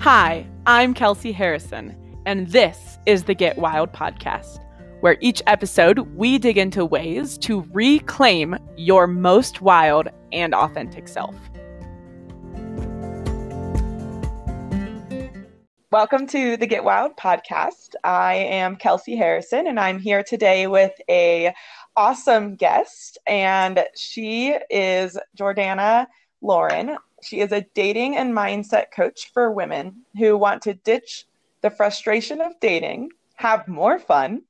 Hi, 0.00 0.46
I'm 0.64 0.94
Kelsey 0.94 1.32
Harrison, 1.32 1.96
and 2.24 2.46
this 2.46 2.98
is 3.04 3.24
the 3.24 3.34
Get 3.34 3.58
Wild 3.58 3.92
podcast, 3.92 4.60
where 5.00 5.16
each 5.20 5.42
episode 5.48 5.98
we 6.14 6.38
dig 6.38 6.56
into 6.56 6.84
ways 6.84 7.36
to 7.38 7.62
reclaim 7.72 8.56
your 8.76 9.08
most 9.08 9.60
wild 9.60 10.06
and 10.32 10.54
authentic 10.54 11.08
self. 11.08 11.34
Welcome 15.90 16.28
to 16.28 16.56
the 16.56 16.66
Get 16.68 16.84
Wild 16.84 17.16
podcast. 17.16 17.94
I 18.04 18.34
am 18.34 18.76
Kelsey 18.76 19.16
Harrison, 19.16 19.66
and 19.66 19.80
I'm 19.80 19.98
here 19.98 20.22
today 20.22 20.68
with 20.68 20.92
a 21.10 21.52
awesome 21.96 22.54
guest, 22.54 23.18
and 23.26 23.84
she 23.96 24.54
is 24.70 25.18
Jordana 25.36 26.06
Lauren. 26.40 26.96
She 27.22 27.40
is 27.40 27.52
a 27.52 27.66
dating 27.74 28.16
and 28.16 28.32
mindset 28.32 28.86
coach 28.94 29.30
for 29.32 29.50
women 29.50 30.02
who 30.16 30.36
want 30.36 30.62
to 30.62 30.74
ditch 30.74 31.26
the 31.60 31.70
frustration 31.70 32.40
of 32.40 32.58
dating, 32.60 33.10
have 33.34 33.66
more 33.68 33.98
fun, 33.98 34.42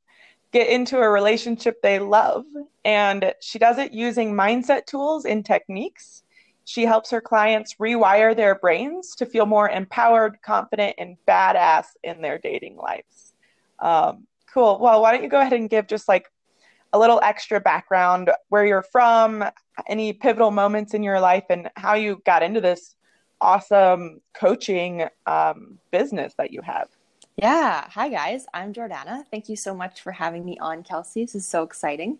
get 0.53 0.69
into 0.69 0.99
a 0.99 1.09
relationship 1.09 1.81
they 1.83 1.99
love. 1.99 2.45
And 2.85 3.33
she 3.41 3.59
does 3.59 3.79
it 3.79 3.93
using 3.93 4.35
mindset 4.35 4.87
tools 4.87 5.25
and 5.25 5.45
techniques. 5.45 6.23
She 6.65 6.85
helps 6.85 7.11
her 7.11 7.21
clients 7.21 7.77
rewire 7.81 8.37
their 8.37 8.55
brains 8.55 9.15
to 9.17 9.27
feel 9.27 9.47
more 9.47 9.71
empowered, 9.71 10.39
confident, 10.43 10.97
and 10.99 11.17
badass 11.27 11.87
in 12.05 12.21
their 12.21 12.39
dating 12.39 12.77
lives. 12.77 13.33
Um, 13.79 14.27
cool. 14.53 14.79
Well, 14.79 15.01
why 15.01 15.13
don't 15.13 15.23
you 15.23 15.31
go 15.31 15.41
ahead 15.41 15.55
and 15.55 15.71
give 15.71 15.87
just 15.87 16.09
like 16.09 16.31
a 16.93 16.99
little 16.99 17.21
extra 17.23 17.61
background 17.61 18.31
where 18.49 18.65
you're 18.65 18.83
from, 18.83 19.45
any 19.87 20.13
pivotal 20.13 20.51
moments 20.51 20.95
in 20.95 21.03
your 21.03 21.21
life, 21.21 21.45
and 21.51 21.71
how 21.77 21.95
you 21.95 22.23
got 22.25 22.43
into 22.43 22.61
this 22.61 22.95
awesome 23.41 24.21
coaching 24.35 25.07
um, 25.27 25.79
business 25.91 26.35
that 26.39 26.51
you 26.51 26.63
have. 26.63 26.89
Yeah. 27.37 27.87
Hi, 27.91 28.09
guys. 28.09 28.47
I'm 28.53 28.73
Jordana. 28.73 29.25
Thank 29.31 29.49
you 29.49 29.55
so 29.55 29.75
much 29.75 30.01
for 30.01 30.11
having 30.13 30.45
me 30.45 30.59
on, 30.59 30.83
Kelsey. 30.83 31.25
This 31.25 31.37
is 31.37 31.47
so 31.47 31.63
exciting. 31.63 32.19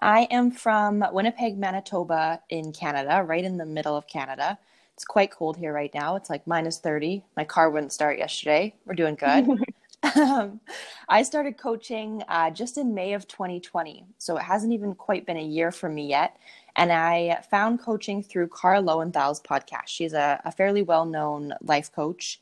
I 0.00 0.26
am 0.30 0.50
from 0.50 1.04
Winnipeg, 1.12 1.56
Manitoba, 1.56 2.40
in 2.50 2.72
Canada, 2.72 3.22
right 3.22 3.44
in 3.44 3.56
the 3.56 3.64
middle 3.64 3.96
of 3.96 4.06
Canada. 4.08 4.58
It's 4.94 5.04
quite 5.04 5.30
cold 5.30 5.56
here 5.56 5.72
right 5.72 5.92
now. 5.94 6.16
It's 6.16 6.28
like 6.28 6.46
minus 6.46 6.78
30. 6.78 7.24
My 7.36 7.44
car 7.44 7.70
wouldn't 7.70 7.92
start 7.92 8.18
yesterday. 8.18 8.74
We're 8.84 8.94
doing 8.94 9.14
good. 9.14 9.46
um, 10.16 10.60
I 11.08 11.22
started 11.22 11.58
coaching 11.58 12.22
uh, 12.28 12.50
just 12.50 12.78
in 12.78 12.94
May 12.94 13.12
of 13.12 13.28
2020. 13.28 14.04
So 14.18 14.36
it 14.36 14.42
hasn't 14.42 14.72
even 14.72 14.94
quite 14.94 15.26
been 15.26 15.36
a 15.36 15.44
year 15.44 15.70
for 15.70 15.88
me 15.88 16.08
yet. 16.08 16.36
And 16.76 16.92
I 16.92 17.42
found 17.50 17.80
coaching 17.80 18.22
through 18.22 18.48
Kara 18.48 18.80
Loewentheil's 18.80 19.40
podcast. 19.40 19.88
She's 19.88 20.12
a, 20.12 20.40
a 20.44 20.52
fairly 20.52 20.82
well 20.82 21.04
known 21.04 21.54
life 21.62 21.92
coach. 21.92 22.40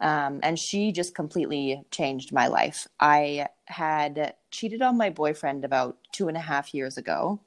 Um, 0.00 0.40
and 0.42 0.58
she 0.58 0.92
just 0.92 1.14
completely 1.14 1.82
changed 1.90 2.32
my 2.32 2.48
life. 2.48 2.86
I 3.00 3.46
had 3.64 4.34
cheated 4.50 4.82
on 4.82 4.98
my 4.98 5.08
boyfriend 5.08 5.64
about 5.64 5.96
two 6.12 6.28
and 6.28 6.36
a 6.36 6.40
half 6.40 6.74
years 6.74 6.98
ago 6.98 7.40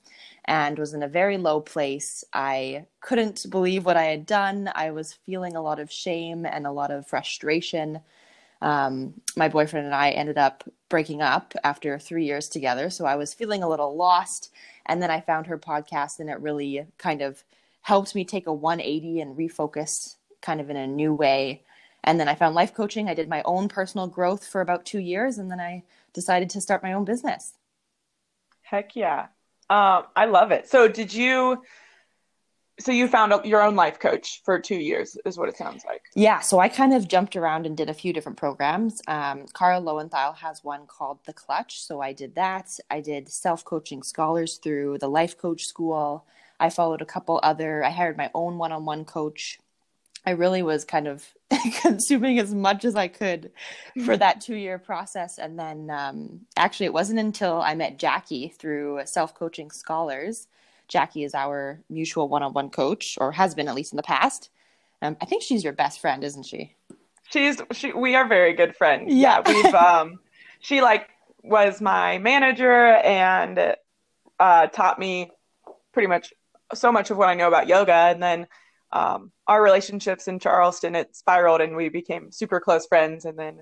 and 0.45 0.79
was 0.79 0.95
in 0.95 1.03
a 1.03 1.07
very 1.07 1.37
low 1.37 1.61
place. 1.61 2.23
I 2.33 2.85
couldn't 3.01 3.45
believe 3.49 3.85
what 3.85 3.97
I 3.97 4.05
had 4.05 4.25
done. 4.25 4.71
I 4.73 4.89
was 4.89 5.19
feeling 5.25 5.55
a 5.55 5.61
lot 5.61 5.79
of 5.79 5.91
shame 5.91 6.45
and 6.45 6.65
a 6.65 6.71
lot 6.71 6.89
of 6.89 7.07
frustration 7.07 7.99
um, 8.61 9.13
my 9.35 9.47
boyfriend 9.49 9.85
and 9.85 9.95
I 9.95 10.11
ended 10.11 10.37
up 10.37 10.63
breaking 10.89 11.21
up 11.21 11.53
after 11.63 11.97
three 11.99 12.25
years 12.25 12.49
together. 12.49 12.89
So 12.89 13.05
I 13.05 13.15
was 13.15 13.33
feeling 13.33 13.63
a 13.63 13.69
little 13.69 13.95
lost. 13.95 14.51
And 14.85 15.01
then 15.01 15.11
I 15.11 15.21
found 15.21 15.47
her 15.47 15.57
podcast, 15.57 16.19
and 16.19 16.29
it 16.29 16.39
really 16.39 16.85
kind 16.97 17.21
of 17.21 17.43
helped 17.81 18.15
me 18.15 18.25
take 18.25 18.47
a 18.47 18.53
180 18.53 19.21
and 19.21 19.37
refocus 19.37 20.15
kind 20.41 20.59
of 20.59 20.69
in 20.69 20.77
a 20.77 20.87
new 20.87 21.13
way. 21.13 21.63
And 22.03 22.19
then 22.19 22.27
I 22.27 22.35
found 22.35 22.55
life 22.55 22.73
coaching. 22.73 23.07
I 23.07 23.13
did 23.13 23.29
my 23.29 23.43
own 23.43 23.67
personal 23.67 24.07
growth 24.07 24.47
for 24.47 24.61
about 24.61 24.85
two 24.85 24.99
years, 24.99 25.37
and 25.37 25.51
then 25.51 25.59
I 25.59 25.83
decided 26.13 26.49
to 26.51 26.61
start 26.61 26.81
my 26.81 26.93
own 26.93 27.05
business. 27.05 27.53
Heck 28.61 28.95
yeah. 28.95 29.27
Um, 29.69 30.05
I 30.15 30.25
love 30.25 30.51
it. 30.51 30.67
So, 30.67 30.87
did 30.87 31.13
you 31.13 31.61
so 32.79 32.91
you 32.91 33.07
found 33.07 33.33
your 33.45 33.61
own 33.61 33.75
life 33.75 33.99
coach 33.99 34.41
for 34.43 34.59
two 34.59 34.75
years 34.75 35.17
is 35.25 35.37
what 35.37 35.49
it 35.49 35.57
sounds 35.57 35.83
like. 35.85 36.03
Yeah 36.15 36.39
so 36.39 36.59
i 36.59 36.69
kind 36.69 36.93
of 36.93 37.07
jumped 37.07 37.35
around 37.35 37.65
and 37.65 37.75
did 37.75 37.89
a 37.89 37.93
few 37.93 38.13
different 38.13 38.37
programs. 38.37 39.01
Um, 39.07 39.45
Kara 39.53 39.79
Loewentheil 39.79 40.37
has 40.37 40.63
one 40.63 40.85
called 40.87 41.19
the 41.25 41.33
clutch 41.33 41.81
so 41.81 42.01
i 42.01 42.13
did 42.13 42.35
that. 42.35 42.69
I 42.89 43.01
did 43.01 43.29
self-coaching 43.29 44.03
scholars 44.03 44.57
through 44.57 44.97
the 44.99 45.09
life 45.09 45.37
coach 45.37 45.65
school. 45.65 46.25
I 46.59 46.69
followed 46.69 47.01
a 47.01 47.05
couple 47.05 47.39
other 47.43 47.83
i 47.83 47.89
hired 47.89 48.17
my 48.17 48.29
own 48.33 48.57
one-on-one 48.57 49.05
coach. 49.05 49.59
I 50.25 50.31
really 50.31 50.61
was 50.61 50.83
kind 50.85 51.07
of 51.07 51.25
consuming 51.81 52.39
as 52.39 52.53
much 52.53 52.85
as 52.85 52.95
i 52.95 53.07
could 53.07 53.51
for 54.05 54.15
that 54.17 54.41
two-year 54.41 54.77
process 54.77 55.37
and 55.39 55.57
then 55.57 55.89
um, 55.89 56.41
actually 56.55 56.85
it 56.85 56.93
wasn't 56.93 57.19
until 57.19 57.61
i 57.61 57.73
met 57.73 57.97
jackie 57.97 58.49
through 58.49 59.01
self-coaching 59.05 59.71
scholars 59.71 60.47
Jackie 60.89 61.23
is 61.23 61.33
our 61.33 61.79
mutual 61.89 62.27
one-on-one 62.27 62.71
coach, 62.71 63.17
or 63.21 63.31
has 63.31 63.55
been 63.55 63.69
at 63.69 63.75
least 63.75 63.93
in 63.93 63.97
the 63.97 64.03
past. 64.03 64.49
Um, 65.01 65.15
I 65.21 65.25
think 65.25 65.43
she's 65.43 65.63
your 65.63 65.71
best 65.71 66.01
friend, 66.01 66.23
isn't 66.23 66.45
she? 66.45 66.75
She's 67.29 67.61
she. 67.71 67.93
We 67.93 68.15
are 68.15 68.27
very 68.27 68.53
good 68.53 68.75
friends. 68.75 69.13
Yeah, 69.13 69.41
yeah 69.45 69.53
we've 69.53 69.73
um, 69.73 70.19
she 70.59 70.81
like 70.81 71.07
was 71.43 71.79
my 71.79 72.17
manager 72.17 72.95
and 72.95 73.75
uh, 74.39 74.67
taught 74.67 74.99
me 74.99 75.31
pretty 75.93 76.07
much 76.07 76.33
so 76.73 76.91
much 76.91 77.11
of 77.11 77.17
what 77.17 77.29
I 77.29 77.35
know 77.35 77.47
about 77.47 77.67
yoga, 77.67 77.93
and 77.93 78.21
then 78.21 78.47
um, 78.91 79.31
our 79.47 79.61
relationships 79.61 80.27
in 80.27 80.39
Charleston 80.39 80.95
it 80.95 81.15
spiraled, 81.15 81.61
and 81.61 81.75
we 81.75 81.89
became 81.89 82.31
super 82.31 82.59
close 82.59 82.87
friends, 82.87 83.25
and 83.25 83.37
then 83.37 83.61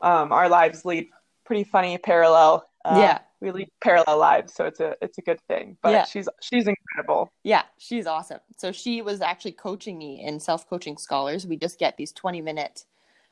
um, 0.00 0.32
our 0.32 0.48
lives 0.48 0.84
lead 0.84 1.08
pretty 1.44 1.64
funny 1.64 1.98
parallel. 1.98 2.66
Uh, 2.84 2.96
yeah 2.98 3.18
we 3.44 3.52
lead 3.52 3.68
parallel 3.82 4.18
lives 4.18 4.54
so 4.54 4.64
it's 4.64 4.80
a 4.80 4.96
it's 5.00 5.18
a 5.18 5.22
good 5.22 5.40
thing 5.42 5.76
but 5.82 5.92
yeah. 5.92 6.04
she's 6.04 6.28
she's 6.40 6.66
incredible. 6.66 7.30
Yeah 7.42 7.62
she's 7.78 8.06
awesome. 8.06 8.40
So 8.56 8.72
she 8.72 9.02
was 9.02 9.20
actually 9.20 9.52
coaching 9.52 9.98
me 9.98 10.24
in 10.24 10.40
self-coaching 10.40 10.96
scholars. 10.96 11.46
We 11.46 11.56
just 11.56 11.78
get 11.78 11.96
these 11.96 12.12
20 12.12 12.40
minute 12.40 12.84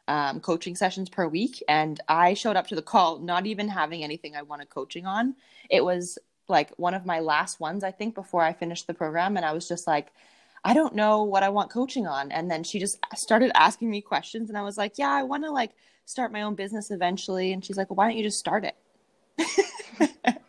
um, 0.08 0.40
coaching 0.40 0.74
sessions 0.74 1.08
per 1.08 1.28
week 1.28 1.62
and 1.68 2.00
i 2.08 2.34
showed 2.34 2.56
up 2.56 2.66
to 2.66 2.74
the 2.74 2.82
call 2.82 3.20
not 3.20 3.46
even 3.46 3.68
having 3.68 4.02
anything 4.02 4.34
i 4.34 4.42
wanted 4.42 4.68
coaching 4.68 5.06
on. 5.06 5.34
It 5.70 5.84
was 5.84 6.18
like 6.48 6.70
one 6.76 6.92
of 6.92 7.06
my 7.06 7.20
last 7.20 7.60
ones 7.60 7.84
i 7.84 7.92
think 7.92 8.14
before 8.14 8.42
i 8.42 8.52
finished 8.52 8.88
the 8.88 8.94
program 8.94 9.36
and 9.36 9.46
i 9.46 9.52
was 9.52 9.68
just 9.68 9.86
like 9.86 10.08
i 10.64 10.74
don't 10.74 10.96
know 10.96 11.22
what 11.22 11.44
i 11.44 11.48
want 11.48 11.70
coaching 11.70 12.06
on. 12.06 12.32
And 12.32 12.50
then 12.50 12.64
she 12.64 12.80
just 12.80 12.98
started 13.14 13.52
asking 13.54 13.90
me 13.90 14.00
questions 14.00 14.48
and 14.48 14.58
i 14.58 14.62
was 14.62 14.76
like 14.76 14.98
yeah 14.98 15.12
i 15.12 15.22
want 15.22 15.44
to 15.44 15.52
like 15.52 15.70
start 16.04 16.32
my 16.32 16.42
own 16.42 16.56
business 16.56 16.90
eventually. 16.90 17.52
And 17.52 17.64
she's 17.64 17.76
like 17.76 17.88
well 17.88 17.96
why 17.96 18.08
don't 18.08 18.16
you 18.16 18.24
just 18.24 18.40
start 18.40 18.64
it 18.64 18.74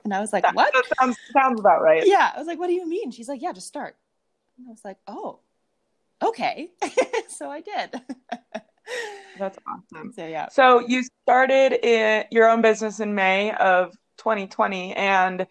and 0.03 0.13
I 0.13 0.19
was 0.19 0.33
like, 0.33 0.45
"What?" 0.55 0.73
That 0.73 0.85
sounds 0.99 1.17
sounds 1.31 1.59
about 1.59 1.81
right. 1.81 2.03
Yeah, 2.05 2.31
I 2.35 2.37
was 2.37 2.47
like, 2.47 2.59
"What 2.59 2.67
do 2.67 2.73
you 2.73 2.87
mean?" 2.87 3.11
She's 3.11 3.29
like, 3.29 3.41
"Yeah, 3.41 3.53
just 3.53 3.67
start." 3.67 3.95
And 4.57 4.67
I 4.67 4.71
was 4.71 4.83
like, 4.83 4.97
"Oh, 5.07 5.39
okay." 6.21 6.71
so 7.27 7.49
I 7.49 7.61
did. 7.61 8.01
That's 9.39 9.57
awesome. 9.67 10.11
So 10.13 10.25
yeah. 10.27 10.49
So 10.49 10.79
you 10.79 11.03
started 11.23 11.73
in 11.85 12.25
your 12.31 12.49
own 12.49 12.61
business 12.61 12.99
in 12.99 13.15
May 13.15 13.51
of 13.53 13.91
2020, 14.17 14.93
and 14.93 15.47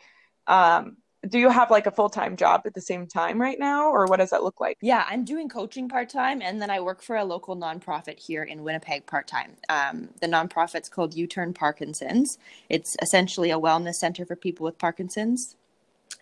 um, 0.47 0.97
do 1.29 1.39
you 1.39 1.49
have 1.49 1.71
like 1.71 1.87
a 1.87 1.91
full-time 1.91 2.37
job 2.37 2.63
at 2.65 2.75
the 2.75 2.81
same 2.81 3.07
time 3.07 3.41
right 3.41 3.59
now 3.59 3.89
or 3.91 4.07
what 4.07 4.19
does 4.19 4.31
that 4.31 4.43
look 4.43 4.61
like? 4.61 4.77
Yeah 4.81 5.05
i'm 5.09 5.25
doing 5.25 5.49
coaching 5.49 5.89
part-time 5.89 6.43
and 6.43 6.61
then 6.61 6.71
i 6.71 6.81
work 6.81 7.03
for 7.03 7.17
a 7.17 7.25
local 7.25 7.57
nonprofit 7.57 8.19
here 8.19 8.43
in 8.43 8.63
winnipeg 8.65 9.07
part-time. 9.07 9.53
Um, 9.69 10.09
the 10.21 10.27
nonprofit's 10.27 10.89
called 10.89 11.15
u-turn 11.15 11.55
parkinson's. 11.55 12.39
It's 12.69 12.97
essentially 13.01 13.51
a 13.51 13.59
wellness 13.59 13.97
center 13.97 14.27
for 14.27 14.37
people 14.37 14.65
with 14.65 14.79
parkinson's. 14.79 15.57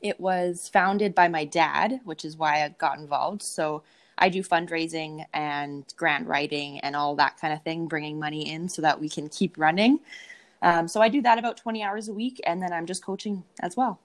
It 0.03 0.21
was 0.21 0.69
founded 0.69 1.15
by 1.15 1.28
my 1.28 1.44
dad 1.44 2.00
which 2.05 2.25
is 2.25 2.37
why 2.37 2.62
i 2.65 2.69
got 2.69 2.99
involved. 2.99 3.43
So 3.43 3.82
i 4.19 4.28
do 4.28 4.43
fundraising 4.43 5.25
and 5.32 5.85
grant 5.96 6.26
writing 6.26 6.79
and 6.81 6.94
all 6.94 7.17
that 7.17 7.38
kind 7.38 7.55
of 7.55 7.62
thing 7.62 7.87
bringing 7.87 8.19
money 8.19 8.50
in 8.50 8.69
so 8.69 8.82
that 8.82 9.00
we 9.00 9.08
can 9.08 9.31
keep 9.31 9.56
running. 9.56 10.00
Um, 10.61 10.88
so 10.88 11.00
i 11.00 11.08
do 11.08 11.23
that 11.23 11.38
about 11.38 11.56
20 11.56 11.82
hours 11.82 12.08
a 12.08 12.12
week 12.12 12.38
and 12.44 12.62
then 12.62 12.70
i'm 12.70 12.85
just 12.85 13.03
coaching 13.03 13.44
as 13.62 13.79
well 13.79 13.99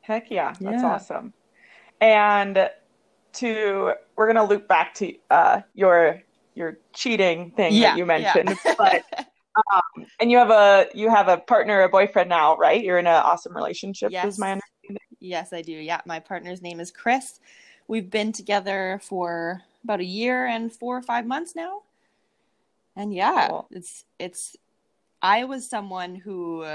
Heck 0.00 0.30
yeah, 0.30 0.54
that's 0.60 0.82
yeah. 0.82 0.86
awesome. 0.86 1.32
And 2.00 2.70
to 3.34 3.92
we're 4.16 4.26
gonna 4.26 4.44
loop 4.44 4.66
back 4.66 4.94
to 4.94 5.14
uh, 5.30 5.60
your 5.74 6.22
your 6.54 6.78
cheating 6.92 7.52
thing 7.52 7.74
yeah, 7.74 7.90
that 7.90 7.98
you 7.98 8.06
mentioned, 8.06 8.56
yeah. 8.64 8.74
but 8.78 9.04
um, 9.56 10.06
and 10.18 10.30
you 10.30 10.38
have 10.38 10.50
a 10.50 10.86
you 10.94 11.10
have 11.10 11.28
a 11.28 11.38
partner, 11.38 11.82
a 11.82 11.88
boyfriend 11.88 12.28
now, 12.28 12.56
right? 12.56 12.82
You're 12.82 12.98
in 12.98 13.06
an 13.06 13.14
awesome 13.14 13.54
relationship. 13.54 14.10
Yes. 14.10 14.34
Is 14.34 14.38
my 14.38 14.52
understanding? 14.52 14.98
Yes, 15.20 15.52
I 15.52 15.62
do. 15.62 15.72
Yeah, 15.72 16.00
my 16.06 16.18
partner's 16.18 16.62
name 16.62 16.80
is 16.80 16.90
Chris. 16.90 17.40
We've 17.88 18.10
been 18.10 18.32
together 18.32 19.00
for 19.02 19.62
about 19.84 20.00
a 20.00 20.04
year 20.04 20.46
and 20.46 20.72
four 20.72 20.96
or 20.96 21.02
five 21.02 21.26
months 21.26 21.54
now. 21.54 21.82
And 22.96 23.12
yeah, 23.14 23.48
cool. 23.48 23.68
it's 23.70 24.04
it's 24.18 24.56
I 25.22 25.44
was 25.44 25.68
someone 25.68 26.14
who 26.14 26.66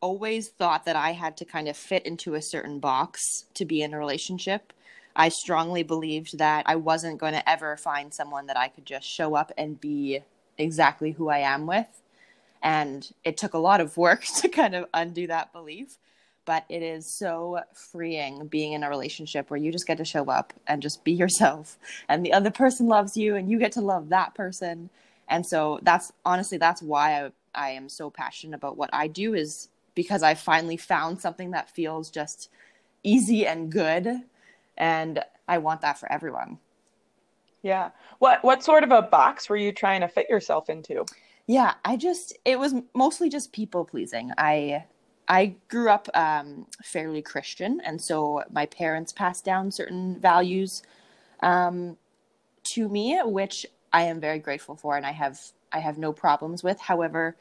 always 0.00 0.48
thought 0.48 0.84
that 0.84 0.96
I 0.96 1.12
had 1.12 1.36
to 1.38 1.44
kind 1.44 1.68
of 1.68 1.76
fit 1.76 2.06
into 2.06 2.34
a 2.34 2.42
certain 2.42 2.78
box 2.78 3.44
to 3.54 3.64
be 3.64 3.82
in 3.82 3.94
a 3.94 3.98
relationship. 3.98 4.72
I 5.14 5.28
strongly 5.28 5.82
believed 5.82 6.38
that 6.38 6.64
I 6.66 6.76
wasn't 6.76 7.18
going 7.18 7.34
to 7.34 7.48
ever 7.48 7.76
find 7.76 8.12
someone 8.12 8.46
that 8.46 8.56
I 8.56 8.68
could 8.68 8.86
just 8.86 9.06
show 9.06 9.34
up 9.34 9.52
and 9.58 9.80
be 9.80 10.20
exactly 10.56 11.12
who 11.12 11.28
I 11.28 11.38
am 11.38 11.66
with. 11.66 12.02
And 12.62 13.10
it 13.24 13.36
took 13.36 13.54
a 13.54 13.58
lot 13.58 13.80
of 13.80 13.96
work 13.96 14.24
to 14.36 14.48
kind 14.48 14.74
of 14.74 14.86
undo 14.94 15.26
that 15.26 15.52
belief. 15.52 15.98
But 16.46 16.64
it 16.68 16.82
is 16.82 17.06
so 17.06 17.60
freeing 17.74 18.46
being 18.46 18.72
in 18.72 18.82
a 18.82 18.88
relationship 18.88 19.50
where 19.50 19.60
you 19.60 19.70
just 19.70 19.86
get 19.86 19.98
to 19.98 20.04
show 20.04 20.24
up 20.24 20.52
and 20.66 20.82
just 20.82 21.04
be 21.04 21.12
yourself. 21.12 21.78
And 22.08 22.24
the 22.24 22.32
other 22.32 22.50
person 22.50 22.88
loves 22.88 23.16
you 23.16 23.36
and 23.36 23.50
you 23.50 23.58
get 23.58 23.72
to 23.72 23.80
love 23.80 24.08
that 24.08 24.34
person. 24.34 24.90
And 25.28 25.46
so 25.46 25.78
that's 25.82 26.12
honestly, 26.24 26.58
that's 26.58 26.82
why 26.82 27.24
I, 27.24 27.30
I 27.54 27.70
am 27.70 27.88
so 27.88 28.10
passionate 28.10 28.56
about 28.56 28.76
what 28.76 28.90
I 28.92 29.06
do 29.06 29.34
is 29.34 29.68
because 29.94 30.22
I 30.22 30.34
finally 30.34 30.76
found 30.76 31.20
something 31.20 31.50
that 31.52 31.70
feels 31.70 32.10
just 32.10 32.48
easy 33.02 33.46
and 33.46 33.70
good. 33.70 34.08
And 34.76 35.22
I 35.48 35.58
want 35.58 35.80
that 35.82 35.98
for 35.98 36.10
everyone. 36.10 36.58
Yeah. 37.62 37.90
What 38.18 38.42
what 38.42 38.62
sort 38.62 38.84
of 38.84 38.90
a 38.90 39.02
box 39.02 39.48
were 39.48 39.56
you 39.56 39.72
trying 39.72 40.00
to 40.00 40.08
fit 40.08 40.30
yourself 40.30 40.70
into? 40.70 41.04
Yeah, 41.46 41.74
I 41.84 41.96
just 41.96 42.36
it 42.44 42.58
was 42.58 42.74
mostly 42.94 43.28
just 43.28 43.52
people 43.52 43.84
pleasing. 43.84 44.32
I 44.38 44.84
I 45.28 45.54
grew 45.68 45.90
up 45.90 46.08
um, 46.14 46.66
fairly 46.82 47.22
Christian, 47.22 47.80
and 47.84 48.00
so 48.00 48.42
my 48.50 48.66
parents 48.66 49.12
passed 49.12 49.44
down 49.44 49.70
certain 49.70 50.18
values 50.18 50.82
um, 51.40 51.96
to 52.74 52.88
me, 52.88 53.20
which 53.24 53.66
I 53.92 54.02
am 54.02 54.20
very 54.20 54.38
grateful 54.38 54.76
for, 54.76 54.96
and 54.96 55.04
I 55.04 55.12
have 55.12 55.38
I 55.72 55.80
have 55.80 55.98
no 55.98 56.12
problems 56.12 56.62
with. 56.62 56.80
However, 56.80 57.36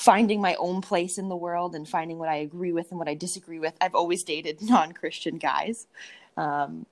finding 0.00 0.40
my 0.40 0.54
own 0.54 0.80
place 0.80 1.18
in 1.18 1.28
the 1.28 1.36
world 1.36 1.74
and 1.74 1.86
finding 1.86 2.18
what 2.18 2.30
I 2.30 2.36
agree 2.36 2.72
with 2.72 2.90
and 2.90 2.98
what 2.98 3.06
I 3.06 3.12
disagree 3.12 3.58
with. 3.58 3.74
I've 3.82 3.94
always 3.94 4.24
dated 4.24 4.62
non 4.62 4.92
Christian 4.92 5.36
guys, 5.36 5.86
um, 6.38 6.86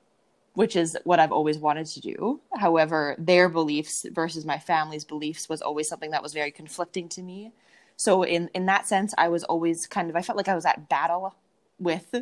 which 0.53 0.77
is 0.77 0.95
what 1.05 1.19
I've 1.19 1.33
always 1.33 1.57
wanted 1.57 1.87
to 1.87 2.01
do. 2.01 2.41
However, 2.55 3.17
their 3.19 3.49
beliefs 3.49 4.05
versus 4.13 4.45
my 4.45 4.59
family's 4.59 5.07
beliefs 5.07 5.49
was 5.49 5.63
always 5.63 5.89
something 5.89 6.11
that 6.11 6.23
was 6.23 6.35
very 6.35 6.51
conflicting 6.51 7.09
to 7.11 7.23
me. 7.23 7.53
So, 7.97 8.25
in, 8.25 8.51
in 8.53 8.67
that 8.67 8.87
sense, 8.87 9.15
I 9.17 9.29
was 9.29 9.43
always 9.43 9.87
kind 9.87 10.11
of, 10.11 10.15
I 10.15 10.21
felt 10.21 10.37
like 10.37 10.49
I 10.49 10.55
was 10.55 10.67
at 10.67 10.91
battle 10.91 11.35
with 11.79 12.15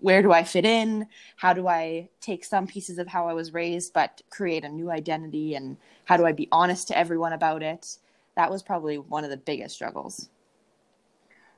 where 0.00 0.22
do 0.22 0.32
I 0.32 0.42
fit 0.42 0.64
in? 0.64 1.06
How 1.36 1.52
do 1.52 1.68
I 1.68 2.08
take 2.20 2.44
some 2.44 2.66
pieces 2.66 2.98
of 2.98 3.06
how 3.06 3.28
I 3.28 3.32
was 3.32 3.54
raised, 3.54 3.92
but 3.92 4.22
create 4.30 4.64
a 4.64 4.68
new 4.68 4.90
identity? 4.90 5.54
And 5.54 5.76
how 6.04 6.16
do 6.16 6.26
I 6.26 6.32
be 6.32 6.48
honest 6.50 6.88
to 6.88 6.98
everyone 6.98 7.32
about 7.32 7.62
it? 7.62 7.98
That 8.36 8.50
was 8.50 8.62
probably 8.62 8.98
one 8.98 9.24
of 9.24 9.30
the 9.30 9.36
biggest 9.36 9.74
struggles. 9.74 10.28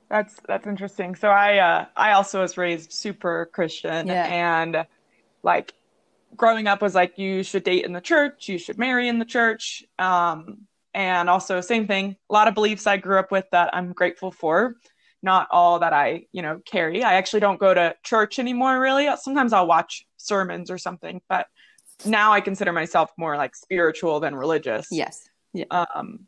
That's 0.09 0.35
that's 0.47 0.65
interesting. 0.65 1.15
So 1.15 1.29
I 1.29 1.57
uh, 1.57 1.85
I 1.95 2.13
also 2.13 2.41
was 2.41 2.57
raised 2.57 2.91
super 2.91 3.49
Christian 3.53 4.07
yeah. 4.07 4.25
and 4.25 4.87
like 5.43 5.73
growing 6.35 6.67
up 6.67 6.81
was 6.81 6.95
like 6.95 7.17
you 7.17 7.43
should 7.43 7.63
date 7.63 7.85
in 7.85 7.93
the 7.93 8.01
church, 8.01 8.49
you 8.49 8.57
should 8.57 8.77
marry 8.77 9.07
in 9.07 9.19
the 9.19 9.25
church. 9.25 9.83
Um, 9.99 10.65
and 10.93 11.29
also 11.29 11.61
same 11.61 11.85
thing, 11.85 12.15
a 12.29 12.33
lot 12.33 12.47
of 12.47 12.55
beliefs 12.55 12.87
I 12.87 12.97
grew 12.97 13.19
up 13.19 13.31
with 13.31 13.45
that 13.51 13.75
I'm 13.75 13.93
grateful 13.93 14.31
for. 14.31 14.75
Not 15.21 15.47
all 15.51 15.79
that 15.79 15.93
I, 15.93 16.25
you 16.31 16.41
know, 16.41 16.61
carry. 16.65 17.03
I 17.03 17.15
actually 17.15 17.41
don't 17.41 17.59
go 17.59 17.73
to 17.73 17.95
church 18.03 18.39
anymore 18.39 18.79
really. 18.79 19.07
Sometimes 19.17 19.53
I'll 19.53 19.67
watch 19.67 20.05
sermons 20.17 20.71
or 20.71 20.77
something, 20.77 21.21
but 21.29 21.47
now 22.05 22.31
I 22.31 22.41
consider 22.41 22.71
myself 22.71 23.11
more 23.17 23.37
like 23.37 23.55
spiritual 23.55 24.19
than 24.19 24.33
religious. 24.33 24.87
Yes. 24.89 25.29
Yeah. 25.53 25.65
Um, 25.69 26.25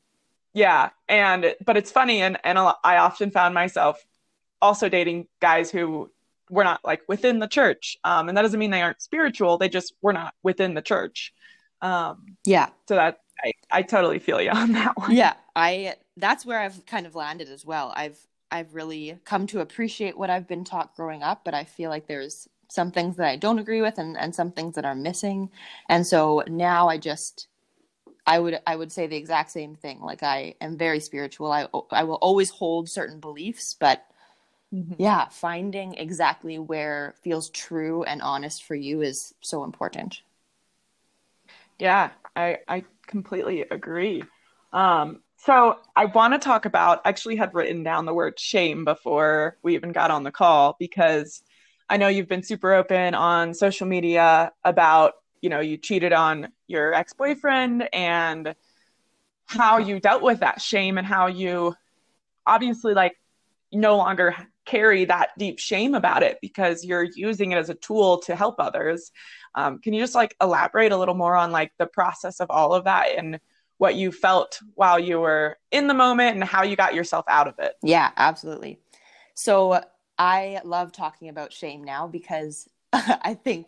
yeah 0.54 0.90
and 1.08 1.56
but 1.66 1.78
it's 1.78 1.92
funny 1.92 2.22
and 2.22 2.38
and 2.44 2.58
i 2.60 2.98
often 2.98 3.32
found 3.32 3.54
myself 3.54 4.04
also 4.62 4.90
dating 4.90 5.28
guys 5.42 5.72
who 5.72 6.10
were 6.50 6.64
not 6.64 6.82
like 6.84 7.02
within 7.08 7.40
the 7.40 7.48
church 7.48 7.98
um 8.04 8.28
and 8.28 8.38
that 8.38 8.42
doesn't 8.42 8.60
mean 8.60 8.72
they 8.72 8.82
aren't 8.82 9.02
spiritual 9.02 9.58
they 9.58 9.70
just 9.70 9.94
were 10.02 10.14
not 10.14 10.34
within 10.44 10.74
the 10.74 10.82
church 10.82 11.34
um 11.82 12.36
yeah. 12.46 12.70
so 12.88 12.96
that 12.96 13.20
i 13.44 13.52
i 13.72 13.82
totally 13.82 14.20
feel 14.20 14.42
you 14.42 14.50
on 14.50 14.72
that 14.74 14.98
one. 14.98 15.12
Yeah 15.12 15.34
i 15.56 15.96
that's 16.18 16.46
where 16.46 16.60
i've 16.60 16.86
kind 16.86 17.06
of 17.06 17.16
landed 17.16 17.50
as 17.50 17.66
well. 17.66 17.94
I've 17.96 18.20
i've 18.52 18.76
really 18.76 19.18
come 19.24 19.48
to 19.48 19.62
appreciate 19.62 20.18
what 20.18 20.30
i've 20.30 20.48
been 20.48 20.66
taught 20.66 20.96
growing 20.96 21.24
up 21.24 21.46
but 21.46 21.54
i 21.54 21.64
feel 21.64 21.90
like 21.90 22.08
there's 22.08 22.48
some 22.70 22.92
things 22.92 23.16
that 23.16 23.28
i 23.28 23.36
don't 23.38 23.60
agree 23.60 23.82
with 23.82 23.98
and 23.98 24.18
and 24.18 24.36
some 24.36 24.52
things 24.52 24.76
that 24.76 24.86
are 24.86 24.96
missing 24.96 25.50
and 25.90 26.06
so 26.06 26.44
now 26.48 26.90
i 26.90 26.98
just 26.98 27.48
I 28.26 28.40
would 28.40 28.60
I 28.68 28.76
would 28.76 28.92
say 28.92 29.08
the 29.08 29.16
exact 29.16 29.52
same 29.52 29.76
thing. 29.76 30.00
Like 30.00 30.24
I 30.24 30.56
am 30.62 30.78
very 30.78 31.00
spiritual. 31.00 31.52
I 31.52 31.68
I 31.92 32.04
will 32.04 32.16
always 32.16 32.50
hold 32.50 32.90
certain 32.90 33.20
beliefs, 33.20 33.76
but 33.80 34.06
mm-hmm. 34.74 34.94
yeah, 34.98 35.28
finding 35.30 35.96
exactly 35.96 36.60
where 36.60 37.16
feels 37.24 37.50
true 37.50 38.04
and 38.04 38.22
honest 38.22 38.64
for 38.64 38.76
you 38.76 39.02
is 39.02 39.34
so 39.42 39.64
important. 39.64 40.22
Yeah, 41.80 42.12
I 42.36 42.60
I 42.68 42.84
completely 43.08 43.62
agree. 43.62 44.24
Um, 44.72 45.22
so 45.38 45.80
I 45.96 46.06
want 46.06 46.34
to 46.34 46.40
talk 46.40 46.66
about. 46.66 47.02
Actually, 47.06 47.38
had 47.38 47.56
written 47.56 47.82
down 47.84 48.06
the 48.06 48.14
word 48.14 48.40
shame 48.40 48.86
before 48.86 49.58
we 49.64 49.74
even 49.74 49.92
got 49.92 50.12
on 50.12 50.24
the 50.24 50.32
call 50.32 50.76
because 50.80 51.42
I 51.90 51.98
know 51.98 52.08
you've 52.08 52.30
been 52.30 52.44
super 52.44 52.74
open 52.74 53.16
on 53.16 53.56
social 53.56 53.88
media 53.88 54.52
about 54.64 55.16
you 55.42 55.50
know 55.50 55.60
you 55.60 55.78
cheated 55.78 56.14
on 56.14 56.50
your 56.68 56.94
ex-boyfriend 56.94 57.90
and 57.94 58.56
how 59.48 59.78
you 59.78 60.00
dealt 60.00 60.22
with 60.22 60.40
that 60.40 60.62
shame 60.62 60.98
and 60.98 61.06
how 61.06 61.28
you 61.28 61.76
obviously 62.46 62.94
like 62.94 63.18
no 63.72 63.98
longer 63.98 64.36
carry 64.66 65.06
that 65.06 65.30
deep 65.38 65.60
shame 65.60 65.96
about 65.96 66.24
it 66.24 66.38
because 66.42 66.86
you're 66.86 67.08
using 67.16 67.52
it 67.52 67.58
as 67.58 67.70
a 67.70 67.76
tool 67.76 68.20
to 68.20 68.36
help 68.36 68.56
others. 68.60 69.12
Um, 69.56 69.80
can 69.80 69.94
you 69.94 70.02
just 70.02 70.16
like 70.16 70.36
elaborate 70.42 70.92
a 70.92 70.98
little 70.98 71.16
more 71.16 71.36
on 71.36 71.52
like 71.52 71.72
the 71.78 71.88
process 71.88 72.40
of 72.40 72.50
all 72.50 72.74
of 72.74 72.86
that 72.86 73.18
and 73.18 73.40
what 73.78 73.96
you 73.96 74.12
felt 74.12 74.60
while 74.76 75.00
you 75.00 75.20
were 75.20 75.58
in 75.72 75.88
the 75.88 75.94
moment 75.94 76.36
and 76.36 76.44
how 76.44 76.64
you 76.64 76.76
got 76.76 76.94
yourself 76.94 77.26
out 77.28 77.48
of 77.48 77.56
it? 77.60 77.74
Yeah 77.84 78.12
absolutely. 78.18 78.80
So 79.34 79.82
i 80.18 80.60
love 80.66 80.92
talking 80.92 81.30
about 81.30 81.54
shame 81.54 81.84
now 81.84 82.06
because 82.06 82.68
i 82.94 83.34
think 83.34 83.68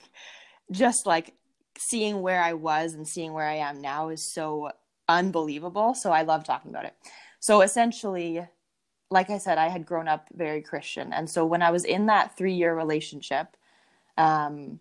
just 0.72 1.06
like 1.06 1.34
seeing 1.78 2.22
where 2.22 2.42
I 2.42 2.54
was 2.54 2.94
and 2.94 3.08
seeing 3.08 3.34
where 3.34 3.48
I 3.48 3.56
am 3.56 3.82
now 3.82 4.10
is 4.10 4.24
so 4.24 4.72
unbelievable. 5.08 5.94
So 5.94 6.12
I 6.12 6.24
love 6.24 6.44
talking 6.44 6.72
about 6.72 6.86
it. 6.86 6.96
So 7.40 7.62
essentially, 7.62 8.48
like 9.10 9.30
I 9.30 9.38
said, 9.38 9.58
I 9.58 9.68
had 9.68 9.86
grown 9.86 10.08
up 10.08 10.28
very 10.34 10.62
Christian. 10.62 11.14
And 11.14 11.30
so 11.30 11.46
when 11.46 11.62
I 11.62 11.72
was 11.72 11.86
in 11.86 12.08
that 12.08 12.38
three 12.38 12.54
year 12.54 12.76
relationship, 12.76 13.56
um, 14.18 14.80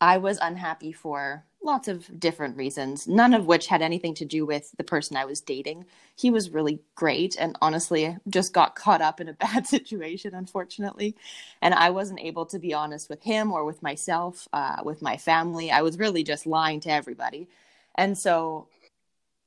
I 0.00 0.18
was 0.18 0.38
unhappy 0.40 0.92
for 0.92 1.44
lots 1.64 1.88
of 1.88 2.20
different 2.20 2.56
reasons, 2.56 3.08
none 3.08 3.34
of 3.34 3.46
which 3.46 3.66
had 3.66 3.82
anything 3.82 4.14
to 4.14 4.24
do 4.24 4.44
with 4.44 4.72
the 4.76 4.84
person 4.84 5.16
I 5.16 5.24
was 5.24 5.40
dating. 5.40 5.86
He 6.14 6.30
was 6.30 6.50
really 6.50 6.80
great 6.94 7.36
and 7.38 7.56
honestly 7.62 8.16
just 8.28 8.52
got 8.52 8.76
caught 8.76 9.00
up 9.00 9.20
in 9.20 9.28
a 9.28 9.32
bad 9.46 9.66
situation, 9.66 10.34
unfortunately. 10.34 11.16
And 11.62 11.74
I 11.74 11.90
wasn't 11.90 12.20
able 12.20 12.46
to 12.46 12.58
be 12.58 12.74
honest 12.74 13.08
with 13.08 13.22
him 13.22 13.52
or 13.52 13.64
with 13.64 13.82
myself, 13.82 14.46
uh, 14.52 14.82
with 14.84 15.02
my 15.02 15.16
family. 15.16 15.70
I 15.70 15.82
was 15.82 15.98
really 15.98 16.22
just 16.22 16.46
lying 16.46 16.80
to 16.80 16.90
everybody. 16.90 17.48
And 17.94 18.16
so 18.16 18.68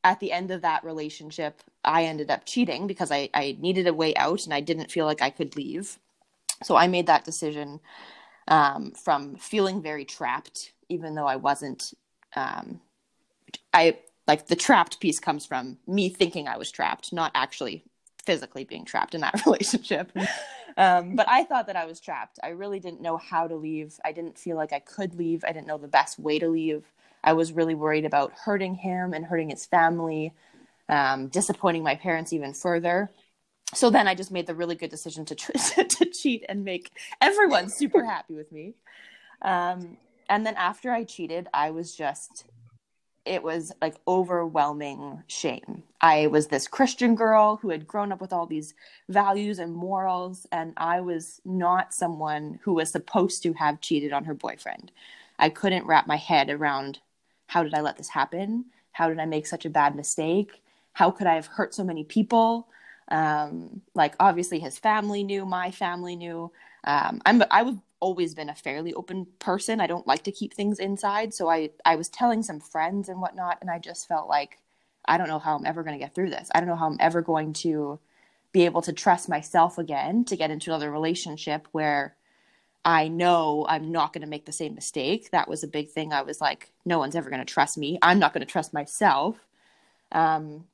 at 0.03 0.19
the 0.19 0.31
end 0.31 0.51
of 0.51 0.61
that 0.61 0.83
relationship, 0.83 1.61
I 1.83 2.05
ended 2.05 2.31
up 2.31 2.45
cheating 2.45 2.87
because 2.87 3.11
I, 3.11 3.29
I 3.33 3.57
needed 3.59 3.87
a 3.87 3.93
way 3.93 4.15
out 4.15 4.45
and 4.45 4.53
I 4.53 4.61
didn't 4.61 4.91
feel 4.91 5.05
like 5.05 5.21
I 5.21 5.29
could 5.29 5.55
leave. 5.55 5.99
So 6.63 6.75
I 6.75 6.87
made 6.87 7.07
that 7.07 7.25
decision 7.25 7.79
um, 8.47 8.91
from 8.91 9.35
feeling 9.35 9.81
very 9.81 10.05
trapped, 10.05 10.71
even 10.89 11.15
though 11.15 11.27
I 11.27 11.35
wasn't. 11.35 11.93
Um, 12.37 12.81
I 13.73 13.97
like 14.27 14.47
the 14.47 14.55
trapped 14.55 14.99
piece 14.99 15.19
comes 15.19 15.45
from 15.45 15.77
me 15.87 16.09
thinking 16.09 16.47
I 16.47 16.57
was 16.57 16.71
trapped, 16.71 17.11
not 17.13 17.31
actually 17.33 17.83
physically 18.23 18.63
being 18.63 18.85
trapped 18.85 19.15
in 19.15 19.21
that 19.21 19.41
relationship. 19.45 20.11
Um, 20.75 21.15
but 21.15 21.27
I 21.27 21.43
thought 21.43 21.67
that 21.67 21.75
I 21.75 21.85
was 21.85 21.99
trapped. 21.99 22.39
I 22.43 22.49
really 22.49 22.79
didn't 22.79 23.01
know 23.01 23.17
how 23.17 23.47
to 23.47 23.55
leave. 23.55 23.99
I 24.05 24.11
didn't 24.11 24.37
feel 24.37 24.57
like 24.57 24.73
I 24.73 24.79
could 24.79 25.15
leave. 25.15 25.43
I 25.43 25.51
didn't 25.51 25.67
know 25.67 25.77
the 25.77 25.87
best 25.87 26.19
way 26.19 26.37
to 26.39 26.47
leave. 26.49 26.83
I 27.23 27.33
was 27.33 27.51
really 27.51 27.75
worried 27.75 28.05
about 28.05 28.33
hurting 28.33 28.75
him 28.75 29.13
and 29.13 29.25
hurting 29.25 29.49
his 29.49 29.65
family, 29.65 30.33
um, 30.87 31.27
disappointing 31.29 31.83
my 31.83 31.95
parents 31.95 32.31
even 32.31 32.53
further 32.53 33.09
so 33.73 33.89
then 33.89 34.07
I 34.07 34.15
just 34.15 34.31
made 34.31 34.47
the 34.47 34.55
really 34.55 34.75
good 34.75 34.89
decision 34.89 35.25
to 35.25 35.35
to 35.35 36.05
cheat 36.05 36.45
and 36.47 36.63
make 36.63 36.91
everyone 37.21 37.69
super 37.69 38.03
happy 38.05 38.33
with 38.33 38.51
me. 38.51 38.75
Um, 39.41 39.97
and 40.29 40.45
then 40.45 40.55
after 40.55 40.91
I 40.91 41.03
cheated, 41.03 41.47
I 41.53 41.71
was 41.71 41.95
just 41.95 42.45
it 43.27 43.43
was 43.43 43.73
like 43.81 43.95
overwhelming 44.07 45.21
shame. 45.27 45.83
I 45.99 46.27
was 46.27 46.47
this 46.47 46.67
Christian 46.67 47.13
girl 47.13 47.57
who 47.57 47.69
had 47.69 47.85
grown 47.85 48.11
up 48.11 48.21
with 48.21 48.31
all 48.31 48.45
these 48.45 48.73
values 49.09 49.59
and 49.59 49.73
morals, 49.73 50.47
and 50.51 50.73
I 50.77 51.01
was 51.01 51.41
not 51.43 51.93
someone 51.93 52.59
who 52.63 52.73
was 52.73 52.89
supposed 52.89 53.43
to 53.43 53.53
have 53.53 53.81
cheated 53.81 54.13
on 54.13 54.23
her 54.25 54.33
boyfriend. 54.33 54.91
I 55.37 55.49
couldn't 55.49 55.85
wrap 55.85 56.07
my 56.07 56.15
head 56.15 56.49
around 56.49 56.99
how 57.47 57.63
did 57.63 57.73
I 57.73 57.81
let 57.81 57.97
this 57.97 58.09
happen? 58.09 58.65
How 58.91 59.09
did 59.09 59.19
I 59.19 59.25
make 59.25 59.45
such 59.45 59.65
a 59.65 59.69
bad 59.69 59.95
mistake? 59.95 60.61
How 60.93 61.11
could 61.11 61.27
I 61.27 61.35
have 61.35 61.47
hurt 61.47 61.73
so 61.75 61.83
many 61.83 62.03
people? 62.03 62.67
Um, 63.09 63.81
like 63.93 64.15
obviously 64.19 64.59
his 64.59 64.77
family 64.77 65.23
knew, 65.23 65.45
my 65.45 65.71
family 65.71 66.15
knew. 66.15 66.51
Um, 66.83 67.21
I'm 67.25 67.43
I 67.51 67.63
was 67.63 67.75
always 67.99 68.35
been 68.35 68.49
a 68.49 68.55
fairly 68.55 68.93
open 68.93 69.27
person. 69.39 69.81
I 69.81 69.87
don't 69.87 70.07
like 70.07 70.23
to 70.23 70.31
keep 70.31 70.53
things 70.53 70.79
inside. 70.79 71.33
So 71.33 71.49
I, 71.49 71.71
I 71.85 71.95
was 71.95 72.09
telling 72.09 72.43
some 72.43 72.59
friends 72.59 73.09
and 73.09 73.21
whatnot, 73.21 73.57
and 73.61 73.69
I 73.69 73.79
just 73.79 74.07
felt 74.07 74.27
like, 74.27 74.59
I 75.05 75.17
don't 75.17 75.29
know 75.29 75.39
how 75.39 75.55
I'm 75.55 75.65
ever 75.65 75.83
going 75.83 75.97
to 75.97 76.03
get 76.03 76.13
through 76.13 76.29
this. 76.29 76.49
I 76.53 76.59
don't 76.59 76.69
know 76.69 76.75
how 76.75 76.87
I'm 76.87 76.97
ever 76.99 77.21
going 77.21 77.53
to 77.53 77.99
be 78.51 78.65
able 78.65 78.81
to 78.81 78.93
trust 78.93 79.29
myself 79.29 79.77
again 79.77 80.25
to 80.25 80.35
get 80.35 80.51
into 80.51 80.69
another 80.69 80.91
relationship 80.91 81.67
where 81.71 82.15
I 82.83 83.07
know 83.07 83.65
I'm 83.67 83.91
not 83.91 84.13
going 84.13 84.21
to 84.21 84.27
make 84.27 84.45
the 84.45 84.51
same 84.51 84.75
mistake. 84.75 85.31
That 85.31 85.49
was 85.49 85.63
a 85.63 85.67
big 85.67 85.89
thing. 85.89 86.13
I 86.13 86.21
was 86.21 86.39
like, 86.39 86.71
no 86.85 86.99
one's 86.99 87.15
ever 87.15 87.29
going 87.29 87.45
to 87.45 87.53
trust 87.53 87.77
me. 87.77 87.99
I'm 88.01 88.19
not 88.19 88.33
going 88.33 88.45
to 88.45 88.51
trust 88.51 88.73
myself. 88.73 89.37
Um, 90.11 90.65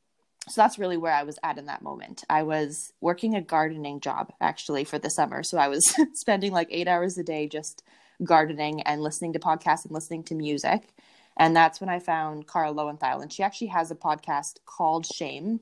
so 0.50 0.62
that's 0.62 0.78
really 0.78 0.98
where 0.98 1.14
I 1.14 1.24
was 1.24 1.40
at 1.44 1.58
in 1.58 1.66
that 1.68 1.82
moment. 1.82 2.24
I 2.30 2.44
was 2.44 2.92
working 3.00 3.36
a 3.36 3.42
gardening 3.42 4.02
job 4.02 4.34
actually 4.42 4.84
for 4.84 5.00
the 5.00 5.10
summer. 5.10 5.42
So 5.42 5.58
I 5.58 5.70
was 5.70 5.96
spending 6.14 6.52
like 6.52 6.68
eight 6.70 6.88
hours 6.88 7.18
a 7.18 7.24
day 7.24 7.48
just 7.48 7.84
gardening 8.24 8.82
and 8.82 9.02
listening 9.02 9.34
to 9.34 9.40
podcasts 9.40 9.86
and 9.86 9.94
listening 9.94 10.24
to 10.26 10.36
music. 10.36 10.90
And 11.38 11.56
that's 11.56 11.80
when 11.80 11.90
I 11.90 12.00
found 12.00 12.48
Kara 12.48 12.72
Loewentheil. 12.72 13.22
And 13.22 13.32
she 13.32 13.42
actually 13.42 13.68
has 13.68 13.90
a 13.90 13.96
podcast 13.96 14.58
called 14.66 15.06
Shame. 15.06 15.62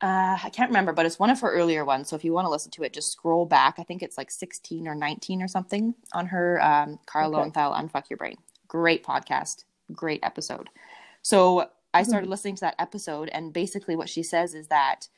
Uh, 0.00 0.38
I 0.44 0.50
can't 0.52 0.70
remember, 0.70 0.92
but 0.92 1.06
it's 1.06 1.18
one 1.18 1.30
of 1.30 1.40
her 1.40 1.52
earlier 1.52 1.84
ones. 1.84 2.08
So 2.08 2.16
if 2.16 2.24
you 2.24 2.32
want 2.32 2.44
to 2.46 2.50
listen 2.50 2.70
to 2.72 2.82
it, 2.82 2.92
just 2.92 3.12
scroll 3.12 3.46
back. 3.46 3.76
I 3.78 3.84
think 3.84 4.02
it's 4.02 4.18
like 4.18 4.30
16 4.30 4.86
or 4.86 4.94
19 4.94 5.42
or 5.42 5.48
something 5.48 5.94
on 6.12 6.26
her 6.26 6.62
um, 6.62 6.98
Kara 7.10 7.28
okay. 7.28 7.36
Loewentheil 7.36 7.74
Unfuck 7.74 8.10
Your 8.10 8.16
Brain. 8.16 8.36
Great 8.66 9.04
podcast, 9.04 9.64
great 9.92 10.20
episode. 10.22 10.68
So 11.22 11.68
I 11.94 12.02
started 12.02 12.24
mm-hmm. 12.24 12.30
listening 12.32 12.54
to 12.56 12.60
that 12.62 12.76
episode, 12.78 13.28
and 13.30 13.52
basically 13.52 13.96
what 13.96 14.08
she 14.08 14.22
says 14.22 14.54
is 14.54 14.68
that 14.68 15.08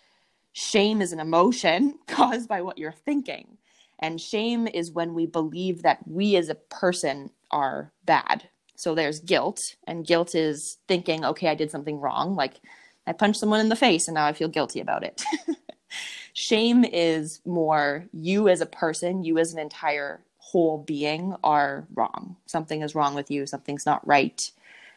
shame 0.53 1.01
is 1.01 1.13
an 1.13 1.21
emotion 1.21 1.99
caused 2.07 2.49
by 2.49 2.63
what 2.63 2.79
you're 2.79 2.93
thinking. 2.93 3.59
And 3.99 4.21
shame 4.21 4.67
is 4.67 4.91
when 4.91 5.15
we 5.15 5.27
believe 5.27 5.83
that 5.83 6.07
we 6.07 6.37
as 6.37 6.49
a 6.49 6.55
person 6.55 7.31
are 7.51 7.93
bad. 8.05 8.49
So 8.77 8.95
there's 8.95 9.21
guilt, 9.21 9.61
and 9.87 10.07
guilt 10.07 10.35
is 10.35 10.79
thinking, 10.89 11.25
okay, 11.25 11.49
I 11.49 11.55
did 11.55 11.71
something 11.71 12.01
wrong. 12.01 12.35
Like 12.35 12.61
I 13.07 13.13
punched 13.13 13.41
someone 13.41 13.61
in 13.61 13.69
the 13.69 13.77
face 13.77 14.09
and 14.09 14.15
now 14.15 14.25
I 14.25 14.33
feel 14.33 14.49
guilty 14.49 14.81
about 14.81 15.05
it. 15.05 15.23
shame 16.33 16.85
is 16.85 17.41
more 17.45 18.07
you 18.13 18.49
as 18.49 18.61
a 18.61 18.67
person, 18.67 19.25
you 19.25 19.39
as 19.39 19.53
an 19.53 19.59
entire 19.59 20.23
whole 20.39 20.79
being 20.79 21.35
are 21.45 21.87
wrong. 21.95 22.37
Something 22.47 22.83
is 22.83 22.95
wrong 22.95 23.15
with 23.15 23.31
you, 23.31 23.47
something's 23.47 23.85
not 23.85 24.07
right. 24.07 24.41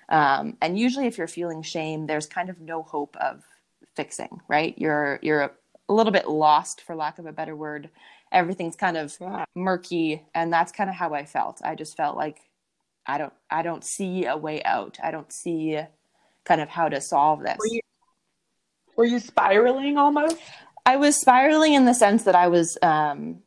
Um, 0.10 0.58
and 0.62 0.78
usually, 0.78 1.08
if 1.08 1.18
you're 1.18 1.28
feeling 1.28 1.62
shame, 1.62 2.08
there's 2.08 2.26
kind 2.26 2.50
of 2.50 2.60
no 2.60 2.84
hope 2.84 3.16
of 3.18 3.44
fixing, 3.96 4.42
right? 4.48 4.74
You're 4.78 5.20
you're 5.22 5.42
a 5.42 5.94
little 5.94 6.12
bit 6.12 6.28
lost, 6.28 6.82
for 6.82 6.96
lack 6.96 7.20
of 7.20 7.26
a 7.26 7.32
better 7.32 7.56
word. 7.56 7.90
Everything's 8.32 8.76
kind 8.76 8.98
of 8.98 9.16
murky, 9.56 10.24
and 10.34 10.52
that's 10.52 10.72
kind 10.72 10.90
of 10.90 10.96
how 10.96 11.14
I 11.14 11.26
felt. 11.26 11.62
I 11.64 11.76
just 11.76 11.96
felt 11.96 12.18
like 12.18 12.40
I 13.06 13.18
don't 13.18 13.34
I 13.50 13.62
don't 13.62 13.84
see 13.84 14.26
a 14.26 14.38
way 14.38 14.64
out. 14.64 14.98
I 15.04 15.12
don't 15.12 15.32
see 15.32 15.80
kind 16.44 16.62
of 16.62 16.70
how 16.70 16.90
to 16.90 17.00
solve 17.00 17.42
this. 17.42 17.58
Were 17.60 17.68
you, 17.68 17.82
were 18.96 19.06
you 19.06 19.20
spiraling 19.20 19.98
almost? 19.98 20.38
I 20.86 20.98
was 20.98 21.20
spiraling 21.20 21.74
in 21.74 21.86
the 21.86 21.94
sense 21.94 22.24
that 22.24 22.36
I 22.36 22.48
was 22.48 22.78
um, 22.82 23.42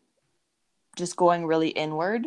just 0.97 1.17
going 1.17 1.47
really 1.47 1.69
inward. 1.69 2.27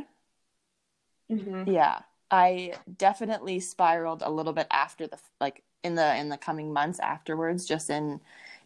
Mm-hmm. 1.32 1.70
Yeah. 1.72 2.00
I 2.32 2.74
definitely 2.98 3.60
spiraled 3.60 4.22
a 4.24 4.30
little 4.30 4.54
bit 4.54 4.68
after 4.72 5.08
the 5.08 5.18
like 5.40 5.64
in 5.84 5.96
the 5.96 6.16
in 6.16 6.30
the 6.30 6.38
coming 6.38 6.74
months 6.74 7.00
afterwards, 7.00 7.66
just 7.66 7.90
in 7.90 8.20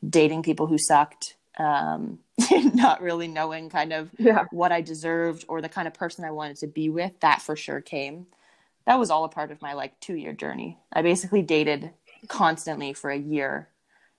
dating 0.08 0.44
people 0.44 0.68
who 0.68 0.78
sucked, 0.78 1.38
um, 1.58 2.20
not 2.52 3.02
really 3.02 3.28
knowing 3.28 3.70
kind 3.70 3.94
of 3.94 4.12
yeah. 4.18 4.46
what 4.52 4.72
I 4.72 4.82
deserved 4.82 5.46
or 5.48 5.62
the 5.62 5.70
kind 5.70 5.88
of 5.88 5.94
person 5.94 6.26
I 6.26 6.32
wanted 6.32 6.58
to 6.58 6.68
be 6.68 6.90
with. 6.90 7.20
That 7.22 7.42
for 7.42 7.56
sure 7.56 7.82
came. 7.82 8.28
That 8.86 9.00
was 9.00 9.10
all 9.10 9.24
a 9.24 9.30
part 9.30 9.52
of 9.52 9.62
my 9.62 9.74
like 9.74 10.00
two 10.00 10.16
year 10.16 10.34
journey. 10.34 10.78
I 10.92 11.02
basically 11.02 11.42
dated 11.42 11.92
constantly 12.28 12.94
for 12.94 13.10
a 13.10 13.18
year, 13.18 13.70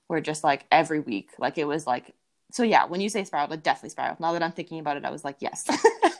where 0.06 0.20
just 0.20 0.44
like 0.44 0.64
every 0.70 1.00
week, 1.00 1.30
like 1.38 1.58
it 1.58 1.66
was 1.66 1.86
like. 1.86 2.14
So 2.52 2.62
yeah, 2.62 2.84
when 2.86 3.00
you 3.00 3.08
say 3.08 3.24
spiral, 3.24 3.52
it 3.52 3.64
definitely 3.64 3.90
spiraled. 3.90 4.20
Now 4.20 4.32
that 4.32 4.42
I'm 4.42 4.52
thinking 4.52 4.78
about 4.78 4.96
it, 4.96 5.04
I 5.04 5.10
was 5.10 5.24
like, 5.24 5.36
yes. 5.40 5.66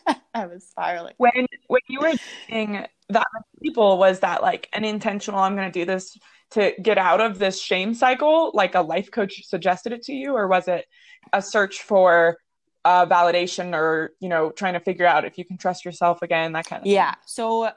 I 0.35 0.47
was 0.47 0.65
spiraling. 0.65 1.15
When 1.17 1.47
when 1.69 1.81
you 1.89 2.01
were 2.01 2.13
dating 2.49 2.85
that 3.09 3.27
people, 3.63 3.99
was 3.99 4.21
that 4.21 4.43
like 4.43 4.69
an 4.73 4.85
intentional? 4.85 5.41
I'm 5.41 5.55
going 5.55 5.71
to 5.71 5.79
do 5.79 5.85
this 5.85 6.19
to 6.51 6.73
get 6.83 6.99
out 6.99 7.21
of 7.21 7.39
this 7.39 7.61
shame 7.61 7.95
cycle. 7.95 8.51
Like 8.53 8.75
a 8.75 8.81
life 8.81 9.11
coach 9.11 9.45
suggested 9.45 9.93
it 9.93 10.03
to 10.05 10.13
you, 10.13 10.35
or 10.35 10.49
was 10.49 10.67
it 10.67 10.87
a 11.33 11.41
search 11.41 11.83
for 11.83 12.37
uh, 12.85 13.07
validation, 13.07 13.75
or 13.75 14.11
you 14.21 14.29
know, 14.29 14.51
trying 14.51 14.75
to 14.75 14.81
figure 14.81 15.07
out 15.07 15.25
if 15.25 15.39
you 15.39 15.45
can 15.45 15.57
trust 15.57 15.85
yourself 15.85 16.21
again? 16.23 16.53
That 16.53 16.67
kind 16.67 16.83
of 16.83 16.87
yeah. 16.87 17.13
Thing? 17.13 17.23
So 17.27 17.71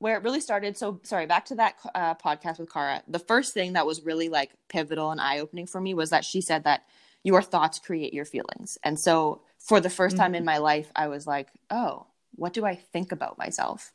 where 0.00 0.16
it 0.16 0.24
really 0.24 0.40
started 0.40 0.76
so 0.76 0.98
sorry 1.04 1.26
back 1.26 1.44
to 1.44 1.54
that 1.56 1.76
uh, 1.94 2.14
podcast 2.16 2.58
with 2.58 2.72
Kara. 2.72 3.02
The 3.06 3.18
first 3.20 3.54
thing 3.54 3.74
that 3.74 3.86
was 3.86 4.02
really 4.02 4.28
like 4.28 4.50
pivotal 4.68 5.12
and 5.12 5.20
eye 5.20 5.38
opening 5.38 5.66
for 5.66 5.80
me 5.80 5.94
was 5.94 6.10
that 6.10 6.24
she 6.24 6.40
said 6.40 6.64
that 6.64 6.82
your 7.22 7.42
thoughts 7.42 7.78
create 7.78 8.12
your 8.14 8.24
feelings, 8.24 8.78
and 8.82 8.98
so 8.98 9.42
for 9.60 9.80
the 9.80 9.88
1st 9.88 10.08
mm-hmm. 10.08 10.16
time 10.16 10.34
in 10.34 10.40
mm-hmm. 10.40 10.46
my 10.46 10.58
life, 10.58 10.90
I 10.96 11.08
was 11.08 11.26
like, 11.26 11.48
oh, 11.70 12.06
what 12.34 12.52
do 12.52 12.64
I 12.64 12.74
think 12.74 13.12
about 13.12 13.38
myself? 13.38 13.92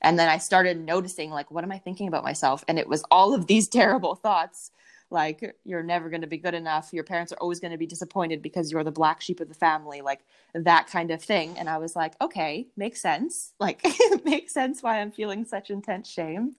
And 0.00 0.18
then 0.18 0.28
I 0.28 0.38
started 0.38 0.78
noticing, 0.78 1.30
like, 1.30 1.50
what 1.50 1.64
am 1.64 1.72
I 1.72 1.78
thinking 1.78 2.06
about 2.06 2.22
myself? 2.22 2.64
And 2.68 2.78
it 2.78 2.88
was 2.88 3.02
all 3.10 3.34
of 3.34 3.46
these 3.46 3.68
terrible 3.80 4.14
thoughts 4.14 4.70
like 5.10 5.56
you're 5.64 5.82
never 5.82 6.10
going 6.10 6.20
to 6.20 6.26
be 6.26 6.36
good 6.36 6.54
enough 6.54 6.92
your 6.92 7.04
parents 7.04 7.32
are 7.32 7.38
always 7.40 7.60
going 7.60 7.70
to 7.70 7.78
be 7.78 7.86
disappointed 7.86 8.42
because 8.42 8.70
you're 8.70 8.84
the 8.84 8.90
black 8.90 9.20
sheep 9.20 9.40
of 9.40 9.48
the 9.48 9.54
family 9.54 10.00
like 10.00 10.20
that 10.54 10.86
kind 10.86 11.10
of 11.10 11.22
thing 11.22 11.56
and 11.58 11.68
i 11.68 11.78
was 11.78 11.96
like 11.96 12.14
okay 12.20 12.66
makes 12.76 13.00
sense 13.00 13.52
like 13.60 13.84
makes 14.24 14.52
sense 14.52 14.82
why 14.82 15.00
i'm 15.00 15.10
feeling 15.10 15.44
such 15.44 15.70
intense 15.70 16.08
shame 16.08 16.54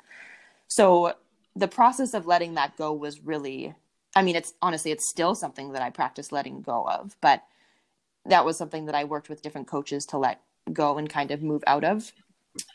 so 0.68 1.14
the 1.56 1.68
process 1.68 2.14
of 2.14 2.26
letting 2.26 2.56
that 2.56 2.76
go 2.78 2.94
was 2.94 3.24
really 3.24 3.74
i 4.16 4.22
mean 4.22 4.36
it's 4.36 4.54
honestly 4.62 4.92
it's 4.92 5.10
still 5.10 5.36
something 5.36 5.72
that 5.74 5.82
i 5.82 5.90
practice 5.90 6.32
letting 6.32 6.62
go 6.62 6.88
of 6.88 7.16
but 7.22 7.44
that 8.30 8.46
was 8.46 8.58
something 8.58 8.86
that 8.86 8.96
I 8.96 9.04
worked 9.04 9.30
with 9.30 9.42
different 9.42 9.68
coaches 9.68 10.06
to 10.08 10.18
let 10.18 10.42
go 10.72 10.98
and 10.98 11.10
kind 11.10 11.32
of 11.32 11.42
move 11.42 11.64
out 11.68 11.84
of. 11.84 12.12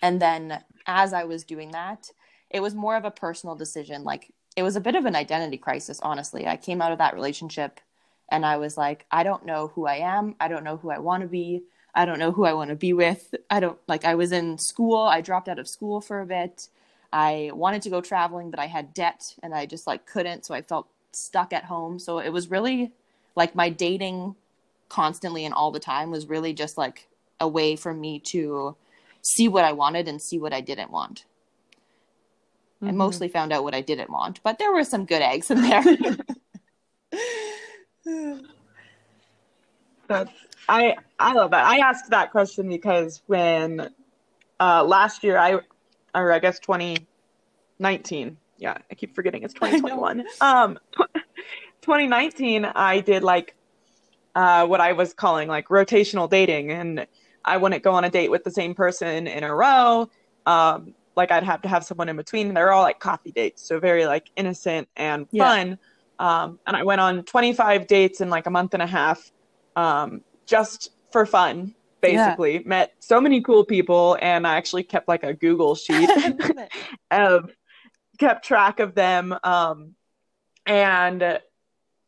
And 0.03 0.21
then 0.21 0.63
as 0.87 1.13
I 1.13 1.25
was 1.25 1.45
doing 1.45 1.73
that, 1.73 2.11
it 2.51 2.61
was 2.61 2.75
more 2.75 2.97
of 2.97 3.05
a 3.05 3.11
personal 3.11 3.57
decision. 3.57 4.05
Like 4.05 4.33
it 4.57 4.63
was 4.63 4.77
a 4.77 4.81
bit 4.81 4.95
of 4.95 5.05
an 5.05 5.17
identity 5.17 5.59
crisis, 5.59 6.01
honestly. 6.03 6.47
I 6.47 6.57
came 6.57 6.81
out 6.81 6.93
of 6.93 6.99
that 6.99 7.15
relationship 7.15 7.81
and 8.31 8.47
I 8.47 8.57
was 8.57 8.77
like, 8.77 9.07
I 9.11 9.23
don't 9.23 9.45
know 9.45 9.73
who 9.75 9.87
I 9.87 9.97
am. 9.97 10.37
I 10.41 10.49
don't 10.49 10.65
know 10.65 10.77
who 10.77 10.91
I 10.91 10.99
want 10.99 11.23
to 11.23 11.29
be. 11.29 11.65
I 11.95 12.05
don't 12.05 12.19
know 12.19 12.33
who 12.33 12.45
I 12.45 12.55
want 12.55 12.71
to 12.71 12.77
be 12.77 12.93
with. 12.93 13.35
I 13.51 13.61
don't 13.61 13.79
like, 13.87 14.05
I 14.05 14.15
was 14.15 14.33
in 14.33 14.59
school. 14.59 14.99
I 15.03 15.21
dropped 15.21 15.49
out 15.49 15.59
of 15.59 15.69
school 15.69 16.01
for 16.01 16.21
a 16.21 16.27
bit. 16.27 16.69
I 17.13 17.51
wanted 17.55 17.83
to 17.83 17.91
go 17.91 18.01
traveling, 18.01 18.51
but 18.51 18.59
I 18.59 18.67
had 18.67 18.95
debt 18.95 19.37
and 19.43 19.55
I 19.55 19.67
just 19.67 19.87
like 19.87 20.07
couldn't. 20.07 20.45
So 20.45 20.55
I 20.55 20.63
felt 20.63 20.89
stuck 21.13 21.53
at 21.53 21.65
home. 21.65 21.99
So 21.99 22.19
it 22.19 22.31
was 22.31 22.51
really 22.51 22.93
like 23.37 23.55
my 23.55 23.69
dating 23.69 24.35
constantly 24.95 25.45
and 25.45 25.53
all 25.53 25.73
the 25.73 25.81
time 25.81 26.13
was 26.13 26.29
really 26.29 26.53
just 26.53 26.79
like 26.79 27.09
a 27.41 27.49
way 27.49 27.75
for 27.75 27.93
me 27.93 28.21
to 28.21 28.77
see 29.23 29.49
what 29.49 29.65
I 29.65 29.73
wanted 29.73 30.07
and 30.07 30.23
see 30.23 30.39
what 30.39 30.53
I 30.53 30.61
didn't 30.61 30.93
want. 30.93 31.25
Mm-hmm. 32.77 32.89
I 32.89 32.93
mostly 32.93 33.27
found 33.27 33.53
out 33.53 33.65
what 33.65 33.75
I 33.75 33.81
didn't 33.81 34.09
want, 34.09 34.41
but 34.45 34.61
there 34.61 34.73
were 34.73 34.85
some 34.85 35.05
good 35.05 35.21
eggs 35.21 35.51
in 35.51 35.63
there. 35.63 35.83
That's 40.07 40.31
I 40.69 40.95
I 41.19 41.33
love 41.33 41.51
that. 41.51 41.65
I 41.65 41.79
asked 41.79 42.11
that 42.11 42.31
question 42.31 42.69
because 42.69 43.21
when 43.27 43.91
uh 44.61 44.85
last 44.85 45.25
year 45.25 45.37
I 45.37 45.59
or 46.15 46.31
I 46.31 46.39
guess 46.39 46.61
2019. 46.61 48.37
Yeah, 48.59 48.79
I 48.89 48.95
keep 48.95 49.17
forgetting 49.17 49.43
it's 49.43 49.55
2021. 49.61 50.25
Um 50.41 50.79
2019 51.83 52.65
I 52.65 53.01
did 53.01 53.25
like 53.25 53.57
uh, 54.35 54.67
what 54.67 54.81
I 54.81 54.93
was 54.93 55.12
calling 55.12 55.49
like 55.49 55.69
rotational 55.69 56.29
dating, 56.29 56.71
and 56.71 57.07
I 57.45 57.57
wouldn't 57.57 57.83
go 57.83 57.93
on 57.93 58.05
a 58.05 58.11
date 58.11 58.31
with 58.31 58.45
the 58.45 58.50
same 58.50 58.75
person 58.75 59.26
in 59.26 59.45
a 59.45 59.55
row. 59.55 60.11
Um, 60.47 60.95
like 61.17 61.31
I'd 61.31 61.45
have 61.45 61.62
to 61.62 61.69
have 61.69 61.85
someone 61.85 62.09
in 62.09 62.17
between. 62.17 62.55
They're 62.55 62.73
all 62.73 62.83
like 62.83 62.99
coffee 62.99 63.33
dates, 63.33 63.67
so 63.67 63.79
very 63.79 64.07
like 64.07 64.31
innocent 64.37 64.88
and 64.97 65.29
fun. 65.31 65.79
Yeah. 66.19 66.43
Um, 66.45 66.59
and 66.67 66.76
I 66.76 66.85
went 66.85 67.00
on 67.00 67.25
25 67.25 67.87
dates 67.87 68.21
in 68.21 68.31
like 68.31 68.47
a 68.47 68.50
month 68.50 68.75
and 68.75 68.83
a 68.83 68.87
half, 68.87 69.31
um, 69.76 70.23
just 70.47 70.91
for 71.12 71.26
fun, 71.26 71.75
basically. 72.00 72.55
Yeah. 72.55 72.62
Met 72.64 72.95
so 73.00 73.21
many 73.21 73.41
cool 73.41 73.64
people, 73.64 74.17
and 74.21 74.47
I 74.47 74.57
actually 74.57 74.85
kept 74.85 75.09
like 75.09 75.25
a 75.25 75.35
Google 75.35 75.75
sheet 75.76 76.09
of 77.11 77.50
kept 78.19 78.45
track 78.45 78.81
of 78.81 78.95
them. 78.95 79.37
Um, 79.43 79.95
and 80.67 81.41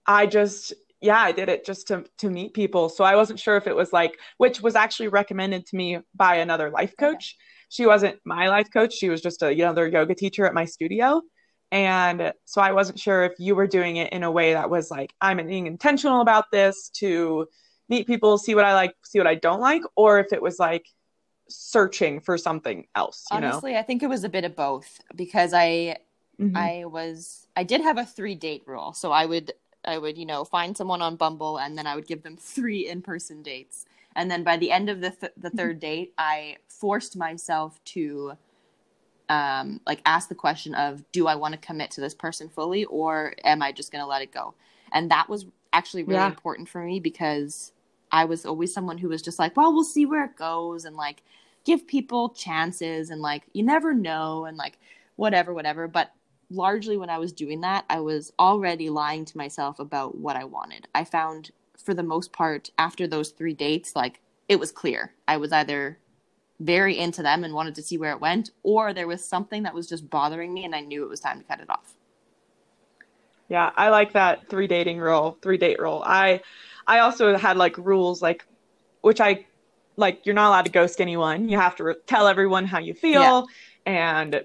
I 0.06 0.26
just 0.26 0.72
yeah, 1.00 1.18
I 1.18 1.32
did 1.32 1.48
it 1.48 1.64
just 1.66 1.88
to 1.88 2.04
to 2.18 2.30
meet 2.30 2.54
people. 2.54 2.88
So 2.88 3.04
I 3.04 3.16
wasn't 3.16 3.40
sure 3.40 3.56
if 3.56 3.66
it 3.66 3.76
was 3.76 3.92
like, 3.92 4.18
which 4.38 4.60
was 4.60 4.74
actually 4.76 5.08
recommended 5.08 5.66
to 5.66 5.76
me 5.76 5.98
by 6.14 6.36
another 6.36 6.70
life 6.70 6.94
coach. 6.98 7.36
She 7.68 7.86
wasn't 7.86 8.18
my 8.24 8.48
life 8.48 8.68
coach. 8.72 8.94
She 8.94 9.08
was 9.08 9.20
just 9.22 9.42
a 9.42 9.48
another 9.48 9.88
yoga 9.88 10.14
teacher 10.14 10.46
at 10.46 10.54
my 10.54 10.64
studio. 10.64 11.22
And 11.72 12.32
so 12.44 12.60
I 12.60 12.72
wasn't 12.72 12.98
sure 13.00 13.24
if 13.24 13.32
you 13.38 13.54
were 13.56 13.66
doing 13.66 13.96
it 13.96 14.12
in 14.12 14.22
a 14.22 14.30
way 14.30 14.52
that 14.52 14.70
was 14.70 14.90
like, 14.90 15.12
I'm 15.20 15.44
being 15.46 15.66
intentional 15.66 16.20
about 16.20 16.44
this 16.52 16.90
to 17.00 17.46
meet 17.88 18.06
people, 18.06 18.38
see 18.38 18.54
what 18.54 18.64
I 18.64 18.74
like, 18.74 18.94
see 19.04 19.18
what 19.18 19.26
I 19.26 19.34
don't 19.34 19.60
like, 19.60 19.82
or 19.96 20.20
if 20.20 20.32
it 20.32 20.40
was 20.42 20.58
like, 20.58 20.86
searching 21.48 22.20
for 22.20 22.38
something 22.38 22.86
else 22.94 23.28
you 23.32 23.40
Honestly, 23.40 23.74
know 23.74 23.76
I 23.76 23.82
think 23.82 24.02
it 24.02 24.08
was 24.08 24.24
a 24.24 24.28
bit 24.28 24.44
of 24.44 24.54
both 24.54 25.00
because 25.14 25.52
I 25.52 25.96
Mhm. 26.38 26.68
I 26.78 26.84
was 26.86 27.48
I 27.56 27.64
did 27.64 27.80
have 27.80 27.98
a 27.98 28.06
three 28.06 28.34
date 28.36 28.62
rule. 28.66 28.92
So 28.92 29.12
I 29.12 29.26
would 29.26 29.52
I 29.86 29.98
would, 29.98 30.18
you 30.18 30.26
know, 30.26 30.44
find 30.44 30.76
someone 30.76 31.02
on 31.02 31.16
Bumble 31.16 31.58
and 31.58 31.76
then 31.78 31.86
I 31.86 31.94
would 31.96 32.06
give 32.06 32.22
them 32.22 32.36
three 32.36 32.88
in-person 32.88 33.42
dates. 33.42 33.86
And 34.14 34.30
then 34.30 34.44
by 34.44 34.56
the 34.56 34.70
end 34.72 34.88
of 34.90 35.00
the 35.00 35.10
th- 35.10 35.32
the 35.36 35.50
third 35.50 35.80
date, 35.80 36.12
I 36.18 36.58
forced 36.68 37.16
myself 37.16 37.82
to 37.86 38.34
um 39.28 39.80
like 39.86 40.00
ask 40.06 40.28
the 40.28 40.34
question 40.34 40.74
of 40.74 41.04
do 41.12 41.26
I 41.26 41.34
want 41.34 41.52
to 41.54 41.58
commit 41.58 41.90
to 41.92 42.00
this 42.00 42.14
person 42.14 42.48
fully 42.48 42.84
or 42.84 43.34
am 43.44 43.62
I 43.62 43.72
just 43.72 43.90
going 43.90 44.02
to 44.02 44.08
let 44.08 44.22
it 44.22 44.32
go? 44.32 44.54
And 44.92 45.10
that 45.10 45.28
was 45.28 45.46
actually 45.72 46.04
really 46.04 46.24
Yeah. 46.24 46.26
important 46.26 46.68
for 46.68 46.82
me 46.82 47.00
because 47.00 47.72
I 48.12 48.24
was 48.24 48.46
always 48.46 48.72
someone 48.72 48.98
who 48.98 49.08
was 49.08 49.22
just 49.22 49.38
like, 49.38 49.56
well, 49.56 49.72
we'll 49.72 49.84
see 49.84 50.06
where 50.06 50.24
it 50.24 50.36
goes 50.36 50.84
and 50.84 50.96
like 50.96 51.22
give 51.64 51.86
people 51.88 52.30
chances 52.30 53.10
and 53.10 53.20
like 53.20 53.42
you 53.52 53.64
never 53.64 53.92
know 53.92 54.44
and 54.44 54.56
like 54.56 54.78
whatever 55.16 55.52
whatever 55.52 55.88
but 55.88 56.12
largely 56.50 56.96
when 56.96 57.10
I 57.10 57.18
was 57.18 57.32
doing 57.32 57.60
that, 57.62 57.84
I 57.88 58.00
was 58.00 58.32
already 58.38 58.90
lying 58.90 59.24
to 59.26 59.36
myself 59.36 59.78
about 59.78 60.16
what 60.16 60.36
I 60.36 60.44
wanted. 60.44 60.88
I 60.94 61.04
found 61.04 61.50
for 61.76 61.94
the 61.94 62.02
most 62.02 62.32
part 62.32 62.70
after 62.78 63.06
those 63.06 63.30
3 63.30 63.52
dates 63.54 63.94
like 63.94 64.20
it 64.48 64.58
was 64.58 64.72
clear. 64.72 65.12
I 65.28 65.36
was 65.36 65.52
either 65.52 65.98
very 66.60 66.98
into 66.98 67.22
them 67.22 67.44
and 67.44 67.52
wanted 67.52 67.74
to 67.74 67.82
see 67.82 67.98
where 67.98 68.12
it 68.12 68.20
went 68.20 68.50
or 68.62 68.94
there 68.94 69.06
was 69.06 69.24
something 69.24 69.62
that 69.64 69.74
was 69.74 69.88
just 69.88 70.08
bothering 70.08 70.54
me 70.54 70.64
and 70.64 70.74
I 70.74 70.80
knew 70.80 71.02
it 71.02 71.08
was 71.08 71.20
time 71.20 71.38
to 71.38 71.44
cut 71.44 71.60
it 71.60 71.68
off. 71.68 71.94
Yeah, 73.48 73.70
I 73.76 73.90
like 73.90 74.14
that 74.14 74.48
three 74.48 74.66
dating 74.66 74.98
rule, 74.98 75.38
three 75.42 75.58
date 75.58 75.78
rule. 75.78 76.02
I 76.04 76.40
I 76.86 77.00
also 77.00 77.36
had 77.36 77.56
like 77.56 77.76
rules 77.78 78.22
like 78.22 78.46
which 79.02 79.20
I 79.20 79.46
like 79.96 80.24
you're 80.24 80.34
not 80.34 80.48
allowed 80.48 80.64
to 80.64 80.70
ghost 80.70 81.00
anyone. 81.00 81.48
You 81.48 81.58
have 81.58 81.76
to 81.76 81.84
re- 81.84 81.94
tell 82.06 82.26
everyone 82.26 82.66
how 82.66 82.78
you 82.78 82.94
feel 82.94 83.46
and 83.84 84.44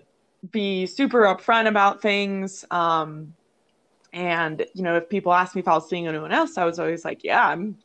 be 0.50 0.86
super 0.88 1.21
upfront 1.24 1.67
about 1.67 2.01
things. 2.01 2.65
Um 2.71 3.33
and 4.13 4.65
you 4.75 4.83
know, 4.83 4.98
if 4.98 5.10
people 5.10 5.33
ask 5.33 5.55
me 5.55 5.62
if 5.62 5.67
I 5.67 5.74
was 5.75 5.89
seeing 5.89 6.07
anyone 6.07 6.31
else, 6.31 6.57
I 6.57 6.65
was 6.65 6.79
always 6.79 7.05
like, 7.05 7.24
yeah, 7.24 7.48
I'm 7.48 7.77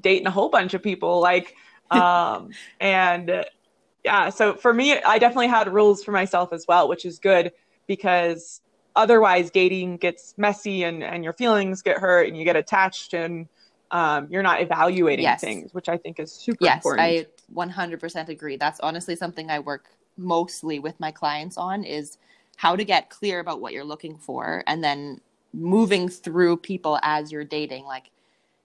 dating 0.00 0.26
a 0.26 0.30
whole 0.30 0.48
bunch 0.50 0.74
of 0.74 0.82
people 0.82 1.20
like 1.20 1.54
um 1.90 2.50
and 2.80 3.30
uh, 3.30 3.44
yeah, 4.04 4.30
so 4.30 4.54
for 4.54 4.72
me 4.72 4.98
I 5.00 5.18
definitely 5.18 5.48
had 5.48 5.72
rules 5.72 6.02
for 6.04 6.12
myself 6.12 6.52
as 6.52 6.64
well, 6.68 6.88
which 6.88 7.04
is 7.04 7.18
good 7.18 7.52
because 7.86 8.60
otherwise 8.94 9.50
dating 9.50 9.96
gets 9.96 10.34
messy 10.36 10.84
and, 10.84 11.02
and 11.02 11.24
your 11.24 11.32
feelings 11.32 11.82
get 11.82 11.98
hurt 11.98 12.28
and 12.28 12.36
you 12.36 12.44
get 12.44 12.56
attached 12.56 13.14
and 13.14 13.48
um, 13.90 14.28
you're 14.30 14.42
not 14.42 14.60
evaluating 14.62 15.24
Yes. 15.24 15.42
things, 15.42 15.74
which 15.74 15.88
I 15.88 15.98
think 15.98 16.18
is 16.18 16.32
super 16.32 16.64
Yes, 16.64 16.84
important. 16.84 17.08
I 17.08 17.26
100% 17.54 18.28
agree. 18.28 18.56
That's 18.56 18.80
honestly 18.80 19.16
something 19.16 19.50
I 19.50 19.58
work 19.60 19.86
mostly 20.16 20.78
with 20.78 20.98
my 21.00 21.10
clients 21.10 21.56
on 21.56 21.84
is 21.84 22.18
how 22.56 22.76
to 22.76 22.84
get 22.84 23.10
clear 23.10 23.40
about 23.40 23.60
what 23.60 23.72
you're 23.72 23.84
looking 23.84 24.16
for 24.16 24.62
and 24.66 24.82
then 24.84 25.20
moving 25.52 26.08
through 26.08 26.56
people 26.56 26.98
as 27.02 27.32
you're 27.32 27.44
dating. 27.44 27.84
Like 27.84 28.10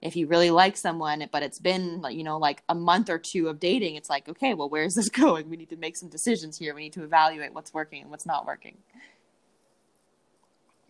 if 0.00 0.14
you 0.14 0.26
really 0.26 0.50
like 0.50 0.76
someone 0.76 1.26
but 1.32 1.42
it's 1.42 1.58
been 1.58 2.04
you 2.10 2.22
know 2.22 2.38
like 2.38 2.62
a 2.68 2.74
month 2.74 3.10
or 3.10 3.18
two 3.18 3.48
of 3.48 3.58
dating, 3.58 3.96
it's 3.96 4.10
like, 4.10 4.28
okay, 4.28 4.54
well 4.54 4.68
where's 4.68 4.94
this 4.94 5.08
going? 5.08 5.48
We 5.48 5.56
need 5.56 5.70
to 5.70 5.76
make 5.76 5.96
some 5.96 6.08
decisions 6.08 6.58
here. 6.58 6.74
We 6.74 6.82
need 6.82 6.92
to 6.94 7.04
evaluate 7.04 7.52
what's 7.52 7.74
working 7.74 8.02
and 8.02 8.10
what's 8.10 8.26
not 8.26 8.46
working. 8.46 8.76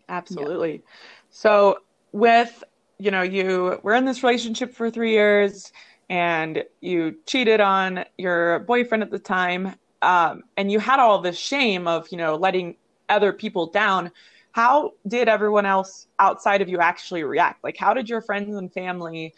Absolutely. 0.08 0.82
So 1.30 1.78
with 2.12 2.64
you 2.98 3.10
know 3.10 3.22
you 3.22 3.78
were 3.82 3.94
in 3.94 4.04
this 4.04 4.22
relationship 4.22 4.74
for 4.74 4.90
three 4.90 5.12
years 5.12 5.72
and 6.10 6.64
you 6.80 7.16
cheated 7.26 7.60
on 7.60 8.04
your 8.16 8.60
boyfriend 8.60 9.02
at 9.02 9.10
the 9.10 9.18
time 9.18 9.74
um, 10.02 10.42
and 10.56 10.70
you 10.70 10.78
had 10.78 11.00
all 11.00 11.20
this 11.20 11.38
shame 11.38 11.86
of 11.86 12.10
you 12.10 12.18
know 12.18 12.36
letting 12.36 12.76
other 13.08 13.32
people 13.32 13.66
down 13.66 14.10
how 14.52 14.92
did 15.06 15.28
everyone 15.28 15.66
else 15.66 16.08
outside 16.18 16.60
of 16.60 16.68
you 16.68 16.78
actually 16.78 17.22
react 17.24 17.62
like 17.64 17.76
how 17.76 17.94
did 17.94 18.08
your 18.08 18.20
friends 18.20 18.56
and 18.56 18.72
family 18.72 19.34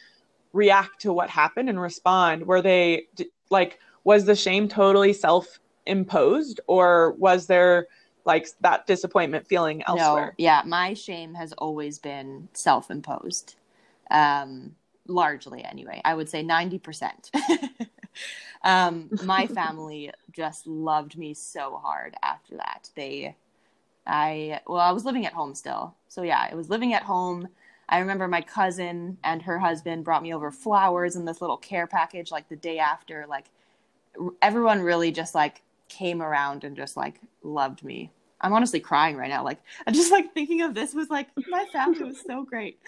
react 0.52 1.00
to 1.00 1.12
what 1.12 1.30
happened 1.30 1.68
and 1.68 1.80
respond 1.80 2.46
were 2.46 2.62
they 2.62 3.06
like 3.50 3.78
was 4.04 4.24
the 4.24 4.34
shame 4.34 4.68
totally 4.68 5.12
self-imposed 5.12 6.60
or 6.66 7.12
was 7.12 7.46
there 7.46 7.86
like 8.24 8.48
that 8.60 8.86
disappointment 8.86 9.46
feeling 9.46 9.82
elsewhere 9.86 10.26
No, 10.26 10.44
yeah, 10.44 10.62
my 10.66 10.94
shame 10.94 11.34
has 11.34 11.52
always 11.54 11.98
been 11.98 12.48
self-imposed. 12.52 13.54
Um, 14.10 14.74
largely 15.06 15.64
anyway. 15.64 16.00
I 16.04 16.14
would 16.14 16.28
say 16.28 16.42
90%. 16.42 17.30
um, 18.62 19.10
my 19.24 19.46
family 19.46 20.10
just 20.32 20.66
loved 20.66 21.16
me 21.16 21.34
so 21.34 21.80
hard 21.82 22.14
after 22.22 22.56
that. 22.56 22.90
They 22.94 23.36
I 24.06 24.60
well, 24.66 24.80
I 24.80 24.92
was 24.92 25.04
living 25.04 25.26
at 25.26 25.32
home 25.32 25.54
still. 25.54 25.94
So 26.08 26.22
yeah, 26.22 26.48
I 26.50 26.54
was 26.54 26.68
living 26.70 26.94
at 26.94 27.02
home. 27.02 27.48
I 27.88 27.98
remember 27.98 28.28
my 28.28 28.40
cousin 28.40 29.18
and 29.24 29.42
her 29.42 29.58
husband 29.58 30.04
brought 30.04 30.22
me 30.22 30.32
over 30.32 30.50
flowers 30.50 31.16
and 31.16 31.26
this 31.26 31.40
little 31.40 31.56
care 31.56 31.86
package 31.86 32.30
like 32.30 32.48
the 32.48 32.56
day 32.56 32.78
after 32.78 33.26
like 33.28 33.46
r- 34.20 34.30
everyone 34.42 34.80
really 34.80 35.10
just 35.10 35.34
like 35.34 35.62
came 35.88 36.22
around 36.22 36.64
and 36.64 36.76
just 36.76 36.96
like 36.96 37.20
loved 37.42 37.82
me. 37.82 38.10
I'm 38.40 38.52
honestly 38.52 38.80
crying 38.80 39.16
right 39.16 39.28
now. 39.28 39.44
Like 39.44 39.60
I'm 39.86 39.94
just 39.94 40.12
like 40.12 40.32
thinking 40.34 40.62
of 40.62 40.74
this 40.74 40.94
was 40.94 41.10
like 41.10 41.28
my 41.48 41.64
family 41.72 42.04
was 42.04 42.20
so 42.26 42.42
great. 42.44 42.78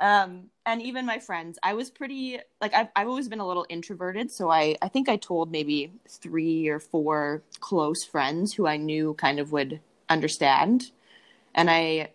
Um, 0.00 0.44
and 0.64 0.80
even 0.82 1.06
my 1.06 1.18
friends, 1.18 1.58
I 1.62 1.74
was 1.74 1.90
pretty 1.90 2.38
like 2.60 2.72
I've 2.74 2.88
I've 2.94 3.08
always 3.08 3.28
been 3.28 3.40
a 3.40 3.46
little 3.46 3.66
introverted, 3.68 4.30
so 4.30 4.50
I 4.50 4.76
I 4.80 4.88
think 4.88 5.08
I 5.08 5.16
told 5.16 5.50
maybe 5.50 5.92
three 6.08 6.68
or 6.68 6.78
four 6.78 7.42
close 7.60 8.04
friends 8.04 8.54
who 8.54 8.66
I 8.66 8.76
knew 8.76 9.14
kind 9.14 9.40
of 9.40 9.50
would 9.52 9.80
understand, 10.08 10.92
and 11.54 11.68
I 11.70 12.10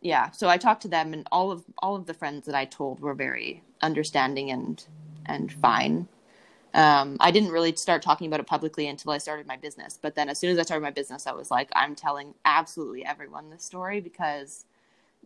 yeah, 0.00 0.30
so 0.30 0.48
I 0.48 0.56
talked 0.56 0.82
to 0.82 0.88
them, 0.88 1.12
and 1.12 1.26
all 1.30 1.52
of 1.52 1.64
all 1.78 1.94
of 1.94 2.06
the 2.06 2.14
friends 2.14 2.46
that 2.46 2.54
I 2.54 2.64
told 2.64 3.00
were 3.00 3.14
very 3.14 3.62
understanding 3.82 4.50
and 4.50 4.84
and 5.26 5.52
fine. 5.52 6.08
Um, 6.72 7.16
I 7.20 7.30
didn't 7.30 7.50
really 7.50 7.74
start 7.76 8.00
talking 8.02 8.26
about 8.26 8.40
it 8.40 8.46
publicly 8.46 8.86
until 8.86 9.12
I 9.12 9.18
started 9.18 9.46
my 9.46 9.56
business. 9.56 9.98
But 10.00 10.14
then, 10.14 10.28
as 10.28 10.38
soon 10.38 10.50
as 10.50 10.58
I 10.58 10.62
started 10.62 10.82
my 10.82 10.90
business, 10.90 11.26
I 11.26 11.32
was 11.32 11.50
like, 11.50 11.68
I'm 11.74 11.94
telling 11.94 12.34
absolutely 12.44 13.04
everyone 13.04 13.50
this 13.50 13.64
story 13.64 14.00
because, 14.00 14.64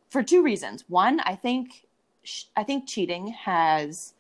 for 0.09 0.23
two 0.23 0.43
reasons. 0.43 0.85
One, 0.89 1.21
I 1.21 1.35
think, 1.37 1.87
I 2.57 2.63
think 2.65 2.89
cheating 2.89 3.29
has 3.29 4.15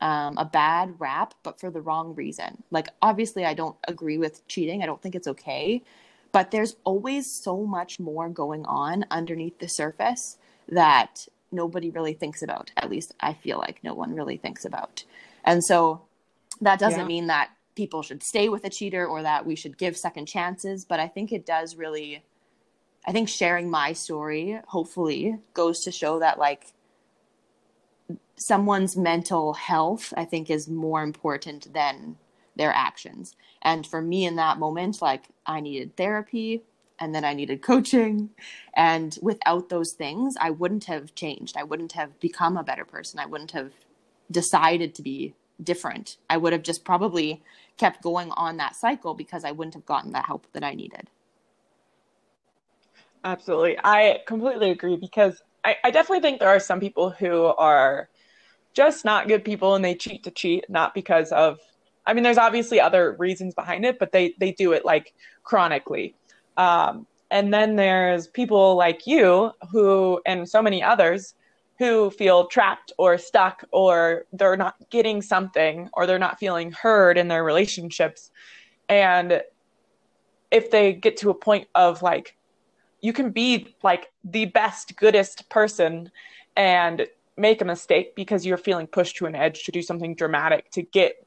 um, 0.00 0.38
a 0.38 0.44
bad 0.44 0.94
rap, 0.98 1.34
but 1.42 1.58
for 1.58 1.70
the 1.70 1.80
wrong 1.80 2.14
reason. 2.14 2.62
Like, 2.70 2.88
obviously, 3.02 3.44
I 3.44 3.54
don't 3.54 3.76
agree 3.86 4.18
with 4.18 4.46
cheating. 4.48 4.82
I 4.82 4.86
don't 4.86 5.02
think 5.02 5.14
it's 5.14 5.28
okay. 5.28 5.82
But 6.30 6.50
there's 6.50 6.76
always 6.84 7.30
so 7.30 7.64
much 7.64 7.98
more 7.98 8.28
going 8.28 8.64
on 8.66 9.06
underneath 9.10 9.58
the 9.58 9.68
surface 9.68 10.36
that 10.68 11.26
nobody 11.50 11.90
really 11.90 12.12
thinks 12.12 12.42
about. 12.42 12.70
At 12.76 12.90
least 12.90 13.14
I 13.20 13.32
feel 13.32 13.58
like 13.58 13.82
no 13.82 13.94
one 13.94 14.14
really 14.14 14.36
thinks 14.36 14.64
about. 14.64 15.04
And 15.44 15.64
so 15.64 16.02
that 16.60 16.78
doesn't 16.78 17.00
Yeah. 17.00 17.06
mean 17.06 17.26
that 17.28 17.50
people 17.74 18.02
should 18.02 18.22
stay 18.22 18.48
with 18.48 18.64
a 18.64 18.70
cheater 18.70 19.06
or 19.06 19.22
that 19.22 19.46
we 19.46 19.54
should 19.54 19.78
give 19.78 19.96
second 19.96 20.26
chances, 20.26 20.84
but 20.84 21.00
I 21.00 21.08
think 21.08 21.32
it 21.32 21.46
does 21.46 21.76
really 21.76 22.22
I 23.06 23.12
think 23.12 23.28
sharing 23.30 23.70
my 23.70 23.94
story 23.94 24.60
hopefully 24.66 25.38
goes 25.54 25.80
to 25.84 25.92
show 25.92 26.18
that 26.18 26.38
like 26.38 26.74
someone's 28.38 28.96
mental 28.96 29.54
health 29.54 30.12
I 30.16 30.24
think 30.24 30.50
is 30.50 30.68
more 30.68 31.02
important 31.02 31.72
than 31.72 32.16
their 32.56 32.72
actions. 32.72 33.36
And 33.62 33.86
for 33.86 34.00
me 34.00 34.24
in 34.26 34.36
that 34.36 34.58
moment 34.58 35.02
like 35.02 35.24
I 35.46 35.60
needed 35.60 35.96
therapy 35.96 36.62
and 36.98 37.14
then 37.14 37.24
I 37.24 37.34
needed 37.34 37.62
coaching 37.62 38.30
and 38.74 39.18
without 39.22 39.68
those 39.68 39.92
things 39.92 40.34
I 40.40 40.50
wouldn't 40.50 40.84
have 40.84 41.14
changed. 41.14 41.56
I 41.56 41.64
wouldn't 41.64 41.92
have 41.92 42.18
become 42.20 42.56
a 42.56 42.64
better 42.64 42.84
person. 42.84 43.20
I 43.20 43.26
wouldn't 43.26 43.52
have 43.52 43.72
decided 44.30 44.94
to 44.96 45.02
be 45.02 45.34
different. 45.62 46.16
I 46.30 46.36
would 46.36 46.52
have 46.52 46.62
just 46.62 46.84
probably 46.84 47.42
kept 47.76 48.02
going 48.02 48.30
on 48.32 48.56
that 48.58 48.76
cycle 48.76 49.14
because 49.14 49.44
I 49.44 49.52
wouldn't 49.52 49.74
have 49.74 49.86
gotten 49.86 50.12
the 50.12 50.22
help 50.22 50.46
that 50.52 50.64
I 50.64 50.74
needed. 50.74 51.08
Absolutely. 53.24 53.76
I 53.82 54.22
completely 54.26 54.70
agree 54.70 54.96
because 54.96 55.42
I, 55.64 55.76
I 55.82 55.90
definitely 55.90 56.20
think 56.20 56.38
there 56.38 56.48
are 56.48 56.60
some 56.60 56.80
people 56.80 57.10
who 57.10 57.46
are 57.46 58.08
just 58.74 59.04
not 59.04 59.28
good 59.28 59.44
people 59.44 59.74
and 59.74 59.84
they 59.84 59.94
cheat 59.94 60.24
to 60.24 60.30
cheat, 60.30 60.64
not 60.68 60.94
because 60.94 61.32
of, 61.32 61.58
I 62.06 62.14
mean, 62.14 62.24
there's 62.24 62.38
obviously 62.38 62.80
other 62.80 63.16
reasons 63.18 63.54
behind 63.54 63.84
it, 63.84 63.98
but 63.98 64.12
they, 64.12 64.34
they 64.38 64.52
do 64.52 64.72
it 64.72 64.84
like 64.84 65.14
chronically. 65.42 66.14
Um, 66.56 67.06
and 67.30 67.52
then 67.52 67.76
there's 67.76 68.26
people 68.26 68.76
like 68.76 69.06
you 69.06 69.52
who, 69.70 70.20
and 70.24 70.48
so 70.48 70.62
many 70.62 70.82
others, 70.82 71.34
who 71.78 72.10
feel 72.10 72.46
trapped 72.46 72.92
or 72.98 73.16
stuck 73.16 73.62
or 73.70 74.24
they're 74.32 74.56
not 74.56 74.74
getting 74.90 75.22
something 75.22 75.88
or 75.92 76.06
they're 76.06 76.18
not 76.18 76.38
feeling 76.38 76.72
heard 76.72 77.16
in 77.16 77.28
their 77.28 77.44
relationships. 77.44 78.32
And 78.88 79.42
if 80.50 80.70
they 80.70 80.92
get 80.92 81.16
to 81.18 81.30
a 81.30 81.34
point 81.34 81.68
of 81.74 82.02
like, 82.02 82.36
you 83.00 83.12
can 83.12 83.30
be 83.30 83.76
like 83.84 84.10
the 84.24 84.46
best, 84.46 84.96
goodest 84.96 85.48
person 85.50 86.10
and 86.56 87.06
make 87.38 87.60
a 87.62 87.64
mistake 87.64 88.14
because 88.14 88.44
you're 88.44 88.56
feeling 88.58 88.86
pushed 88.86 89.16
to 89.16 89.26
an 89.26 89.34
edge 89.34 89.64
to 89.64 89.72
do 89.72 89.82
something 89.82 90.14
dramatic 90.14 90.70
to 90.72 90.82
get 90.82 91.24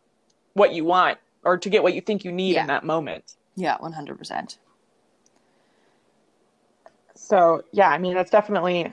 what 0.54 0.74
you 0.74 0.86
want 0.86 1.18
or 1.44 1.58
to 1.58 1.70
get 1.70 1.84
what 1.84 1.94
you 1.94 2.02
think 2.02 2.24
you 2.26 2.32
need 2.32 2.56
Yeah. 2.56 2.62
in 2.62 2.68
that 2.68 2.84
moment. 2.84 3.36
Yeah, 3.56 3.78
100%. 3.78 4.58
So 7.16 7.64
yeah, 7.72 7.90
I 7.90 7.98
mean, 7.98 8.14
that's 8.14 8.32
definitely 8.32 8.92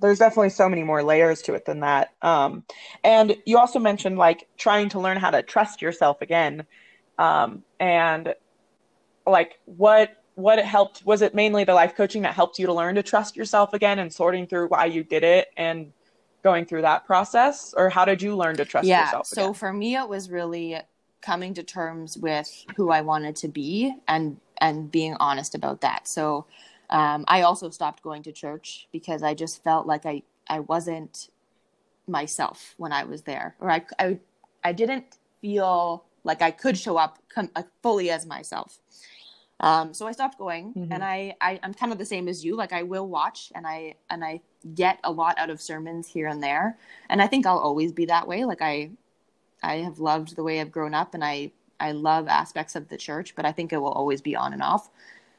there's 0.00 0.18
definitely 0.18 0.50
so 0.50 0.68
many 0.68 0.84
more 0.84 1.02
layers 1.02 1.42
to 1.42 1.54
it 1.54 1.64
than 1.64 1.80
that. 1.80 2.12
Um, 2.22 2.64
and 3.02 3.36
you 3.46 3.58
also 3.58 3.80
mentioned 3.80 4.16
like 4.16 4.46
trying 4.56 4.90
to 4.90 5.00
learn 5.00 5.16
how 5.16 5.30
to 5.30 5.42
trust 5.42 5.82
yourself 5.82 6.22
again. 6.22 6.66
Um, 7.18 7.64
and 7.80 8.34
like 9.26 9.58
what 9.64 10.10
what 10.34 10.60
it 10.60 10.64
helped 10.64 11.04
was 11.04 11.20
it 11.20 11.34
mainly 11.34 11.64
the 11.64 11.74
life 11.74 11.96
coaching 11.96 12.22
that 12.22 12.32
helped 12.32 12.60
you 12.60 12.66
to 12.66 12.72
learn 12.72 12.94
to 12.94 13.02
trust 13.02 13.36
yourself 13.36 13.74
again 13.74 13.98
and 13.98 14.12
sorting 14.12 14.46
through 14.46 14.68
why 14.68 14.84
you 14.84 15.02
did 15.02 15.24
it 15.24 15.48
and 15.56 15.92
going 16.42 16.64
through 16.64 16.82
that 16.82 17.04
process 17.06 17.74
or 17.76 17.88
how 17.90 18.04
did 18.04 18.22
you 18.22 18.36
learn 18.36 18.56
to 18.56 18.64
trust 18.64 18.86
yeah 18.86 19.04
yourself 19.04 19.26
so 19.26 19.52
for 19.52 19.72
me 19.72 19.96
it 19.96 20.08
was 20.08 20.30
really 20.30 20.76
coming 21.20 21.52
to 21.52 21.62
terms 21.62 22.16
with 22.16 22.64
who 22.76 22.90
i 22.90 23.00
wanted 23.00 23.34
to 23.34 23.48
be 23.48 23.94
and 24.06 24.38
and 24.58 24.90
being 24.90 25.16
honest 25.20 25.54
about 25.54 25.80
that 25.80 26.06
so 26.06 26.46
um, 26.90 27.24
i 27.28 27.42
also 27.42 27.70
stopped 27.70 28.02
going 28.02 28.22
to 28.22 28.32
church 28.32 28.88
because 28.92 29.22
i 29.22 29.34
just 29.34 29.62
felt 29.64 29.86
like 29.86 30.06
i 30.06 30.22
i 30.48 30.60
wasn't 30.60 31.28
myself 32.06 32.74
when 32.78 32.92
i 32.92 33.04
was 33.04 33.22
there 33.22 33.54
or 33.60 33.70
i 33.70 33.84
i, 33.98 34.18
I 34.64 34.72
didn't 34.72 35.18
feel 35.40 36.04
like 36.24 36.40
i 36.40 36.50
could 36.50 36.78
show 36.78 36.96
up 36.96 37.18
com- 37.28 37.50
uh, 37.56 37.64
fully 37.82 38.10
as 38.10 38.26
myself 38.26 38.78
um, 39.60 39.92
so 39.92 40.06
I 40.06 40.12
stopped 40.12 40.38
going, 40.38 40.72
Mhm. 40.72 40.86
and 40.92 41.02
I, 41.02 41.34
I 41.40 41.58
I'm 41.64 41.74
kind 41.74 41.90
of 41.90 41.98
the 41.98 42.04
same 42.04 42.28
as 42.28 42.44
you. 42.44 42.54
Like 42.54 42.72
I 42.72 42.84
will 42.84 43.08
watch, 43.08 43.50
and 43.56 43.66
I 43.66 43.96
and 44.08 44.24
I 44.24 44.40
get 44.74 44.98
a 45.04 45.12
lot 45.12 45.38
out 45.38 45.50
of 45.50 45.60
sermons 45.60 46.08
here 46.08 46.26
and 46.26 46.42
there, 46.42 46.76
and 47.08 47.22
I 47.22 47.26
think 47.26 47.46
I'll 47.46 47.58
always 47.58 47.92
be 47.92 48.06
that 48.06 48.26
way. 48.26 48.44
Like 48.44 48.62
I, 48.62 48.90
I 49.62 49.76
have 49.76 49.98
loved 49.98 50.36
the 50.36 50.42
way 50.42 50.60
I've 50.60 50.72
grown 50.72 50.94
up, 50.94 51.14
and 51.14 51.24
I 51.24 51.52
I 51.80 51.92
love 51.92 52.28
aspects 52.28 52.74
of 52.76 52.88
the 52.88 52.96
church, 52.96 53.34
but 53.36 53.44
I 53.44 53.52
think 53.52 53.72
it 53.72 53.78
will 53.78 53.92
always 53.92 54.20
be 54.20 54.34
on 54.34 54.52
and 54.52 54.62
off. 54.62 54.90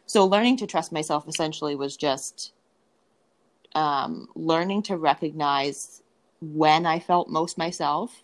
So 0.06 0.26
learning 0.26 0.58
to 0.58 0.68
trust 0.68 0.92
myself 0.92 1.28
essentially 1.28 1.76
was 1.76 1.98
just 1.98 2.54
um, 3.76 4.28
learning 4.36 4.84
to 4.84 4.98
recognize 4.98 6.02
when 6.42 6.86
I 6.86 7.00
felt 7.00 7.30
most 7.30 7.58
myself, 7.58 8.24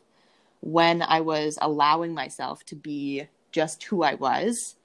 when 0.61 1.01
I 1.01 1.19
was 1.21 1.59
allowing 1.61 2.13
myself 2.13 2.65
to 2.67 2.75
be 2.75 3.27
just 3.51 3.83
who 3.83 4.03
I 4.03 4.15
was 4.15 4.75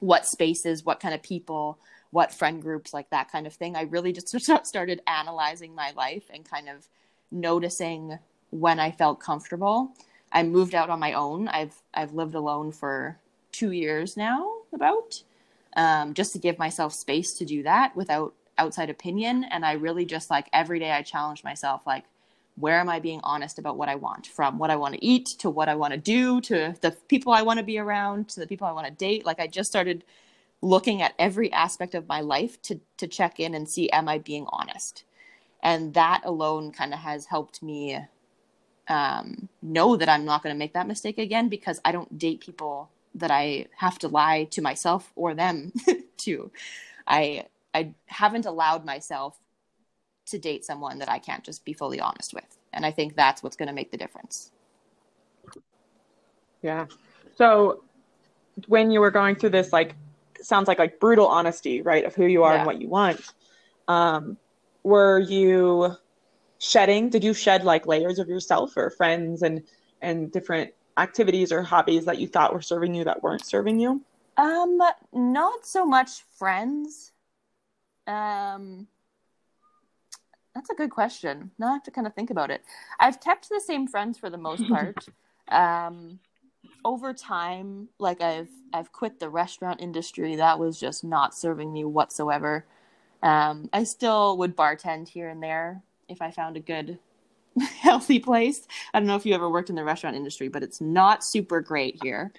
what 0.00 0.26
spaces, 0.26 0.84
what 0.84 1.00
kind 1.00 1.14
of 1.14 1.22
people, 1.22 1.78
what 2.16 2.32
friend 2.32 2.62
groups, 2.62 2.94
like 2.94 3.10
that 3.10 3.30
kind 3.30 3.46
of 3.46 3.52
thing. 3.52 3.76
I 3.76 3.82
really 3.82 4.10
just 4.10 4.34
started 4.66 5.02
analyzing 5.06 5.74
my 5.74 5.92
life 5.94 6.24
and 6.32 6.48
kind 6.48 6.66
of 6.70 6.88
noticing 7.30 8.18
when 8.48 8.80
I 8.80 8.90
felt 8.90 9.20
comfortable. 9.20 9.92
I 10.32 10.42
moved 10.42 10.74
out 10.74 10.88
on 10.88 10.98
my 10.98 11.12
own. 11.12 11.46
I've 11.48 11.74
I've 11.92 12.14
lived 12.14 12.34
alone 12.34 12.72
for 12.72 13.18
two 13.52 13.72
years 13.72 14.16
now, 14.16 14.50
about 14.72 15.22
um, 15.76 16.14
just 16.14 16.32
to 16.32 16.38
give 16.38 16.58
myself 16.58 16.94
space 16.94 17.34
to 17.34 17.44
do 17.44 17.62
that 17.64 17.94
without 17.94 18.32
outside 18.56 18.88
opinion. 18.88 19.44
And 19.44 19.62
I 19.62 19.72
really 19.72 20.06
just 20.06 20.30
like 20.30 20.48
every 20.54 20.78
day 20.78 20.92
I 20.92 21.02
challenge 21.02 21.44
myself, 21.44 21.86
like 21.86 22.04
where 22.54 22.80
am 22.80 22.88
I 22.88 22.98
being 22.98 23.20
honest 23.24 23.58
about 23.58 23.76
what 23.76 23.90
I 23.90 23.96
want? 23.96 24.26
From 24.26 24.58
what 24.58 24.70
I 24.70 24.76
want 24.76 24.94
to 24.94 25.04
eat 25.04 25.26
to 25.40 25.50
what 25.50 25.68
I 25.68 25.74
want 25.74 25.92
to 25.92 25.98
do 25.98 26.40
to 26.48 26.74
the 26.80 26.92
people 27.08 27.34
I 27.34 27.42
want 27.42 27.58
to 27.58 27.62
be 27.62 27.78
around 27.78 28.30
to 28.30 28.40
the 28.40 28.46
people 28.46 28.66
I 28.66 28.72
want 28.72 28.86
to 28.86 28.92
date. 28.94 29.26
Like 29.26 29.38
I 29.38 29.46
just 29.46 29.68
started 29.70 30.02
looking 30.62 31.02
at 31.02 31.14
every 31.18 31.52
aspect 31.52 31.94
of 31.94 32.08
my 32.08 32.20
life 32.20 32.60
to 32.62 32.80
to 32.96 33.06
check 33.06 33.38
in 33.40 33.54
and 33.54 33.68
see 33.68 33.90
am 33.90 34.08
I 34.08 34.18
being 34.18 34.46
honest. 34.48 35.04
And 35.62 35.94
that 35.94 36.22
alone 36.24 36.70
kind 36.72 36.92
of 36.92 37.00
has 37.00 37.26
helped 37.26 37.62
me 37.62 37.98
um, 38.88 39.48
know 39.62 39.96
that 39.96 40.08
I'm 40.08 40.24
not 40.24 40.42
going 40.42 40.54
to 40.54 40.58
make 40.58 40.74
that 40.74 40.86
mistake 40.86 41.18
again 41.18 41.48
because 41.48 41.80
I 41.84 41.92
don't 41.92 42.18
date 42.18 42.40
people 42.40 42.90
that 43.16 43.30
I 43.30 43.66
have 43.76 43.98
to 44.00 44.08
lie 44.08 44.44
to 44.50 44.62
myself 44.62 45.12
or 45.16 45.34
them 45.34 45.72
to. 46.18 46.50
I 47.06 47.46
I 47.74 47.94
haven't 48.06 48.46
allowed 48.46 48.84
myself 48.84 49.38
to 50.26 50.38
date 50.38 50.64
someone 50.64 50.98
that 50.98 51.08
I 51.08 51.18
can't 51.18 51.44
just 51.44 51.64
be 51.64 51.72
fully 51.72 52.00
honest 52.00 52.34
with. 52.34 52.58
And 52.72 52.84
I 52.84 52.90
think 52.90 53.14
that's 53.14 53.42
what's 53.42 53.56
going 53.56 53.68
to 53.68 53.74
make 53.74 53.90
the 53.90 53.96
difference. 53.96 54.50
Yeah. 56.62 56.86
So 57.36 57.84
when 58.66 58.90
you 58.90 59.00
were 59.00 59.10
going 59.10 59.36
through 59.36 59.50
this, 59.50 59.72
like, 59.72 59.94
sounds 60.42 60.68
like 60.68 60.78
like 60.78 61.00
brutal 61.00 61.26
honesty, 61.26 61.82
right, 61.82 62.04
of 62.04 62.14
who 62.14 62.26
you 62.26 62.44
are 62.44 62.52
Yeah. 62.52 62.58
and 62.58 62.66
what 62.66 62.80
you 62.80 62.88
want. 62.88 63.20
Um, 63.88 64.36
were 64.82 65.18
you 65.18 65.96
shedding? 66.58 67.10
Did 67.10 67.24
you 67.24 67.34
shed 67.34 67.64
like 67.64 67.86
layers 67.86 68.18
of 68.18 68.28
yourself 68.28 68.76
or 68.76 68.90
friends 68.90 69.42
and 69.42 69.62
and 70.00 70.30
different 70.30 70.72
activities 70.96 71.52
or 71.52 71.62
hobbies 71.62 72.04
that 72.06 72.18
you 72.18 72.26
thought 72.26 72.52
were 72.54 72.62
serving 72.62 72.94
you 72.94 73.04
that 73.04 73.22
weren't 73.22 73.44
serving 73.44 73.80
you? 73.80 74.02
Um, 74.36 74.78
not 75.12 75.66
so 75.66 75.84
much 75.86 76.22
friends. 76.38 77.12
Um, 78.06 78.86
that's 80.54 80.70
a 80.70 80.74
good 80.74 80.90
question. 80.90 81.50
Now 81.58 81.68
I 81.68 81.72
have 81.74 81.82
to 81.84 81.90
kind 81.90 82.06
of 82.06 82.14
think 82.14 82.30
about 82.30 82.50
it. 82.50 82.62
I've 82.98 83.20
kept 83.20 83.48
the 83.48 83.60
same 83.60 83.86
friends 83.86 84.18
for 84.18 84.30
the 84.30 84.38
most 84.38 84.68
part. 84.68 85.06
um, 85.50 86.18
over 86.86 87.12
time, 87.12 87.88
like 87.98 88.20
I've 88.20 88.48
I've 88.72 88.92
quit 88.92 89.18
the 89.18 89.28
restaurant 89.28 89.80
industry. 89.80 90.36
That 90.36 90.58
was 90.58 90.78
just 90.78 91.02
not 91.02 91.34
serving 91.34 91.72
me 91.72 91.84
whatsoever. 91.84 92.64
Um, 93.22 93.68
I 93.72 93.82
still 93.82 94.38
would 94.38 94.56
bartend 94.56 95.08
here 95.08 95.28
and 95.28 95.42
there 95.42 95.82
if 96.08 96.22
I 96.22 96.30
found 96.30 96.56
a 96.56 96.60
good, 96.60 97.00
healthy 97.80 98.20
place. 98.20 98.68
I 98.94 99.00
don't 99.00 99.08
know 99.08 99.16
if 99.16 99.26
you 99.26 99.34
ever 99.34 99.50
worked 99.50 99.68
in 99.68 99.74
the 99.74 99.82
restaurant 99.82 100.14
industry, 100.14 100.46
but 100.46 100.62
it's 100.62 100.80
not 100.80 101.24
super 101.24 101.60
great 101.60 101.98
here. 102.02 102.32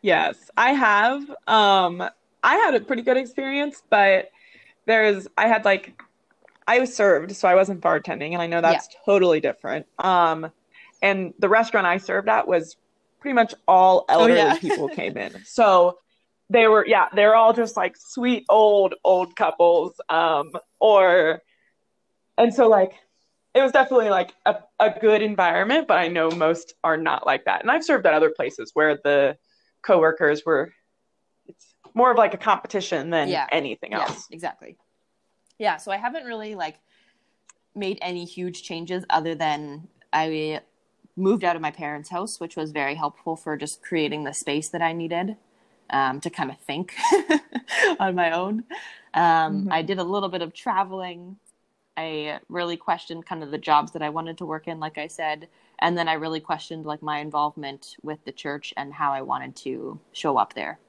Yes, 0.00 0.50
I 0.56 0.72
have. 0.72 1.28
Um, 1.46 2.02
I 2.42 2.56
had 2.56 2.74
a 2.74 2.80
pretty 2.80 3.02
good 3.02 3.16
experience, 3.16 3.82
but 3.90 4.30
there's 4.86 5.26
I 5.36 5.48
had 5.48 5.64
like 5.64 6.00
I 6.68 6.78
was 6.78 6.94
served, 6.94 7.34
so 7.34 7.48
I 7.48 7.56
wasn't 7.56 7.80
bartending, 7.80 8.32
and 8.32 8.40
I 8.40 8.46
know 8.46 8.60
that's 8.60 8.88
totally 9.04 9.40
different. 9.40 9.86
Um, 9.98 10.52
and 11.02 11.34
the 11.40 11.48
restaurant 11.48 11.84
I 11.86 11.98
served 11.98 12.28
at 12.28 12.46
was 12.46 12.76
pretty 13.22 13.34
much 13.34 13.54
all 13.68 14.04
elderly 14.08 14.36
yeah. 14.36 14.58
people 14.60 14.88
came 14.88 15.16
in. 15.16 15.32
So 15.44 15.98
they 16.50 16.66
were 16.66 16.84
yeah, 16.86 17.06
they're 17.14 17.34
all 17.36 17.54
just 17.54 17.76
like 17.76 17.96
sweet 17.96 18.44
old 18.50 18.94
old 19.04 19.34
couples 19.36 19.98
um 20.10 20.50
or 20.80 21.40
and 22.36 22.52
so 22.52 22.68
like 22.68 22.92
it 23.54 23.60
was 23.62 23.70
definitely 23.72 24.10
like 24.10 24.32
a, 24.46 24.56
a 24.80 24.90
good 24.98 25.22
environment, 25.22 25.86
but 25.86 25.98
I 25.98 26.08
know 26.08 26.30
most 26.30 26.74
are 26.82 26.96
not 26.96 27.26
like 27.26 27.44
that. 27.44 27.60
And 27.60 27.70
I've 27.70 27.84
served 27.84 28.06
at 28.06 28.14
other 28.14 28.30
places 28.30 28.70
where 28.74 28.98
the 29.04 29.36
coworkers 29.82 30.42
were 30.44 30.72
it's 31.46 31.74
more 31.94 32.10
of 32.10 32.16
like 32.18 32.34
a 32.34 32.38
competition 32.38 33.10
than 33.10 33.28
Yeah. 33.28 33.46
anything 33.52 33.92
Yeah, 33.92 34.02
else. 34.02 34.26
exactly. 34.30 34.76
Yeah, 35.58 35.76
so 35.76 35.92
I 35.92 35.96
haven't 35.96 36.24
really 36.24 36.54
like 36.54 36.80
made 37.74 37.98
any 38.02 38.24
huge 38.24 38.62
changes 38.62 39.04
other 39.10 39.34
than 39.34 39.86
I 40.12 40.60
moved 41.16 41.44
out 41.44 41.56
of 41.56 41.62
my 41.62 41.70
parents' 41.70 42.10
house, 42.10 42.40
which 42.40 42.56
was 42.56 42.72
very 42.72 42.94
helpful 42.94 43.36
for 43.36 43.56
just 43.56 43.82
creating 43.82 44.24
the 44.24 44.32
space 44.34 44.68
that 44.70 44.82
I 44.82 44.92
needed 44.92 45.36
um, 45.90 46.20
to 46.20 46.30
kind 46.30 46.50
of 46.50 46.58
think 46.60 46.94
on 48.00 48.14
my 48.14 48.32
own. 48.32 48.64
Um, 49.14 49.66
Mhm. 49.66 49.72
I 49.72 49.82
did 49.82 49.98
a 49.98 50.04
little 50.04 50.28
bit 50.30 50.42
of 50.42 50.54
traveling. 50.54 51.38
I 51.96 52.40
really 52.48 52.76
questioned 52.76 53.26
kind 53.26 53.42
of 53.42 53.50
the 53.50 53.58
jobs 53.58 53.92
that 53.92 54.02
I 54.02 54.10
wanted 54.10 54.38
to 54.38 54.46
work 54.46 54.68
in, 54.68 54.80
like 54.80 54.98
I 54.98 55.08
said, 55.08 55.48
and 55.78 55.96
then 55.98 56.08
I 56.08 56.14
really 56.14 56.40
questioned 56.40 56.86
like 56.86 57.02
my 57.02 57.18
involvement 57.20 57.96
with 58.02 58.24
the 58.24 58.32
church 58.32 58.72
and 58.76 58.94
how 58.94 59.12
I 59.12 59.22
wanted 59.22 59.56
to 59.56 60.00
show 60.12 60.38
up 60.38 60.54
there. 60.54 60.80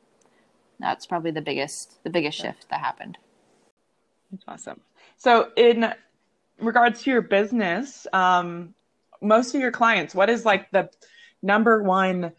That's 0.80 1.06
probably 1.08 1.32
the 1.32 1.42
biggest 1.42 2.04
the 2.04 2.10
biggest 2.12 2.38
shift 2.38 2.70
that 2.70 2.80
happened. 2.82 3.18
That's 4.32 4.44
awesome. 4.48 4.82
So, 5.18 5.52
in 5.56 5.94
regards 6.60 7.04
to 7.04 7.12
your 7.12 7.22
business, 7.22 8.08
um, 8.14 8.74
most 9.24 9.56
of 9.56 9.62
your 9.62 9.72
clients, 9.72 10.14
what 10.14 10.30
is 10.30 10.46
like 10.46 10.70
the 10.72 10.90
number 11.42 11.82
one 11.82 12.34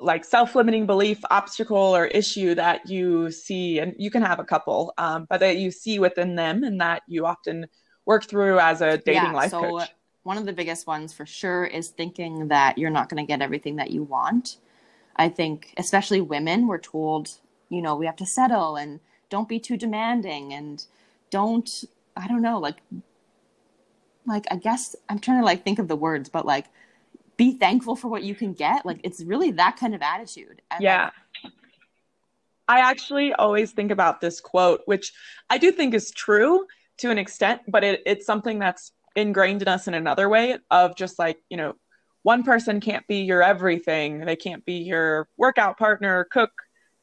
like 0.00 0.24
self-limiting 0.24 0.86
belief, 0.86 1.20
obstacle, 1.30 1.76
or 1.96 2.06
issue 2.06 2.54
that 2.54 2.88
you 2.88 3.30
see? 3.30 3.78
And 3.78 3.94
you 3.98 4.10
can 4.10 4.22
have 4.22 4.38
a 4.38 4.44
couple, 4.44 4.92
um, 4.98 5.26
but 5.30 5.40
that 5.40 5.56
you 5.56 5.70
see 5.70 5.98
within 5.98 6.34
them, 6.34 6.64
and 6.64 6.80
that 6.80 7.02
you 7.06 7.26
often 7.26 7.66
work 8.04 8.24
through 8.24 8.58
as 8.58 8.80
a 8.80 8.98
dating 8.98 9.14
Yeah, 9.14 9.32
life 9.32 9.50
so 9.50 9.78
coach. 9.78 9.94
one 10.24 10.36
of 10.36 10.46
the 10.46 10.52
biggest 10.52 10.86
ones 10.86 11.12
for 11.12 11.24
sure 11.24 11.64
is 11.64 11.88
thinking 11.88 12.48
that 12.48 12.76
you're 12.76 12.90
not 12.90 13.08
going 13.08 13.24
to 13.24 13.26
get 13.26 13.40
everything 13.40 13.76
that 13.76 13.90
you 13.90 14.02
want. 14.02 14.58
I 15.16 15.28
think, 15.28 15.72
especially 15.76 16.20
women, 16.20 16.66
we're 16.66 16.78
told, 16.78 17.30
you 17.68 17.80
know, 17.80 17.94
we 17.94 18.06
have 18.06 18.16
to 18.16 18.26
settle 18.26 18.76
and 18.76 19.00
don't 19.30 19.48
be 19.48 19.60
too 19.60 19.76
demanding 19.76 20.52
and 20.52 20.84
don't, 21.30 21.84
I 22.16 22.26
don't 22.26 22.42
know, 22.42 22.58
like, 22.58 22.78
like 24.26 24.46
I 24.50 24.56
guess 24.56 24.96
I'm 25.08 25.18
trying 25.18 25.40
to 25.40 25.44
like 25.44 25.64
think 25.64 25.78
of 25.78 25.88
the 25.88 25.96
words, 25.96 26.28
but 26.28 26.46
like, 26.46 26.66
be 27.36 27.58
thankful 27.58 27.96
for 27.96 28.08
what 28.08 28.22
you 28.22 28.34
can 28.34 28.52
get. 28.52 28.86
Like, 28.86 29.00
it's 29.02 29.22
really 29.22 29.50
that 29.52 29.76
kind 29.76 29.94
of 29.94 30.02
attitude. 30.02 30.62
And, 30.70 30.82
Yeah. 30.82 31.10
like, 31.42 31.52
I 32.68 32.80
actually 32.80 33.32
always 33.34 33.72
think 33.72 33.90
about 33.90 34.20
this 34.20 34.40
quote, 34.40 34.82
which 34.86 35.12
I 35.50 35.58
do 35.58 35.70
think 35.72 35.94
is 35.94 36.10
true 36.10 36.66
to 36.98 37.10
an 37.10 37.18
extent, 37.18 37.62
but 37.68 37.84
it, 37.84 38.02
it's 38.06 38.24
something 38.24 38.58
that's 38.58 38.92
ingrained 39.16 39.62
in 39.62 39.68
us 39.68 39.88
in 39.88 39.94
another 39.94 40.28
way 40.28 40.58
of 40.70 40.96
just 40.96 41.18
like, 41.18 41.38
you 41.50 41.56
know, 41.56 41.74
one 42.22 42.42
person 42.42 42.80
can't 42.80 43.06
be 43.06 43.18
your 43.18 43.42
everything. 43.42 44.20
They 44.20 44.36
can't 44.36 44.64
be 44.64 44.74
your 44.74 45.28
workout 45.36 45.76
partner, 45.76 46.24
cook, 46.30 46.52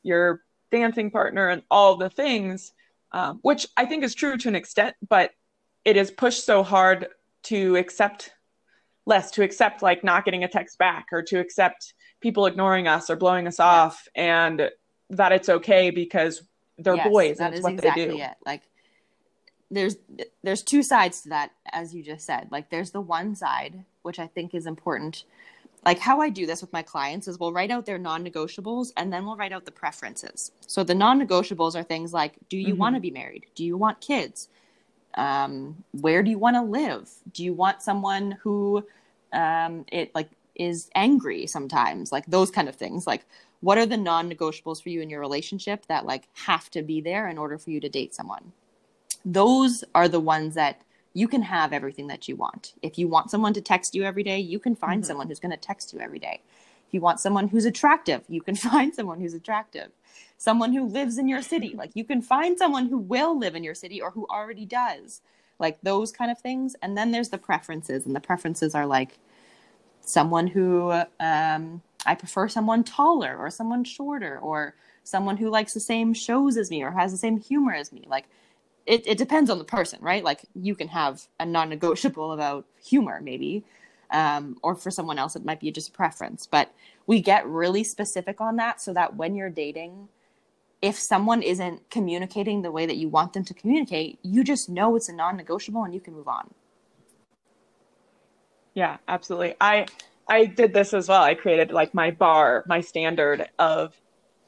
your 0.01 0.41
dancing 0.71 1.11
partner, 1.11 1.49
and 1.49 1.61
all 1.69 1.97
the 1.97 2.09
things, 2.09 2.73
um, 3.11 3.39
which 3.43 3.67
I 3.77 3.85
think 3.85 4.03
is 4.03 4.15
true 4.15 4.37
to 4.37 4.47
an 4.47 4.55
extent, 4.55 4.95
but 5.07 5.31
it 5.85 5.97
is 5.97 6.11
pushed 6.11 6.45
so 6.45 6.63
hard 6.63 7.07
to 7.43 7.75
accept 7.75 8.31
less, 9.05 9.31
to 9.31 9.43
accept 9.43 9.81
like 9.81 10.03
not 10.03 10.25
getting 10.25 10.43
a 10.43 10.47
text 10.47 10.77
back 10.77 11.07
or 11.11 11.21
to 11.23 11.39
accept 11.39 11.93
people 12.21 12.45
ignoring 12.45 12.87
us 12.87 13.09
or 13.09 13.15
blowing 13.15 13.47
us 13.47 13.59
off 13.59 14.07
and 14.15 14.69
that 15.09 15.31
it's 15.31 15.49
okay 15.49 15.89
because 15.89 16.43
they're 16.77 16.95
yes, 16.95 17.07
boys 17.07 17.39
and 17.39 17.53
it's 17.53 17.63
what 17.63 17.73
exactly 17.73 18.05
they 18.05 18.11
do. 18.11 18.23
It. 18.23 18.31
Like 18.45 18.61
there's 19.69 19.97
there's 20.43 20.61
two 20.61 20.83
sides 20.83 21.21
to 21.21 21.29
that 21.29 21.51
as 21.71 21.93
you 21.93 22.03
just 22.03 22.25
said. 22.25 22.47
Like 22.51 22.69
there's 22.69 22.91
the 22.91 23.01
one 23.01 23.35
side 23.35 23.83
which 24.03 24.19
I 24.19 24.27
think 24.27 24.53
is 24.53 24.65
important. 24.65 25.25
Like 25.83 25.99
how 25.99 26.21
I 26.21 26.29
do 26.29 26.45
this 26.45 26.61
with 26.61 26.71
my 26.71 26.83
clients 26.83 27.27
is 27.27 27.39
we'll 27.39 27.53
write 27.53 27.71
out 27.71 27.85
their 27.85 27.97
non-negotiables 27.97 28.93
and 28.97 29.11
then 29.11 29.25
we'll 29.25 29.35
write 29.35 29.51
out 29.51 29.65
the 29.65 29.71
preferences. 29.71 30.51
So 30.67 30.83
the 30.83 30.95
non-negotiables 30.95 31.75
are 31.75 31.83
things 31.83 32.13
like 32.13 32.35
do 32.49 32.57
you 32.57 32.69
mm-hmm. 32.69 32.77
want 32.77 32.95
to 32.95 33.01
be 33.01 33.11
married? 33.11 33.47
Do 33.55 33.65
you 33.65 33.77
want 33.77 33.99
kids? 33.99 34.47
Um, 35.15 35.83
where 35.91 36.23
do 36.23 36.31
you 36.31 36.39
want 36.39 36.55
to 36.55 36.61
live? 36.61 37.09
Do 37.33 37.43
you 37.43 37.53
want 37.53 37.81
someone 37.81 38.37
who 38.41 38.85
um, 39.33 39.85
it 39.91 40.13
like 40.15 40.29
is 40.55 40.89
angry 40.95 41.47
sometimes? 41.47 42.11
Like 42.11 42.25
those 42.25 42.51
kind 42.51 42.69
of 42.69 42.75
things. 42.75 43.07
Like 43.07 43.25
what 43.61 43.77
are 43.77 43.85
the 43.85 43.97
non-negotiables 43.97 44.81
for 44.81 44.89
you 44.89 45.01
in 45.01 45.09
your 45.09 45.19
relationship 45.19 45.85
that 45.85 46.05
like 46.05 46.27
have 46.33 46.69
to 46.71 46.81
be 46.81 46.99
there 46.99 47.29
in 47.29 47.37
order 47.37 47.57
for 47.57 47.69
you 47.69 47.79
to 47.79 47.89
date 47.89 48.13
someone 48.13 48.51
those 49.23 49.83
are 49.95 50.07
the 50.07 50.19
ones 50.19 50.55
that 50.55 50.81
you 51.13 51.27
can 51.27 51.43
have 51.43 51.71
everything 51.71 52.07
that 52.07 52.27
you 52.27 52.35
want 52.35 52.73
if 52.81 52.97
you 52.97 53.07
want 53.07 53.31
someone 53.31 53.53
to 53.53 53.61
text 53.61 53.95
you 53.95 54.03
every 54.03 54.23
day 54.23 54.39
you 54.39 54.59
can 54.59 54.75
find 54.75 55.01
mm-hmm. 55.01 55.07
someone 55.07 55.27
who's 55.27 55.39
going 55.39 55.51
to 55.51 55.57
text 55.57 55.93
you 55.93 55.99
every 55.99 56.19
day 56.19 56.41
if 56.87 56.93
you 56.93 56.99
want 56.99 57.19
someone 57.19 57.47
who's 57.47 57.65
attractive 57.65 58.23
you 58.27 58.41
can 58.41 58.55
find 58.69 58.93
someone 58.93 59.21
who's 59.21 59.33
attractive 59.33 59.89
someone 60.37 60.73
who 60.73 60.85
lives 60.85 61.17
in 61.17 61.27
your 61.27 61.41
city 61.41 61.73
like 61.75 61.91
you 61.93 62.03
can 62.03 62.21
find 62.21 62.57
someone 62.57 62.87
who 62.87 62.97
will 62.97 63.37
live 63.37 63.55
in 63.55 63.63
your 63.63 63.75
city 63.75 64.01
or 64.01 64.11
who 64.11 64.25
already 64.29 64.65
does 64.65 65.21
like 65.59 65.79
those 65.81 66.11
kind 66.11 66.31
of 66.31 66.39
things 66.39 66.75
and 66.81 66.97
then 66.97 67.11
there's 67.11 67.29
the 67.29 67.37
preferences 67.37 68.05
and 68.05 68.15
the 68.15 68.19
preferences 68.19 68.73
are 68.73 68.85
like 68.85 69.17
someone 70.01 70.47
who 70.47 70.91
um, 71.19 71.81
I 72.05 72.15
prefer 72.15 72.47
someone 72.47 72.83
taller 72.83 73.37
or 73.37 73.49
someone 73.49 73.83
shorter 73.83 74.39
or 74.39 74.75
someone 75.03 75.37
who 75.37 75.49
likes 75.49 75.73
the 75.73 75.79
same 75.79 76.13
shows 76.13 76.57
as 76.57 76.69
me 76.69 76.83
or 76.83 76.91
has 76.91 77.11
the 77.11 77.17
same 77.17 77.39
humor 77.39 77.73
as 77.73 77.91
me. 77.91 78.03
Like 78.07 78.25
it, 78.85 79.05
it 79.05 79.17
depends 79.17 79.49
on 79.49 79.57
the 79.57 79.63
person, 79.63 79.99
right? 80.01 80.23
Like 80.23 80.45
you 80.55 80.75
can 80.75 80.87
have 80.89 81.27
a 81.39 81.45
non-negotiable 81.45 82.31
about 82.33 82.65
humor 82.83 83.19
maybe. 83.21 83.63
Um, 84.09 84.57
or 84.61 84.75
for 84.75 84.91
someone 84.91 85.17
else, 85.17 85.37
it 85.37 85.45
might 85.45 85.61
be 85.61 85.71
just 85.71 85.89
a 85.89 85.93
preference. 85.93 86.45
But 86.45 86.73
we 87.11 87.19
get 87.19 87.45
really 87.45 87.83
specific 87.83 88.39
on 88.39 88.55
that 88.55 88.79
so 88.79 88.93
that 88.93 89.17
when 89.17 89.35
you're 89.35 89.49
dating, 89.49 90.07
if 90.81 90.97
someone 90.97 91.41
isn't 91.41 91.89
communicating 91.89 92.61
the 92.61 92.71
way 92.71 92.85
that 92.85 92.95
you 92.95 93.09
want 93.09 93.33
them 93.33 93.43
to 93.43 93.53
communicate, 93.53 94.17
you 94.23 94.45
just 94.45 94.69
know 94.69 94.95
it's 94.95 95.09
a 95.09 95.13
non 95.13 95.35
negotiable 95.35 95.83
and 95.83 95.93
you 95.93 95.99
can 95.99 96.13
move 96.13 96.29
on. 96.29 96.53
Yeah, 98.75 98.95
absolutely. 99.09 99.55
I 99.59 99.87
I 100.29 100.45
did 100.45 100.73
this 100.73 100.93
as 100.93 101.09
well. 101.09 101.21
I 101.21 101.35
created 101.35 101.73
like 101.73 101.93
my 101.93 102.11
bar, 102.11 102.63
my 102.65 102.79
standard 102.79 103.45
of 103.59 103.93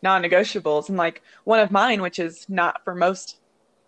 non-negotiables 0.02 0.88
and 0.88 0.97
like 0.97 1.21
one 1.43 1.60
of 1.60 1.69
mine 1.69 2.02
which 2.02 2.17
is 2.17 2.45
not 2.47 2.82
for 2.86 2.95
most 2.95 3.39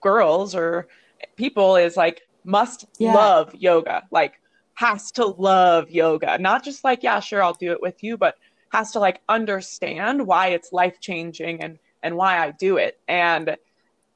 girls 0.01 0.53
or 0.53 0.89
people 1.37 1.77
is 1.77 1.95
like 1.95 2.23
must 2.43 2.87
yeah. 2.99 3.13
love 3.13 3.55
yoga. 3.55 4.03
Like 4.11 4.33
has 4.73 5.13
to 5.13 5.27
love 5.27 5.89
yoga. 5.89 6.37
Not 6.37 6.65
just 6.65 6.83
like 6.83 7.03
yeah, 7.03 7.21
sure 7.21 7.41
I'll 7.41 7.53
do 7.53 7.71
it 7.71 7.81
with 7.81 8.03
you, 8.03 8.17
but 8.17 8.35
has 8.75 8.91
to 8.91 8.99
like 8.99 9.21
understand 9.29 10.27
why 10.27 10.47
it's 10.47 10.73
life-changing 10.73 11.61
and 11.61 11.79
and 12.03 12.17
why 12.17 12.37
I 12.37 12.51
do 12.51 12.77
it. 12.77 12.99
And 13.07 13.57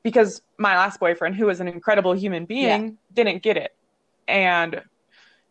because 0.03 0.41
my 0.57 0.75
last 0.75 0.99
boyfriend 0.99 1.35
who 1.35 1.45
was 1.45 1.59
an 1.59 1.67
incredible 1.67 2.13
human 2.13 2.45
being 2.45 2.85
yeah. 2.85 2.91
didn't 3.13 3.41
get 3.41 3.57
it. 3.57 3.73
And 4.27 4.81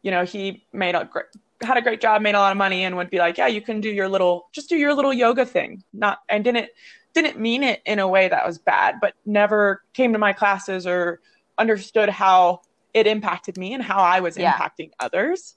you 0.02 0.10
know, 0.10 0.24
he 0.24 0.64
made 0.72 0.94
a 0.94 1.08
great, 1.10 1.26
had 1.62 1.76
a 1.76 1.82
great 1.82 2.00
job, 2.00 2.22
made 2.22 2.34
a 2.34 2.38
lot 2.38 2.52
of 2.52 2.58
money, 2.58 2.84
and 2.84 2.96
would 2.96 3.10
be 3.10 3.18
like, 3.18 3.38
"Yeah, 3.38 3.48
you 3.48 3.60
can 3.60 3.80
do 3.80 3.90
your 3.90 4.08
little, 4.08 4.48
just 4.52 4.68
do 4.68 4.76
your 4.76 4.94
little 4.94 5.12
yoga 5.12 5.44
thing." 5.44 5.82
Not 5.92 6.18
and 6.28 6.44
didn't 6.44 6.68
didn't 7.14 7.40
mean 7.40 7.62
it 7.62 7.80
in 7.84 7.98
a 7.98 8.06
way 8.06 8.28
that 8.28 8.46
was 8.46 8.58
bad, 8.58 8.96
but 9.00 9.14
never 9.26 9.82
came 9.94 10.12
to 10.12 10.18
my 10.18 10.32
classes 10.32 10.86
or 10.86 11.20
understood 11.56 12.08
how 12.08 12.60
it 12.94 13.06
impacted 13.06 13.56
me 13.56 13.74
and 13.74 13.82
how 13.82 13.98
I 13.98 14.20
was 14.20 14.36
yeah. 14.36 14.52
impacting 14.52 14.90
others. 15.00 15.56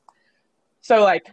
So 0.81 1.03
like, 1.03 1.29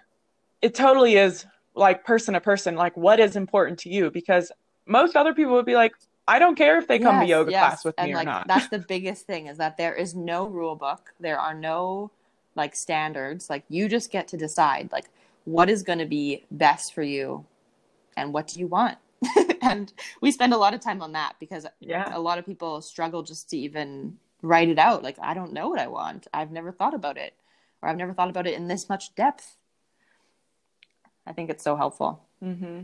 it 0.61 0.74
totally 0.74 1.14
is 1.16 1.46
like 1.78 2.04
person 2.04 2.34
to 2.34 2.40
person, 2.40 2.74
like 2.74 2.96
what 2.96 3.20
is 3.20 3.36
important 3.36 3.78
to 3.80 3.90
you? 3.90 4.10
Because 4.10 4.52
most 4.86 5.16
other 5.16 5.34
people 5.34 5.54
would 5.54 5.66
be 5.66 5.74
like, 5.74 5.92
I 6.26 6.38
don't 6.38 6.56
care 6.56 6.78
if 6.78 6.86
they 6.86 6.98
come 6.98 7.16
yes, 7.16 7.24
to 7.24 7.28
yoga 7.28 7.50
yes. 7.50 7.60
class 7.60 7.84
with 7.84 7.94
and 7.98 8.08
me 8.08 8.14
like, 8.14 8.26
or 8.26 8.30
not. 8.30 8.48
That's 8.48 8.68
the 8.68 8.78
biggest 8.88 9.26
thing 9.26 9.46
is 9.46 9.56
that 9.58 9.76
there 9.76 9.94
is 9.94 10.14
no 10.14 10.46
rule 10.46 10.76
book. 10.76 11.14
There 11.20 11.38
are 11.38 11.54
no 11.54 12.10
like 12.58 12.74
standards 12.76 13.48
like 13.48 13.64
you 13.70 13.88
just 13.88 14.10
get 14.10 14.28
to 14.28 14.36
decide 14.36 14.90
like 14.92 15.06
what 15.44 15.70
is 15.70 15.82
going 15.82 16.00
to 16.00 16.04
be 16.04 16.44
best 16.50 16.92
for 16.92 17.02
you 17.02 17.46
and 18.18 18.34
what 18.34 18.48
do 18.48 18.60
you 18.60 18.66
want 18.66 18.98
and 19.62 19.92
we 20.20 20.30
spend 20.30 20.52
a 20.52 20.58
lot 20.58 20.74
of 20.74 20.80
time 20.80 21.00
on 21.00 21.12
that 21.12 21.34
because 21.40 21.66
yeah. 21.80 22.14
a 22.14 22.20
lot 22.20 22.36
of 22.36 22.44
people 22.44 22.82
struggle 22.82 23.22
just 23.22 23.48
to 23.48 23.56
even 23.56 24.18
write 24.42 24.68
it 24.68 24.78
out 24.78 25.02
like 25.02 25.16
i 25.20 25.32
don't 25.32 25.52
know 25.52 25.68
what 25.68 25.80
i 25.80 25.86
want 25.86 26.26
i've 26.34 26.50
never 26.50 26.70
thought 26.70 26.94
about 26.94 27.16
it 27.16 27.32
or 27.80 27.88
i've 27.88 27.96
never 27.96 28.12
thought 28.12 28.28
about 28.28 28.46
it 28.46 28.54
in 28.54 28.68
this 28.68 28.88
much 28.88 29.14
depth 29.14 29.56
i 31.28 31.32
think 31.32 31.50
it's 31.50 31.62
so 31.62 31.76
helpful 31.76 32.24
mm-hmm. 32.42 32.80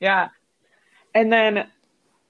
yeah 0.00 0.28
and 1.14 1.32
then 1.32 1.66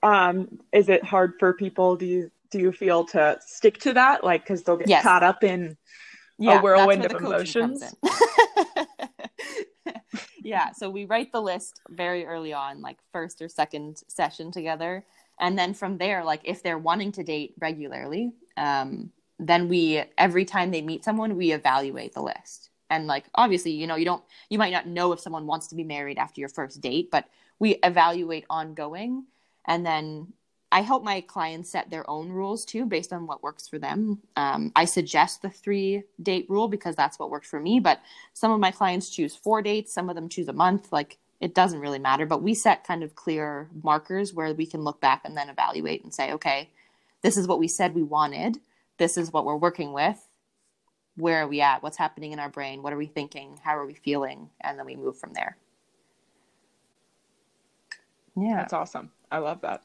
um 0.02 0.58
is 0.72 0.88
it 0.88 1.04
hard 1.04 1.34
for 1.38 1.52
people 1.52 1.96
do 1.96 2.06
you 2.06 2.30
do 2.50 2.58
you 2.58 2.72
feel 2.72 3.04
to 3.04 3.38
stick 3.44 3.78
to 3.78 3.92
that 3.92 4.24
like 4.24 4.42
because 4.42 4.62
they'll 4.62 4.76
get 4.76 4.88
yes. 4.88 5.02
caught 5.02 5.22
up 5.22 5.44
in 5.44 5.76
yeah, 6.38 6.58
a 6.58 6.62
whirlwind 6.62 7.04
of 7.04 7.12
emotions. 7.12 7.94
yeah, 10.42 10.72
so 10.72 10.90
we 10.90 11.04
write 11.04 11.32
the 11.32 11.40
list 11.40 11.80
very 11.88 12.26
early 12.26 12.52
on, 12.52 12.82
like 12.82 12.98
first 13.12 13.40
or 13.40 13.48
second 13.48 14.02
session 14.08 14.50
together. 14.50 15.04
And 15.40 15.58
then 15.58 15.74
from 15.74 15.98
there, 15.98 16.24
like 16.24 16.40
if 16.44 16.62
they're 16.62 16.78
wanting 16.78 17.12
to 17.12 17.24
date 17.24 17.54
regularly, 17.60 18.32
um, 18.56 19.10
then 19.38 19.68
we 19.68 20.02
every 20.16 20.44
time 20.44 20.70
they 20.70 20.82
meet 20.82 21.04
someone, 21.04 21.36
we 21.36 21.52
evaluate 21.52 22.14
the 22.14 22.22
list. 22.22 22.70
And 22.94 23.06
like 23.06 23.24
obviously, 23.34 23.72
you 23.72 23.86
know, 23.86 23.96
you 23.96 24.04
don't 24.04 24.22
you 24.48 24.58
might 24.58 24.72
not 24.72 24.86
know 24.86 25.12
if 25.12 25.20
someone 25.20 25.46
wants 25.46 25.66
to 25.68 25.74
be 25.74 25.84
married 25.84 26.18
after 26.18 26.40
your 26.40 26.48
first 26.48 26.80
date, 26.80 27.10
but 27.10 27.28
we 27.58 27.76
evaluate 27.82 28.44
ongoing 28.48 29.24
and 29.66 29.84
then 29.84 30.32
I 30.74 30.80
help 30.80 31.04
my 31.04 31.20
clients 31.20 31.70
set 31.70 31.88
their 31.88 32.08
own 32.10 32.30
rules 32.30 32.64
too, 32.64 32.84
based 32.84 33.12
on 33.12 33.28
what 33.28 33.44
works 33.44 33.68
for 33.68 33.78
them. 33.78 34.18
Um, 34.34 34.72
I 34.74 34.86
suggest 34.86 35.40
the 35.40 35.48
three 35.48 36.02
date 36.20 36.46
rule 36.48 36.66
because 36.66 36.96
that's 36.96 37.16
what 37.16 37.30
worked 37.30 37.46
for 37.46 37.60
me. 37.60 37.78
But 37.78 38.00
some 38.32 38.50
of 38.50 38.58
my 38.58 38.72
clients 38.72 39.08
choose 39.08 39.36
four 39.36 39.62
dates, 39.62 39.92
some 39.94 40.08
of 40.08 40.16
them 40.16 40.28
choose 40.28 40.48
a 40.48 40.52
month. 40.52 40.90
Like 40.90 41.18
it 41.40 41.54
doesn't 41.54 41.78
really 41.78 42.00
matter. 42.00 42.26
But 42.26 42.42
we 42.42 42.54
set 42.54 42.82
kind 42.82 43.04
of 43.04 43.14
clear 43.14 43.68
markers 43.84 44.34
where 44.34 44.52
we 44.52 44.66
can 44.66 44.82
look 44.82 45.00
back 45.00 45.22
and 45.24 45.36
then 45.36 45.48
evaluate 45.48 46.02
and 46.02 46.12
say, 46.12 46.32
okay, 46.32 46.70
this 47.22 47.36
is 47.36 47.46
what 47.46 47.60
we 47.60 47.68
said 47.68 47.94
we 47.94 48.02
wanted. 48.02 48.58
This 48.98 49.16
is 49.16 49.32
what 49.32 49.44
we're 49.44 49.54
working 49.54 49.92
with. 49.92 50.28
Where 51.16 51.42
are 51.42 51.48
we 51.48 51.60
at? 51.60 51.82
What's 51.82 51.96
happening 51.96 52.32
in 52.32 52.38
our 52.38 52.48
brain? 52.48 52.82
What 52.82 52.92
are 52.92 52.96
we 52.96 53.06
thinking? 53.06 53.58
How 53.62 53.76
are 53.76 53.86
we 53.86 53.94
feeling? 53.94 54.50
And 54.60 54.78
then 54.78 54.86
we 54.86 54.96
move 54.96 55.18
from 55.18 55.32
there. 55.32 55.56
Yeah. 58.36 58.56
That's 58.56 58.72
awesome. 58.72 59.10
I 59.30 59.38
love 59.38 59.60
that. 59.62 59.82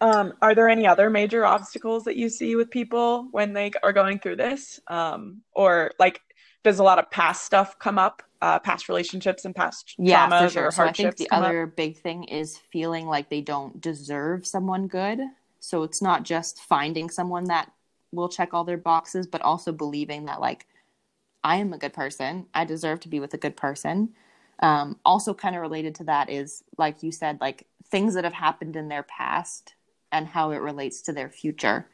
Um, 0.00 0.34
are 0.42 0.54
there 0.54 0.68
any 0.68 0.86
other 0.86 1.08
major 1.08 1.46
obstacles 1.46 2.04
that 2.04 2.16
you 2.16 2.28
see 2.28 2.56
with 2.56 2.70
people 2.70 3.28
when 3.30 3.52
they 3.52 3.72
are 3.82 3.92
going 3.92 4.18
through 4.18 4.36
this? 4.36 4.80
Um, 4.86 5.42
or 5.52 5.92
like, 5.98 6.20
does 6.62 6.78
a 6.78 6.82
lot 6.82 6.98
of 6.98 7.10
past 7.10 7.44
stuff 7.44 7.78
come 7.78 7.98
up, 7.98 8.22
uh, 8.40 8.58
past 8.58 8.88
relationships 8.88 9.44
and 9.44 9.54
past 9.54 9.94
yeah, 9.98 10.28
traumas 10.28 10.50
sure. 10.50 10.66
or 10.66 10.70
hardships? 10.70 10.76
So 10.76 10.84
I 10.84 10.92
think 10.92 11.16
the 11.16 11.30
other 11.30 11.64
up? 11.64 11.76
big 11.76 11.98
thing 11.98 12.24
is 12.24 12.58
feeling 12.70 13.06
like 13.06 13.28
they 13.28 13.40
don't 13.40 13.80
deserve 13.80 14.46
someone 14.46 14.86
good. 14.86 15.20
So 15.60 15.82
it's 15.82 16.02
not 16.02 16.22
just 16.22 16.60
finding 16.60 17.08
someone 17.08 17.44
that 17.44 17.72
will 18.14 18.28
check 18.28 18.54
all 18.54 18.64
their 18.64 18.78
boxes, 18.78 19.26
but 19.26 19.42
also 19.42 19.72
believing 19.72 20.26
that 20.26 20.40
like 20.40 20.66
I 21.42 21.56
am 21.56 21.72
a 21.72 21.78
good 21.78 21.92
person. 21.92 22.46
I 22.54 22.64
deserve 22.64 23.00
to 23.00 23.08
be 23.08 23.20
with 23.20 23.34
a 23.34 23.38
good 23.38 23.56
person. 23.56 24.14
Um, 24.60 24.98
also, 25.04 25.34
kind 25.34 25.54
of 25.54 25.60
related 25.62 25.94
to 25.96 26.04
that 26.04 26.30
is 26.30 26.64
like 26.78 27.02
you 27.02 27.12
said, 27.12 27.40
like 27.40 27.66
things 27.90 28.14
that 28.14 28.24
have 28.24 28.32
happened 28.32 28.76
in 28.76 28.88
their 28.88 29.02
past 29.02 29.74
and 30.10 30.26
how 30.26 30.52
it 30.52 30.58
relates 30.58 31.02
to 31.02 31.12
their 31.12 31.28
future. 31.28 31.86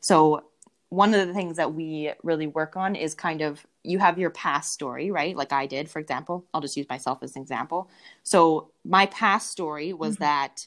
So, 0.00 0.44
one 0.88 1.14
of 1.14 1.26
the 1.26 1.34
things 1.34 1.56
that 1.56 1.72
we 1.72 2.12
really 2.22 2.46
work 2.46 2.76
on 2.76 2.94
is 2.94 3.14
kind 3.14 3.40
of 3.40 3.66
you 3.82 3.98
have 3.98 4.18
your 4.18 4.30
past 4.30 4.72
story, 4.72 5.10
right? 5.10 5.34
Like 5.34 5.52
I 5.52 5.66
did, 5.66 5.88
for 5.88 5.98
example. 5.98 6.46
I'll 6.54 6.60
just 6.60 6.76
use 6.76 6.88
myself 6.88 7.22
as 7.22 7.34
an 7.34 7.42
example. 7.42 7.90
So, 8.22 8.70
my 8.84 9.06
past 9.06 9.50
story 9.50 9.92
was 9.92 10.14
mm-hmm. 10.14 10.24
that 10.24 10.66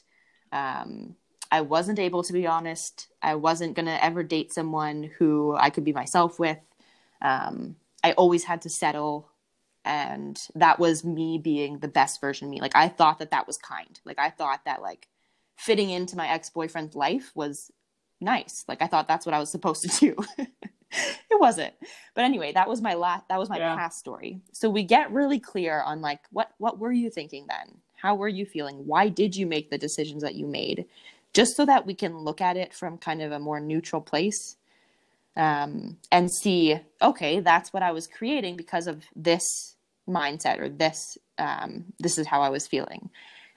um, 0.52 1.16
I 1.50 1.60
wasn't 1.60 1.98
able 1.98 2.22
to 2.24 2.32
be 2.32 2.46
honest. 2.46 3.08
I 3.22 3.34
wasn't 3.36 3.74
going 3.74 3.86
to 3.86 4.04
ever 4.04 4.22
date 4.22 4.52
someone 4.52 5.10
who 5.18 5.54
I 5.56 5.70
could 5.70 5.84
be 5.84 5.92
myself 5.92 6.38
with. 6.38 6.58
Um, 7.22 7.76
I 8.02 8.12
always 8.12 8.44
had 8.44 8.62
to 8.62 8.68
settle 8.68 9.28
and 9.86 10.48
that 10.56 10.80
was 10.80 11.04
me 11.04 11.38
being 11.38 11.78
the 11.78 11.88
best 11.88 12.20
version 12.20 12.46
of 12.46 12.50
me. 12.50 12.60
Like 12.60 12.74
i 12.74 12.88
thought 12.88 13.20
that 13.20 13.30
that 13.30 13.46
was 13.46 13.56
kind. 13.56 13.98
Like 14.04 14.18
i 14.18 14.28
thought 14.28 14.64
that 14.66 14.82
like 14.82 15.08
fitting 15.56 15.90
into 15.90 16.16
my 16.16 16.28
ex-boyfriend's 16.28 16.96
life 16.96 17.32
was 17.34 17.70
nice. 18.20 18.64
Like 18.68 18.82
i 18.82 18.86
thought 18.86 19.08
that's 19.08 19.24
what 19.24 19.34
i 19.34 19.38
was 19.38 19.50
supposed 19.50 19.88
to 19.88 19.98
do. 19.98 20.46
It 21.28 21.40
wasn't. 21.40 21.74
But 22.14 22.24
anyway 22.24 22.52
that 22.52 22.68
was 22.68 22.80
my 22.80 22.94
last 22.94 23.28
that 23.28 23.38
was 23.38 23.50
my 23.50 23.58
yeah. 23.58 23.74
past 23.76 23.98
story. 23.98 24.40
So 24.52 24.70
we 24.70 24.82
get 24.82 25.12
really 25.12 25.38
clear 25.38 25.82
on 25.82 26.00
like 26.00 26.20
what 26.30 26.50
what 26.58 26.78
were 26.78 26.92
you 26.92 27.10
thinking 27.10 27.46
then? 27.48 27.78
How 27.96 28.14
were 28.14 28.28
you 28.28 28.46
feeling? 28.46 28.86
Why 28.86 29.08
did 29.08 29.36
you 29.36 29.46
make 29.46 29.68
the 29.68 29.78
decisions 29.78 30.22
that 30.22 30.36
you 30.36 30.46
made 30.46 30.86
just 31.36 31.54
so 31.54 31.66
that 31.66 31.84
we 31.84 31.92
can 31.92 32.16
look 32.16 32.40
at 32.40 32.56
it 32.56 32.72
from 32.72 32.96
kind 32.96 33.20
of 33.20 33.30
a 33.30 33.38
more 33.38 33.60
neutral 33.60 34.00
place 34.00 34.56
um, 35.36 35.98
and 36.10 36.32
see, 36.32 36.80
okay, 37.02 37.40
that's 37.40 37.74
what 37.74 37.82
I 37.82 37.92
was 37.92 38.06
creating 38.06 38.56
because 38.56 38.86
of 38.86 39.04
this 39.14 39.76
mindset 40.08 40.60
or 40.60 40.70
this, 40.70 41.18
um, 41.36 41.92
this 41.98 42.16
is 42.16 42.26
how 42.26 42.40
I 42.40 42.48
was 42.48 42.66
feeling. 42.66 43.10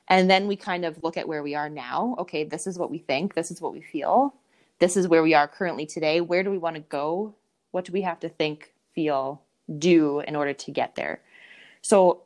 And 0.10 0.30
then 0.30 0.48
we 0.48 0.58
kind 0.58 0.84
of 0.84 1.02
look 1.06 1.15
at 1.15 1.26
where 1.26 1.42
we 1.42 1.56
are 1.56 1.70
now. 1.70 2.18
Okay, 2.20 2.44
this 2.44 2.68
is 2.68 2.78
what 2.78 2.92
we 2.92 2.98
think, 2.98 3.34
this 3.34 3.50
is 3.50 3.62
what 3.62 3.72
we 3.72 3.80
feel, 3.80 4.34
this 4.80 4.98
is 4.98 5.08
where 5.08 5.24
we 5.24 5.34
are 5.34 5.48
currently 5.48 5.86
today. 5.86 6.20
Where 6.20 6.44
do 6.44 6.52
we 6.52 6.58
want 6.58 6.76
to 6.76 6.82
go? 6.82 7.34
What 7.72 7.86
do 7.86 7.94
we 7.94 8.02
have 8.02 8.20
to 8.20 8.30
think, 8.30 8.74
feel, 8.94 9.42
do 9.78 10.20
in 10.20 10.36
order 10.36 10.52
to 10.52 10.72
get 10.72 10.96
there? 10.96 11.22
So 11.82 12.24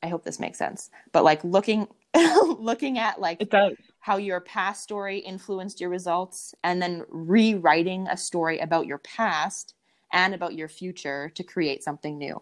I 0.00 0.06
hope 0.06 0.22
this 0.22 0.38
makes 0.38 0.58
sense. 0.58 0.90
But 1.10 1.24
like 1.24 1.42
looking 1.42 1.88
looking 2.58 2.98
at 2.98 3.20
like 3.20 3.40
it 3.40 3.50
does 3.50 3.74
how 4.02 4.16
your 4.16 4.40
past 4.40 4.82
story 4.82 5.18
influenced 5.18 5.80
your 5.80 5.88
results 5.88 6.56
and 6.64 6.82
then 6.82 7.04
rewriting 7.08 8.08
a 8.08 8.16
story 8.16 8.58
about 8.58 8.84
your 8.84 8.98
past 8.98 9.74
and 10.12 10.34
about 10.34 10.54
your 10.54 10.66
future 10.66 11.30
to 11.36 11.44
create 11.44 11.84
something 11.84 12.18
new. 12.18 12.40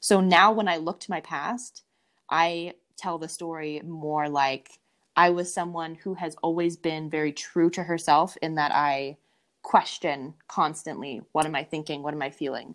So 0.00 0.20
now 0.20 0.52
when 0.52 0.68
I 0.68 0.76
look 0.76 1.00
to 1.00 1.10
my 1.10 1.22
past, 1.22 1.82
I 2.28 2.74
tell 2.98 3.16
the 3.16 3.26
story 3.26 3.80
more 3.86 4.28
like 4.28 4.68
I 5.16 5.30
was 5.30 5.52
someone 5.52 5.94
who 5.94 6.12
has 6.12 6.36
always 6.42 6.76
been 6.76 7.08
very 7.08 7.32
true 7.32 7.70
to 7.70 7.82
herself 7.82 8.36
in 8.42 8.56
that 8.56 8.72
I 8.74 9.16
question 9.62 10.34
constantly 10.46 11.22
what 11.32 11.46
am 11.46 11.54
I 11.54 11.64
thinking? 11.64 12.02
What 12.02 12.12
am 12.12 12.20
I 12.20 12.28
feeling? 12.28 12.74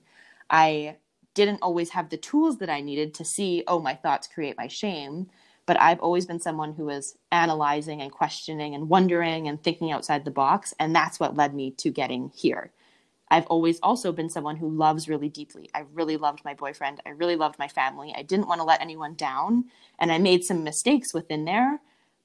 I 0.49 0.95
didn't 1.35 1.61
always 1.61 1.91
have 1.91 2.09
the 2.09 2.17
tools 2.17 2.57
that 2.57 2.69
I 2.69 2.81
needed 2.81 3.13
to 3.13 3.25
see, 3.25 3.63
oh, 3.67 3.79
my 3.79 3.93
thoughts 3.93 4.27
create 4.27 4.57
my 4.57 4.67
shame 4.67 5.27
but 5.65 5.79
I've 5.79 5.99
always 5.99 6.25
been 6.25 6.39
someone 6.39 6.73
who 6.73 6.89
is 6.89 7.17
analyzing 7.31 8.01
and 8.01 8.11
questioning 8.11 8.75
and 8.75 8.89
wondering 8.89 9.47
and 9.47 9.61
thinking 9.61 9.91
outside 9.91 10.25
the 10.25 10.31
box. 10.31 10.73
And 10.79 10.95
that's 10.95 11.19
what 11.19 11.37
led 11.37 11.53
me 11.53 11.71
to 11.71 11.89
getting 11.89 12.31
here. 12.35 12.71
I've 13.29 13.47
always 13.47 13.79
also 13.81 14.11
been 14.11 14.29
someone 14.29 14.57
who 14.57 14.69
loves 14.69 15.07
really 15.07 15.29
deeply. 15.29 15.69
I 15.73 15.85
really 15.93 16.17
loved 16.17 16.43
my 16.43 16.53
boyfriend. 16.53 17.01
I 17.05 17.11
really 17.11 17.35
loved 17.35 17.57
my 17.57 17.67
family. 17.67 18.13
I 18.15 18.21
didn't 18.21 18.47
want 18.47 18.59
to 18.59 18.65
let 18.65 18.81
anyone 18.81 19.15
down. 19.15 19.65
And 19.99 20.11
I 20.11 20.17
made 20.17 20.43
some 20.43 20.63
mistakes 20.63 21.13
within 21.13 21.45
there. 21.45 21.79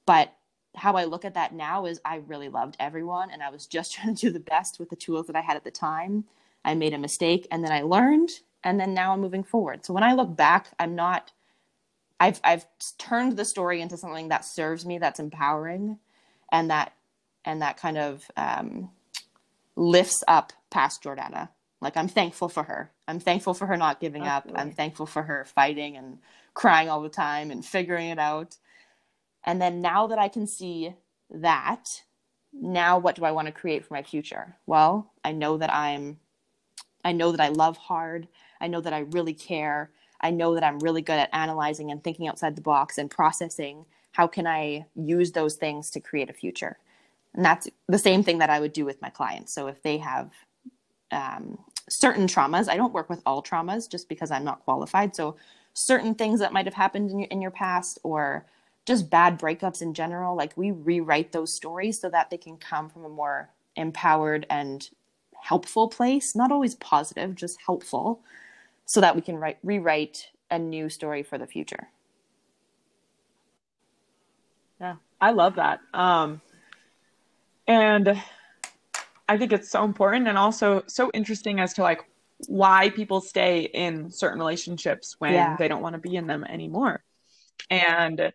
But 0.05 0.35
how 0.75 0.93
I 0.93 1.05
look 1.05 1.25
at 1.25 1.33
that 1.33 1.53
now 1.53 1.85
is 1.85 2.01
I 2.05 2.17
really 2.27 2.49
loved 2.49 2.75
everyone. 2.79 3.31
And 3.31 3.41
I 3.41 3.49
was 3.49 3.65
just 3.65 3.93
trying 3.95 4.13
to 4.15 4.21
do 4.27 4.31
the 4.31 4.39
best 4.39 4.79
with 4.79 4.89
the 4.89 4.95
tools 4.95 5.27
that 5.27 5.35
I 5.35 5.41
had 5.41 5.55
at 5.55 5.63
the 5.63 5.71
time. 5.71 6.25
I 6.65 6.75
made 6.75 6.93
a 6.93 6.99
mistake 6.99 7.47
and 7.51 7.63
then 7.63 7.71
I 7.71 7.81
learned. 7.81 8.29
And 8.63 8.77
then 8.77 8.93
now 8.93 9.13
I'm 9.13 9.21
moving 9.21 9.43
forward. 9.43 9.85
So 9.85 9.93
when 9.93 10.03
I 10.03 10.13
look 10.13 10.35
back, 10.35 10.67
I'm 10.77 10.93
not 10.93 11.31
I've 12.19 12.39
I've 12.43 12.65
turned 12.97 13.37
the 13.37 13.45
story 13.45 13.81
into 13.81 13.97
something 13.97 14.29
that 14.29 14.45
serves 14.45 14.85
me, 14.85 14.97
that's 14.97 15.19
empowering, 15.19 15.99
and 16.51 16.69
that 16.69 16.93
and 17.45 17.61
that 17.61 17.77
kind 17.77 17.97
of 17.97 18.29
um, 18.35 18.89
lifts 19.75 20.23
up 20.27 20.53
past 20.69 21.03
Jordana. 21.03 21.49
Like 21.81 21.95
I'm 21.95 22.09
thankful 22.09 22.49
for 22.49 22.63
her. 22.63 22.91
I'm 23.07 23.19
thankful 23.19 23.53
for 23.53 23.65
her 23.67 23.77
not 23.77 23.99
giving 23.99 24.23
Absolutely. 24.23 24.59
up. 24.59 24.65
I'm 24.65 24.71
thankful 24.71 25.05
for 25.05 25.23
her 25.23 25.45
fighting 25.45 25.95
and 25.95 26.19
crying 26.53 26.89
all 26.89 27.01
the 27.01 27.09
time 27.09 27.51
and 27.51 27.65
figuring 27.65 28.09
it 28.09 28.19
out. 28.19 28.57
And 29.45 29.61
then 29.61 29.81
now 29.81 30.07
that 30.07 30.19
I 30.19 30.27
can 30.27 30.45
see 30.45 30.93
that, 31.29 32.03
now 32.51 32.99
what 32.99 33.15
do 33.15 33.23
I 33.23 33.31
want 33.31 33.47
to 33.47 33.53
create 33.53 33.85
for 33.85 33.93
my 33.93 34.03
future? 34.03 34.57
Well, 34.65 35.11
I 35.23 35.31
know 35.31 35.57
that 35.57 35.73
I'm 35.73 36.19
I 37.03 37.13
know 37.13 37.31
that 37.31 37.39
I 37.39 37.47
love 37.47 37.77
hard. 37.77 38.27
I 38.59 38.67
know 38.67 38.81
that 38.81 38.93
I 38.93 38.99
really 38.99 39.33
care. 39.33 39.91
I 40.21 40.31
know 40.31 40.53
that 40.53 40.63
I'm 40.63 40.79
really 40.79 41.01
good 41.01 41.19
at 41.19 41.29
analyzing 41.33 41.91
and 41.91 42.03
thinking 42.03 42.27
outside 42.27 42.55
the 42.55 42.61
box 42.61 42.97
and 42.97 43.09
processing 43.09 43.85
how 44.11 44.27
can 44.27 44.47
I 44.47 44.85
use 44.95 45.31
those 45.31 45.55
things 45.55 45.89
to 45.91 45.99
create 45.99 46.29
a 46.29 46.33
future. 46.33 46.77
And 47.33 47.45
that's 47.45 47.69
the 47.87 47.99
same 47.99 48.23
thing 48.23 48.39
that 48.39 48.49
I 48.49 48.59
would 48.59 48.73
do 48.73 48.85
with 48.85 49.01
my 49.01 49.09
clients. 49.09 49.53
So 49.53 49.67
if 49.67 49.81
they 49.83 49.97
have 49.99 50.31
um, 51.11 51.57
certain 51.87 52.27
traumas, 52.27 52.67
I 52.67 52.75
don't 52.75 52.93
work 52.93 53.09
with 53.09 53.21
all 53.25 53.43
traumas 53.43 53.89
just 53.89 54.09
because 54.09 54.31
I'm 54.31 54.43
not 54.43 54.63
qualified. 54.65 55.15
So 55.15 55.35
certain 55.73 56.15
things 56.15 56.39
that 56.39 56.53
might 56.53 56.65
have 56.65 56.73
happened 56.73 57.11
in 57.11 57.19
your, 57.19 57.27
in 57.29 57.41
your 57.41 57.51
past 57.51 57.99
or 58.03 58.45
just 58.85 59.09
bad 59.09 59.39
breakups 59.39 59.81
in 59.81 59.93
general, 59.93 60.35
like 60.35 60.57
we 60.57 60.71
rewrite 60.71 61.31
those 61.31 61.53
stories 61.53 62.01
so 62.01 62.09
that 62.09 62.29
they 62.29 62.37
can 62.37 62.57
come 62.57 62.89
from 62.89 63.05
a 63.05 63.09
more 63.09 63.49
empowered 63.75 64.47
and 64.49 64.89
helpful 65.41 65.87
place, 65.87 66.35
not 66.35 66.51
always 66.51 66.75
positive, 66.75 67.35
just 67.35 67.59
helpful 67.65 68.21
so 68.89 69.01
that 69.01 69.15
we 69.15 69.21
can 69.21 69.35
write, 69.35 69.59
rewrite 69.61 70.31
a 70.49 70.57
new 70.57 70.89
story 70.89 71.21
for 71.21 71.37
the 71.37 71.45
future. 71.45 71.89
Yeah, 74.81 74.95
I 75.21 75.29
love 75.29 75.57
that. 75.57 75.81
Um, 75.93 76.41
and 77.67 78.19
I 79.27 79.37
think 79.37 79.53
it's 79.53 79.69
so 79.69 79.83
important 79.83 80.27
and 80.27 80.39
also 80.39 80.81
so 80.87 81.11
interesting 81.13 81.59
as 81.59 81.75
to 81.75 81.83
like 81.83 82.03
why 82.47 82.89
people 82.89 83.21
stay 83.21 83.69
in 83.75 84.09
certain 84.09 84.39
relationships 84.39 85.17
when 85.19 85.33
yeah. 85.33 85.55
they 85.55 85.67
don't 85.67 85.83
want 85.83 85.93
to 85.93 85.99
be 85.99 86.15
in 86.15 86.25
them 86.25 86.43
anymore. 86.45 87.03
And 87.69 88.33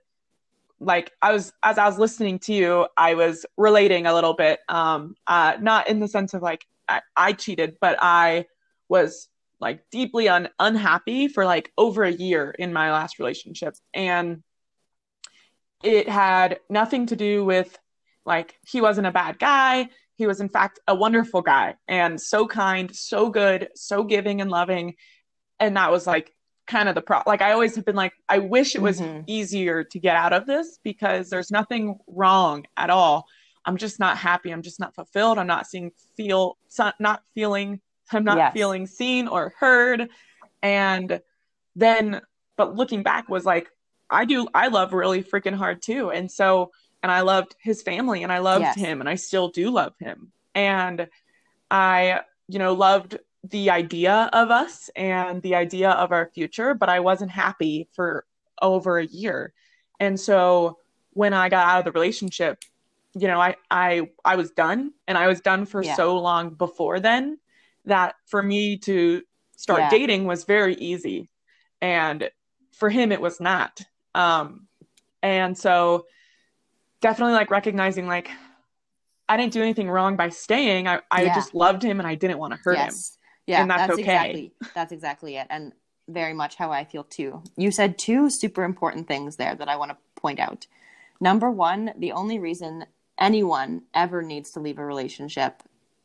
like 0.78 1.10
I 1.20 1.32
was 1.32 1.52
as 1.64 1.78
I 1.78 1.86
was 1.86 1.98
listening 1.98 2.38
to 2.40 2.54
you, 2.54 2.86
I 2.96 3.14
was 3.14 3.44
relating 3.56 4.06
a 4.06 4.14
little 4.14 4.34
bit. 4.34 4.60
Um, 4.68 5.16
uh, 5.26 5.56
not 5.60 5.88
in 5.88 5.98
the 5.98 6.06
sense 6.06 6.32
of 6.32 6.42
like 6.42 6.64
I, 6.88 7.00
I 7.16 7.32
cheated, 7.32 7.78
but 7.80 7.98
I 8.00 8.46
was 8.88 9.28
like 9.64 9.80
deeply 9.90 10.28
un- 10.28 10.50
unhappy 10.58 11.26
for 11.26 11.46
like 11.46 11.72
over 11.78 12.04
a 12.04 12.12
year 12.12 12.54
in 12.58 12.70
my 12.70 12.92
last 12.92 13.18
relationship. 13.18 13.74
And 13.94 14.42
it 15.82 16.06
had 16.06 16.60
nothing 16.68 17.06
to 17.06 17.16
do 17.16 17.42
with 17.46 17.78
like 18.26 18.58
he 18.66 18.82
wasn't 18.82 19.06
a 19.06 19.10
bad 19.10 19.38
guy. 19.38 19.88
He 20.16 20.26
was 20.26 20.42
in 20.42 20.50
fact 20.50 20.80
a 20.86 20.94
wonderful 20.94 21.40
guy 21.40 21.76
and 21.88 22.20
so 22.20 22.46
kind 22.46 22.94
so 22.94 23.30
good 23.30 23.70
so 23.74 24.04
giving 24.04 24.42
and 24.42 24.50
loving. 24.50 24.96
And 25.58 25.78
that 25.78 25.90
was 25.90 26.06
like 26.06 26.30
kind 26.66 26.88
of 26.88 26.94
the 26.94 27.02
pro 27.02 27.20
like 27.26 27.42
i 27.42 27.52
always 27.52 27.76
have 27.76 27.84
been 27.84 27.94
like 27.94 28.14
i 28.26 28.38
wish 28.38 28.74
it 28.74 28.80
was 28.80 28.98
mm-hmm. 28.98 29.20
easier 29.26 29.84
to 29.84 29.98
get 29.98 30.16
out 30.16 30.32
of 30.32 30.46
this 30.46 30.78
because 30.82 31.28
there's 31.28 31.50
nothing 31.50 31.98
wrong 32.06 32.64
at 32.76 32.90
all. 32.90 33.26
I'm 33.66 33.78
just 33.78 33.98
not 33.98 34.18
happy. 34.18 34.50
I'm 34.50 34.62
just 34.62 34.78
not 34.78 34.94
fulfilled. 34.94 35.38
I'm 35.38 35.46
not 35.46 35.66
seeing 35.66 35.92
feel 36.16 36.58
not 37.00 37.22
feeling 37.34 37.80
I'm 38.12 38.24
not 38.24 38.36
yes. 38.36 38.52
feeling 38.52 38.86
seen 38.86 39.28
or 39.28 39.54
heard. 39.58 40.08
And 40.62 41.20
then, 41.76 42.20
but 42.56 42.76
looking 42.76 43.02
back 43.02 43.28
was 43.28 43.44
like, 43.44 43.68
I 44.10 44.24
do, 44.24 44.46
I 44.54 44.68
love 44.68 44.92
really 44.92 45.22
freaking 45.22 45.54
hard 45.54 45.82
too. 45.82 46.10
And 46.10 46.30
so, 46.30 46.72
and 47.02 47.10
I 47.10 47.20
loved 47.20 47.56
his 47.58 47.82
family 47.82 48.22
and 48.22 48.32
I 48.32 48.38
loved 48.38 48.62
yes. 48.62 48.76
him 48.76 49.00
and 49.00 49.08
I 49.08 49.16
still 49.16 49.48
do 49.48 49.70
love 49.70 49.94
him. 49.98 50.32
And 50.54 51.08
I, 51.70 52.20
you 52.48 52.58
know, 52.58 52.74
loved 52.74 53.18
the 53.50 53.70
idea 53.70 54.30
of 54.32 54.50
us 54.50 54.88
and 54.96 55.42
the 55.42 55.54
idea 55.54 55.90
of 55.90 56.12
our 56.12 56.30
future, 56.34 56.74
but 56.74 56.88
I 56.88 57.00
wasn't 57.00 57.30
happy 57.30 57.88
for 57.92 58.24
over 58.62 58.98
a 58.98 59.06
year. 59.06 59.52
And 60.00 60.18
so 60.18 60.78
when 61.10 61.34
I 61.34 61.48
got 61.48 61.68
out 61.68 61.78
of 61.80 61.84
the 61.84 61.92
relationship, 61.92 62.62
you 63.14 63.28
know, 63.28 63.40
I 63.40 63.56
I 63.70 64.10
I 64.24 64.36
was 64.36 64.50
done 64.50 64.92
and 65.06 65.16
I 65.18 65.26
was 65.26 65.40
done 65.40 65.66
for 65.66 65.82
yeah. 65.82 65.94
so 65.94 66.18
long 66.18 66.50
before 66.50 67.00
then 67.00 67.38
that 67.86 68.14
for 68.26 68.42
me 68.42 68.78
to 68.78 69.22
start 69.56 69.80
yeah. 69.80 69.90
dating 69.90 70.24
was 70.24 70.44
very 70.44 70.74
easy. 70.74 71.28
And 71.80 72.30
for 72.72 72.90
him 72.90 73.12
it 73.12 73.20
was 73.20 73.40
not. 73.40 73.80
Um 74.14 74.68
and 75.24 75.56
so 75.56 76.06
definitely 77.00 77.34
like 77.34 77.50
recognizing 77.50 78.06
like 78.06 78.30
i 79.28 79.36
didn't 79.36 79.52
do 79.52 79.62
anything 79.62 79.90
wrong 79.90 80.16
by 80.16 80.28
staying. 80.28 80.86
I, 80.86 81.00
I 81.10 81.24
yeah. 81.24 81.34
just 81.34 81.54
loved 81.54 81.82
him 81.82 81.98
and 81.98 82.06
i 82.06 82.14
didn't 82.14 82.38
want 82.38 82.52
to 82.52 82.60
hurt 82.62 82.76
yes. 82.76 82.94
him 82.94 83.20
yeah 83.46 83.62
and 83.62 83.70
that's, 83.70 83.80
that's 83.80 83.92
okay 83.92 84.02
exactly, 84.02 84.52
that's 84.74 84.92
exactly 84.92 85.36
it. 85.36 85.46
And 85.50 85.72
very 86.08 86.34
much 86.34 86.54
how 86.56 86.70
i 86.70 86.84
feel 86.84 87.04
too. 87.04 87.42
You 87.56 87.70
said 87.70 87.98
two 87.98 88.30
super 88.30 88.62
important 88.62 89.08
things 89.08 89.36
there 89.36 89.54
that 89.54 89.68
i 89.68 89.76
want 89.76 89.90
to 89.90 89.96
point 90.20 90.38
out. 90.38 90.66
Number 91.20 91.50
one 91.50 91.92
the 91.98 92.12
only 92.12 92.38
reason 92.38 92.86
anyone 93.18 93.82
ever 93.94 94.22
needs 94.22 94.50
to 94.52 94.60
leave 94.60 94.78
a 94.78 94.84
relationship 94.84 95.62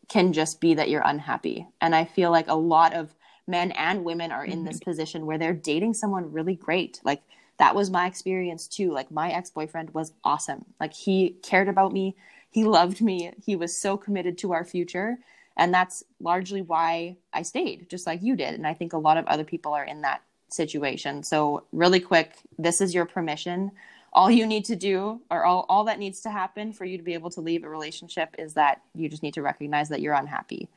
can 0.09 0.33
just 0.33 0.59
be 0.59 0.73
that 0.73 0.89
you're 0.89 1.03
unhappy. 1.05 1.67
And 1.79 1.95
I 1.95 2.05
feel 2.05 2.31
like 2.31 2.47
a 2.47 2.55
lot 2.55 2.93
of 2.93 3.13
men 3.47 3.71
and 3.71 4.03
women 4.03 4.31
are 4.31 4.45
in 4.45 4.63
this 4.63 4.77
mm-hmm. 4.77 4.89
position 4.89 5.25
where 5.25 5.37
they're 5.37 5.53
dating 5.53 5.93
someone 5.93 6.31
really 6.31 6.55
great. 6.55 6.99
Like 7.03 7.21
that 7.57 7.75
was 7.75 7.89
my 7.89 8.07
experience 8.07 8.67
too. 8.67 8.91
Like 8.91 9.11
my 9.11 9.31
ex-boyfriend 9.31 9.93
was 9.93 10.13
awesome. 10.23 10.65
Like 10.79 10.93
he 10.93 11.37
cared 11.43 11.67
about 11.67 11.93
me, 11.93 12.15
he 12.49 12.63
loved 12.63 13.01
me, 13.01 13.31
he 13.43 13.55
was 13.55 13.75
so 13.75 13.97
committed 13.97 14.37
to 14.39 14.53
our 14.53 14.65
future. 14.65 15.17
And 15.57 15.73
that's 15.73 16.03
largely 16.21 16.61
why 16.61 17.17
I 17.33 17.41
stayed, 17.41 17.89
just 17.89 18.07
like 18.07 18.23
you 18.23 18.35
did. 18.35 18.53
And 18.53 18.65
I 18.65 18.73
think 18.73 18.93
a 18.93 18.97
lot 18.97 19.17
of 19.17 19.25
other 19.25 19.43
people 19.43 19.73
are 19.73 19.83
in 19.83 20.01
that 20.01 20.21
situation. 20.47 21.21
So, 21.21 21.65
really 21.73 21.99
quick, 21.99 22.37
this 22.57 22.79
is 22.79 22.95
your 22.95 23.05
permission. 23.05 23.71
All 24.13 24.31
you 24.31 24.45
need 24.45 24.65
to 24.65 24.75
do, 24.75 25.21
or 25.29 25.45
all, 25.45 25.65
all 25.69 25.83
that 25.85 25.99
needs 25.99 26.21
to 26.21 26.29
happen 26.29 26.73
for 26.73 26.85
you 26.85 26.97
to 26.97 27.03
be 27.03 27.13
able 27.13 27.29
to 27.31 27.41
leave 27.41 27.63
a 27.63 27.69
relationship, 27.69 28.35
is 28.37 28.53
that 28.55 28.81
you 28.95 29.09
just 29.09 29.23
need 29.23 29.33
to 29.35 29.41
recognize 29.41 29.89
that 29.89 30.01
you're 30.01 30.13
unhappy. 30.13 30.67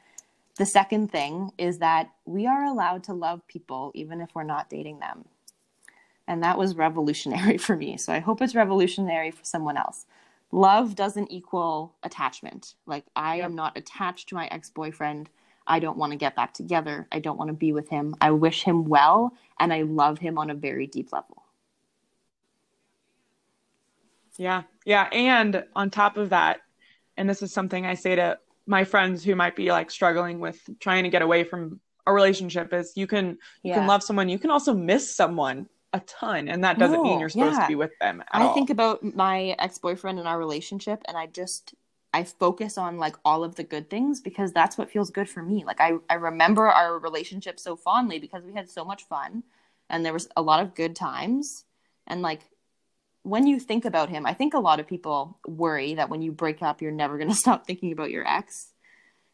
The 0.59 0.67
second 0.67 1.11
thing 1.11 1.51
is 1.57 1.79
that 1.79 2.11
we 2.27 2.47
are 2.47 2.65
allowed 2.65 3.05
to 3.05 3.15
love 3.15 3.47
people 3.49 3.91
even 3.95 4.21
if 4.21 4.35
we're 4.35 4.43
not 4.43 4.69
dating 4.69 4.99
them. 4.99 5.25
And 6.29 6.43
that 6.43 6.59
was 6.59 6.77
revolutionary 6.77 7.59
for 7.67 7.77
me. 7.77 7.97
So, 7.97 8.13
I 8.13 8.19
hope 8.21 8.43
it's 8.43 8.55
revolutionary 8.55 9.31
for 9.31 9.45
someone 9.45 9.77
else. 9.77 10.07
Love 10.51 10.95
doesn't 10.95 11.33
equal 11.33 11.95
attachment. 12.03 12.75
Like, 12.87 13.05
I 13.17 13.41
am 13.41 13.55
not 13.55 13.77
attached 13.79 14.29
to 14.29 14.35
my 14.35 14.47
ex 14.49 14.69
boyfriend 14.69 15.31
I 15.67 15.79
don't 15.79 15.97
want 15.97 16.13
to 16.13 16.19
get 16.19 16.37
back 16.37 16.55
together. 16.55 17.07
I 17.13 17.21
don't 17.21 17.39
want 17.39 17.49
to 17.49 17.55
be 17.55 17.73
with 17.73 17.89
him. 17.89 18.15
I 18.21 18.31
wish 18.31 18.65
him 18.65 18.85
well 18.85 19.33
and 19.61 19.73
I 19.73 19.83
love 19.83 20.19
him 20.19 20.39
on 20.39 20.51
a 20.51 20.55
very 20.55 20.87
deep 20.87 21.13
level. 21.13 21.42
Yeah. 24.39 24.63
Yeah. 24.85 25.09
And 25.13 25.65
on 25.75 25.91
top 25.91 26.17
of 26.17 26.31
that, 26.31 26.61
and 27.17 27.29
this 27.29 27.43
is 27.43 27.53
something 27.53 27.87
I 27.87 27.95
say 27.95 28.17
to 28.17 28.39
my 28.67 28.85
friends 28.85 29.23
who 29.25 29.35
might 29.37 29.57
be 29.57 29.71
like 29.71 29.91
struggling 29.91 30.41
with 30.41 30.59
trying 30.81 31.05
to 31.05 31.11
get 31.11 31.23
away 31.23 31.45
from 31.45 31.81
a 32.07 32.13
relationship 32.13 32.73
is 32.73 32.93
you 32.97 33.07
can 33.07 33.31
you 33.63 33.71
yeah. 33.71 33.75
can 33.75 33.87
love 33.87 34.03
someone, 34.03 34.29
you 34.29 34.39
can 34.39 34.51
also 34.51 34.75
miss 34.75 35.15
someone 35.15 35.69
a 35.93 36.01
ton 36.01 36.49
and 36.49 36.65
that 36.65 36.79
doesn't 36.79 36.97
no, 36.97 37.03
mean 37.03 37.21
you're 37.21 37.29
supposed 37.29 37.57
yeah. 37.57 37.63
to 37.63 37.69
be 37.69 37.75
with 37.75 37.91
them 38.01 38.23
I 38.33 38.45
all. 38.45 38.55
think 38.55 38.71
about 38.71 39.05
my 39.05 39.55
ex-boyfriend 39.59 40.19
and 40.19 40.27
our 40.27 40.39
relationship 40.39 41.03
and 41.07 41.19
I 41.19 41.27
just 41.27 41.75
I 42.15 42.25
focus 42.25 42.77
on 42.77 42.99
like 42.99 43.17
all 43.25 43.43
of 43.43 43.55
the 43.55 43.65
good 43.65 43.89
things 43.89 44.21
because 44.21 44.53
that's 44.53 44.77
what 44.77 44.91
feels 44.91 45.11
good 45.11 45.29
for 45.29 45.43
me. 45.43 45.65
Like 45.65 45.81
I, 45.81 45.93
I 46.11 46.15
remember 46.15 46.67
our 46.67 46.99
relationship 46.99 47.59
so 47.59 47.75
fondly 47.75 48.19
because 48.19 48.45
we 48.45 48.53
had 48.53 48.69
so 48.69 48.85
much 48.85 49.05
fun 49.05 49.43
and 49.89 50.05
there 50.05 50.13
was 50.13 50.29
a 50.37 50.43
lot 50.43 50.63
of 50.63 50.75
good 50.75 50.95
times. 50.95 51.65
And 52.07 52.21
like 52.21 52.43
when 53.23 53.47
you 53.47 53.61
think 53.61 53.85
about 53.85 54.09
him, 54.09 54.27
I 54.27 54.35
think 54.35 54.55
a 54.55 54.59
lot 54.59 54.81
of 54.81 54.87
people 54.87 55.39
worry 55.47 55.95
that 55.95 56.09
when 56.09 56.23
you 56.23 56.33
break 56.33 56.63
up, 56.63 56.83
you're 56.83 56.91
never 56.91 57.19
going 57.19 57.31
to 57.31 57.37
stop 57.37 57.67
thinking 57.67 57.93
about 57.93 58.11
your 58.11 58.27
ex. 58.27 58.73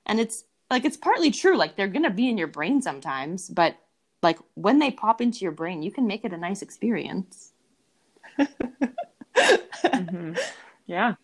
And 0.07 0.21
it's 0.21 0.45
like, 0.71 0.85
it's 0.85 0.97
partly 0.97 1.31
true. 1.31 1.57
Like 1.57 1.77
they're 1.77 1.89
going 1.89 2.05
to 2.05 2.11
be 2.11 2.29
in 2.29 2.39
your 2.39 2.49
brain 2.49 2.83
sometimes, 2.83 3.49
but 3.49 3.77
like 4.23 4.39
when 4.55 4.79
they 4.79 4.91
pop 4.91 5.21
into 5.21 5.41
your 5.41 5.53
brain, 5.53 5.83
you 5.83 5.91
can 5.91 6.07
make 6.07 6.25
it 6.25 6.33
a 6.33 6.39
nice 6.39 6.63
experience. 6.63 7.53
mm-hmm. 8.39 10.35
Yeah 10.87 11.15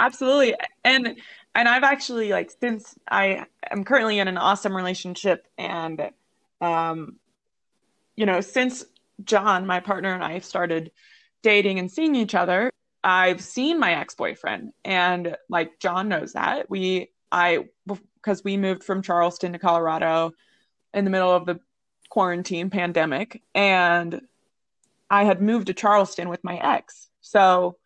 absolutely 0.00 0.54
and 0.84 1.18
and 1.54 1.68
i've 1.68 1.82
actually 1.82 2.30
like 2.30 2.50
since 2.60 2.94
i 3.08 3.44
am 3.70 3.84
currently 3.84 4.18
in 4.18 4.28
an 4.28 4.38
awesome 4.38 4.74
relationship 4.74 5.46
and 5.58 6.10
um 6.60 7.16
you 8.16 8.26
know 8.26 8.40
since 8.40 8.84
john 9.24 9.66
my 9.66 9.78
partner 9.78 10.12
and 10.14 10.24
i 10.24 10.38
started 10.38 10.90
dating 11.42 11.78
and 11.78 11.90
seeing 11.90 12.14
each 12.14 12.34
other 12.34 12.70
i've 13.02 13.40
seen 13.40 13.78
my 13.78 13.94
ex-boyfriend 13.94 14.72
and 14.84 15.36
like 15.48 15.78
john 15.78 16.08
knows 16.08 16.32
that 16.32 16.68
we 16.68 17.10
i 17.32 17.64
because 18.16 18.44
we 18.44 18.56
moved 18.56 18.84
from 18.84 19.02
charleston 19.02 19.52
to 19.52 19.58
colorado 19.58 20.32
in 20.94 21.04
the 21.04 21.10
middle 21.10 21.30
of 21.30 21.46
the 21.46 21.58
quarantine 22.08 22.70
pandemic 22.70 23.42
and 23.54 24.20
i 25.10 25.24
had 25.24 25.40
moved 25.40 25.68
to 25.68 25.74
charleston 25.74 26.28
with 26.28 26.42
my 26.44 26.56
ex 26.56 27.08
so 27.20 27.76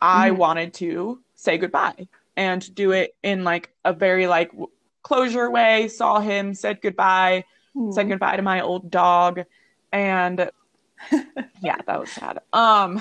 i 0.00 0.30
mm. 0.30 0.36
wanted 0.36 0.74
to 0.74 1.20
say 1.34 1.56
goodbye 1.56 2.08
and 2.36 2.74
do 2.74 2.92
it 2.92 3.16
in 3.22 3.44
like 3.44 3.72
a 3.84 3.92
very 3.92 4.26
like 4.26 4.50
closure 5.02 5.50
way 5.50 5.88
saw 5.88 6.20
him 6.20 6.52
said 6.54 6.80
goodbye 6.82 7.44
mm. 7.74 7.92
said 7.94 8.08
goodbye 8.08 8.36
to 8.36 8.42
my 8.42 8.60
old 8.60 8.90
dog 8.90 9.42
and 9.92 10.50
yeah 11.62 11.76
that 11.86 11.98
was 12.00 12.10
sad 12.10 12.38
um 12.52 13.00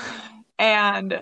and 0.60 1.22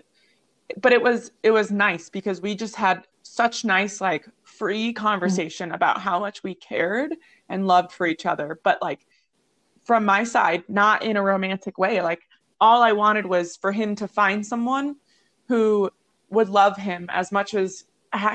but 0.82 0.94
it 0.94 1.02
was 1.02 1.32
it 1.44 1.52
was 1.52 1.72
nice 1.72 2.10
because 2.10 2.42
we 2.42 2.56
just 2.56 2.76
had 2.76 3.06
such 3.24 3.66
nice 3.66 4.02
like 4.02 4.28
free 4.44 4.94
conversation 4.94 5.70
mm. 5.70 5.76
about 5.76 6.00
how 6.00 6.20
much 6.20 6.44
we 6.44 6.56
cared 6.56 7.16
and 7.50 7.68
loved 7.68 7.92
for 7.92 8.08
each 8.08 8.26
other 8.26 8.60
but 8.64 8.82
like 8.82 9.06
from 9.84 10.06
my 10.06 10.24
side 10.24 10.64
not 10.68 11.04
in 11.04 11.18
a 11.18 11.22
romantic 11.22 11.78
way 11.78 12.02
like 12.02 12.22
all 12.60 12.82
i 12.82 12.92
wanted 12.92 13.26
was 13.26 13.56
for 13.56 13.72
him 13.72 13.96
to 13.96 14.08
find 14.08 14.46
someone 14.46 14.96
who 15.48 15.90
would 16.30 16.50
love 16.50 16.78
him 16.78 17.08
as 17.12 17.32
much 17.32 17.54
as 17.54 17.86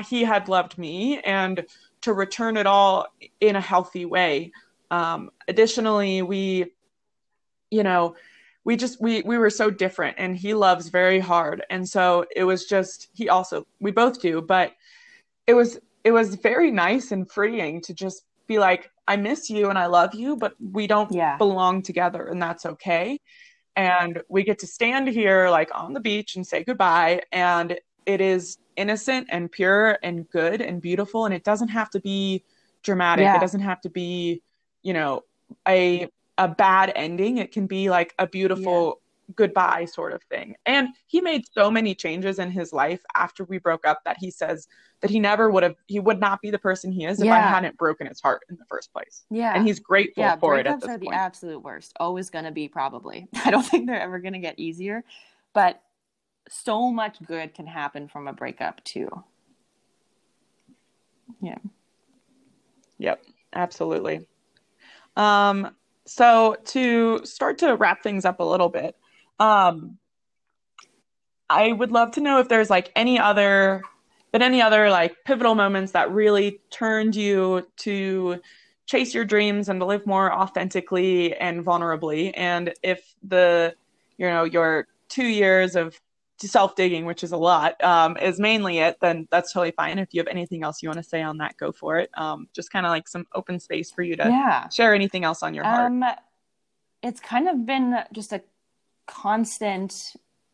he 0.07 0.23
had 0.23 0.47
loved 0.47 0.77
me 0.77 1.19
and 1.19 1.65
to 2.01 2.13
return 2.13 2.57
it 2.57 2.65
all 2.65 3.07
in 3.39 3.55
a 3.55 3.61
healthy 3.61 4.05
way. 4.05 4.51
Um, 4.89 5.29
additionally, 5.47 6.21
we, 6.21 6.65
you 7.69 7.83
know, 7.83 8.15
we 8.63 8.75
just 8.75 9.01
we 9.01 9.21
we 9.23 9.37
were 9.37 9.49
so 9.49 9.69
different 9.69 10.15
and 10.19 10.37
he 10.37 10.53
loves 10.53 10.89
very 10.89 11.19
hard 11.19 11.63
and 11.69 11.87
so 11.87 12.25
it 12.35 12.43
was 12.43 12.65
just 12.65 13.09
he 13.13 13.29
also 13.29 13.65
we 13.79 13.91
both 13.91 14.21
do 14.21 14.41
but 14.41 14.73
it 15.47 15.53
was 15.53 15.79
it 16.03 16.11
was 16.11 16.35
very 16.35 16.71
nice 16.71 17.11
and 17.11 17.29
freeing 17.31 17.81
to 17.81 17.93
just 17.93 18.23
be 18.47 18.59
like 18.59 18.89
i 19.07 19.15
miss 19.15 19.49
you 19.49 19.69
and 19.69 19.77
i 19.77 19.85
love 19.85 20.13
you 20.13 20.35
but 20.35 20.53
we 20.59 20.87
don't 20.87 21.11
yeah. 21.11 21.37
belong 21.37 21.81
together 21.81 22.27
and 22.27 22.41
that's 22.41 22.65
okay 22.65 23.19
and 23.75 24.21
we 24.29 24.43
get 24.43 24.59
to 24.59 24.67
stand 24.67 25.07
here 25.07 25.49
like 25.49 25.69
on 25.73 25.93
the 25.93 25.99
beach 25.99 26.35
and 26.35 26.45
say 26.45 26.63
goodbye 26.63 27.21
and 27.31 27.79
it 28.05 28.21
is 28.21 28.57
innocent 28.75 29.27
and 29.31 29.51
pure 29.51 29.97
and 30.03 30.29
good 30.29 30.61
and 30.61 30.81
beautiful 30.81 31.25
and 31.25 31.33
it 31.33 31.43
doesn't 31.43 31.69
have 31.69 31.89
to 31.89 31.99
be 31.99 32.43
dramatic 32.83 33.23
yeah. 33.23 33.37
it 33.37 33.41
doesn't 33.41 33.61
have 33.61 33.81
to 33.81 33.89
be 33.89 34.41
you 34.81 34.93
know 34.93 35.21
a 35.67 36.07
a 36.37 36.47
bad 36.47 36.91
ending 36.95 37.37
it 37.37 37.51
can 37.51 37.67
be 37.67 37.89
like 37.89 38.13
a 38.19 38.27
beautiful 38.27 38.99
yeah. 39.27 39.33
goodbye 39.35 39.85
sort 39.85 40.13
of 40.13 40.21
thing 40.23 40.55
and 40.65 40.89
he 41.07 41.21
made 41.21 41.43
so 41.53 41.69
many 41.69 41.95
changes 41.95 42.39
in 42.39 42.51
his 42.51 42.73
life 42.73 43.01
after 43.15 43.43
we 43.45 43.57
broke 43.57 43.85
up 43.85 43.99
that 44.05 44.17
he 44.19 44.29
says 44.31 44.67
that 45.01 45.09
he 45.09 45.19
never 45.19 45.49
would 45.49 45.63
have 45.63 45.75
he 45.87 45.99
would 45.99 46.19
not 46.19 46.41
be 46.41 46.49
the 46.49 46.59
person 46.59 46.91
he 46.91 47.05
is 47.05 47.19
yeah. 47.19 47.25
if 47.25 47.31
i 47.31 47.47
hadn't 47.47 47.77
broken 47.77 48.07
his 48.07 48.19
heart 48.19 48.41
in 48.49 48.57
the 48.57 48.65
first 48.65 48.91
place 48.91 49.23
yeah 49.29 49.53
and 49.55 49.65
he's 49.65 49.79
grateful 49.79 50.23
yeah, 50.23 50.35
for 50.35 50.57
it 50.57 50.67
at 50.67 50.81
this 50.81 50.89
are 50.89 50.97
point. 50.97 51.11
the 51.11 51.15
absolute 51.15 51.61
worst 51.63 51.93
always 51.99 52.29
going 52.29 52.45
to 52.45 52.51
be 52.51 52.67
probably 52.67 53.27
i 53.45 53.51
don't 53.51 53.63
think 53.63 53.87
they're 53.87 54.01
ever 54.01 54.19
going 54.19 54.33
to 54.33 54.39
get 54.39 54.57
easier 54.59 55.03
but 55.53 55.81
so 56.49 56.91
much 56.91 57.17
good 57.25 57.53
can 57.53 57.67
happen 57.67 58.07
from 58.07 58.27
a 58.27 58.33
breakup 58.33 58.83
too. 58.83 59.09
Yeah. 61.41 61.57
Yep, 62.97 63.23
absolutely. 63.53 64.27
Um, 65.15 65.75
so 66.05 66.55
to 66.65 67.25
start 67.25 67.59
to 67.59 67.75
wrap 67.75 68.03
things 68.03 68.25
up 68.25 68.39
a 68.39 68.43
little 68.43 68.69
bit, 68.69 68.95
um, 69.39 69.97
I 71.49 71.71
would 71.71 71.91
love 71.91 72.11
to 72.11 72.21
know 72.21 72.39
if 72.39 72.47
there's 72.47 72.69
like 72.69 72.91
any 72.95 73.19
other, 73.19 73.81
but 74.31 74.41
any 74.41 74.61
other 74.61 74.89
like 74.89 75.15
pivotal 75.25 75.55
moments 75.55 75.91
that 75.91 76.11
really 76.11 76.61
turned 76.69 77.15
you 77.15 77.67
to 77.77 78.39
chase 78.85 79.13
your 79.13 79.25
dreams 79.25 79.69
and 79.69 79.79
to 79.79 79.85
live 79.85 80.05
more 80.05 80.33
authentically 80.33 81.35
and 81.35 81.63
vulnerably. 81.63 82.31
And 82.35 82.73
if 82.83 83.15
the, 83.23 83.75
you 84.17 84.27
know, 84.27 84.43
your 84.43 84.87
two 85.09 85.25
years 85.25 85.75
of 85.75 85.99
self 86.47 86.75
digging, 86.75 87.05
which 87.05 87.23
is 87.23 87.31
a 87.31 87.37
lot, 87.37 87.81
um, 87.83 88.17
is 88.17 88.39
mainly 88.39 88.79
it, 88.79 88.97
then 89.01 89.27
that's 89.31 89.53
totally 89.53 89.71
fine. 89.71 89.99
If 89.99 90.09
you 90.13 90.19
have 90.21 90.27
anything 90.27 90.63
else 90.63 90.81
you 90.81 90.89
want 90.89 90.97
to 90.97 91.03
say 91.03 91.21
on 91.21 91.37
that, 91.37 91.57
go 91.57 91.71
for 91.71 91.97
it. 91.99 92.09
Um, 92.15 92.47
just 92.53 92.71
kind 92.71 92.85
of 92.85 92.91
like 92.91 93.07
some 93.07 93.25
open 93.33 93.59
space 93.59 93.91
for 93.91 94.01
you 94.01 94.15
to 94.17 94.23
yeah. 94.23 94.69
share 94.69 94.93
anything 94.93 95.23
else 95.23 95.43
on 95.43 95.53
your 95.53 95.63
heart. 95.63 95.91
Um, 95.91 96.03
it's 97.01 97.19
kind 97.19 97.49
of 97.49 97.65
been 97.65 97.95
just 98.11 98.33
a 98.33 98.41
constant, 99.07 100.13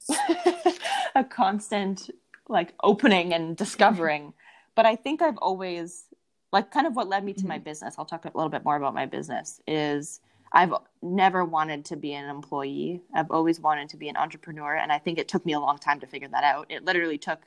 a 1.16 1.24
constant 1.24 2.10
like 2.50 2.74
opening 2.84 3.34
and 3.34 3.56
discovering. 3.58 4.34
but 4.76 4.86
I 4.86 4.96
think 4.96 5.22
I've 5.22 5.38
always 5.38 6.06
like 6.54 6.72
kind 6.72 6.88
of 6.88 6.96
what 6.96 7.08
led 7.08 7.24
me 7.24 7.34
to 7.34 7.40
mm-hmm. 7.40 7.50
my 7.50 7.58
business. 7.58 7.96
I'll 7.98 8.06
talk 8.06 8.26
a 8.26 8.32
little 8.34 8.50
bit 8.50 8.64
more 8.64 8.76
about 8.76 8.94
my 8.94 9.06
business 9.06 9.60
is 9.68 10.22
I've 10.52 10.74
never 11.02 11.44
wanted 11.46 11.86
to 11.86 11.96
be 11.96 12.14
an 12.14 12.30
employee. 12.30 13.02
I've 13.14 13.32
always 13.32 13.60
wanted 13.60 13.90
to 13.90 13.98
be 13.98 14.10
an 14.10 14.18
entrepreneur. 14.18 14.76
And 14.76 14.92
I 14.92 15.00
think 15.00 15.20
it 15.20 15.28
took 15.28 15.46
me 15.46 15.54
a 15.54 15.60
long 15.60 15.78
time 15.78 16.00
to 16.00 16.08
figure 16.08 16.30
that 16.30 16.44
out. 16.44 16.68
It 16.70 16.86
literally 16.86 17.18
took 17.18 17.40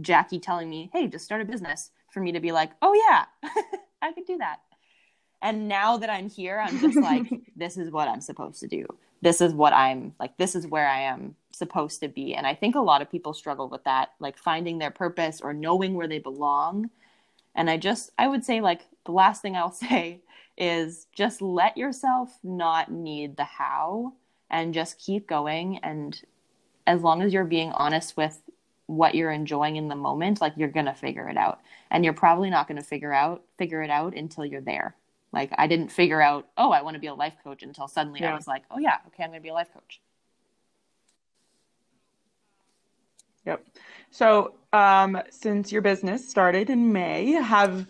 Jackie 0.00 0.40
telling 0.40 0.68
me, 0.68 0.90
hey, 0.92 1.06
just 1.06 1.24
start 1.24 1.42
a 1.42 1.44
business 1.44 1.90
for 2.12 2.20
me 2.20 2.32
to 2.32 2.40
be 2.40 2.52
like, 2.52 2.70
oh, 2.82 2.94
yeah, 2.94 3.24
I 4.02 4.12
could 4.12 4.26
do 4.26 4.38
that. 4.38 4.60
And 5.42 5.68
now 5.68 5.96
that 5.96 6.10
I'm 6.10 6.28
here, 6.28 6.60
I'm 6.60 6.78
just 6.78 6.98
like, 6.98 7.26
this 7.56 7.76
is 7.78 7.90
what 7.90 8.08
I'm 8.08 8.20
supposed 8.20 8.60
to 8.60 8.68
do. 8.68 8.86
This 9.22 9.40
is 9.40 9.52
what 9.54 9.72
I'm 9.72 10.14
like, 10.18 10.36
this 10.36 10.54
is 10.54 10.66
where 10.66 10.88
I 10.88 11.02
am 11.02 11.34
supposed 11.52 12.00
to 12.00 12.08
be. 12.08 12.34
And 12.34 12.46
I 12.46 12.54
think 12.54 12.74
a 12.74 12.80
lot 12.80 13.02
of 13.02 13.10
people 13.10 13.34
struggle 13.34 13.68
with 13.68 13.84
that, 13.84 14.10
like 14.18 14.38
finding 14.38 14.78
their 14.78 14.90
purpose 14.90 15.40
or 15.40 15.52
knowing 15.52 15.94
where 15.94 16.08
they 16.08 16.18
belong. 16.18 16.90
And 17.54 17.68
I 17.68 17.76
just, 17.76 18.10
I 18.18 18.28
would 18.28 18.44
say, 18.44 18.60
like, 18.60 18.86
the 19.04 19.12
last 19.12 19.42
thing 19.42 19.56
I'll 19.56 19.72
say 19.72 20.20
is 20.60 21.08
just 21.12 21.42
let 21.42 21.76
yourself 21.76 22.38
not 22.44 22.92
need 22.92 23.36
the 23.36 23.44
how 23.44 24.12
and 24.50 24.74
just 24.74 24.98
keep 24.98 25.26
going 25.26 25.78
and 25.78 26.22
as 26.86 27.02
long 27.02 27.22
as 27.22 27.32
you're 27.32 27.44
being 27.44 27.72
honest 27.72 28.16
with 28.16 28.42
what 28.86 29.14
you're 29.14 29.30
enjoying 29.32 29.76
in 29.76 29.88
the 29.88 29.96
moment 29.96 30.40
like 30.40 30.52
you're 30.56 30.68
going 30.68 30.86
to 30.86 30.94
figure 30.94 31.28
it 31.28 31.36
out 31.36 31.60
and 31.90 32.04
you're 32.04 32.12
probably 32.12 32.50
not 32.50 32.68
going 32.68 32.76
to 32.76 32.86
figure 32.86 33.12
out 33.12 33.42
figure 33.58 33.82
it 33.82 33.90
out 33.90 34.14
until 34.14 34.44
you're 34.44 34.60
there 34.60 34.94
Like 35.32 35.52
I 35.56 35.66
didn't 35.66 35.90
figure 35.92 36.20
out, 36.20 36.48
oh, 36.56 36.72
I 36.72 36.82
want 36.82 36.94
to 36.94 37.00
be 37.00 37.06
a 37.06 37.14
life 37.14 37.34
coach 37.42 37.62
until 37.62 37.88
suddenly 37.88 38.20
Yeah. 38.20 38.32
I 38.32 38.34
was 38.34 38.46
like, 38.46 38.64
oh 38.70 38.78
yeah, 38.78 38.98
okay, 39.08 39.22
I'm 39.24 39.30
going 39.30 39.40
to 39.40 39.42
be 39.42 39.48
a 39.50 39.54
life 39.54 39.72
coach. 39.72 40.00
Yep. 43.46 43.64
So, 44.10 44.54
um, 44.72 45.20
since 45.30 45.72
your 45.72 45.82
business 45.82 46.28
started 46.28 46.68
in 46.68 46.92
May, 46.92 47.32
have 47.32 47.86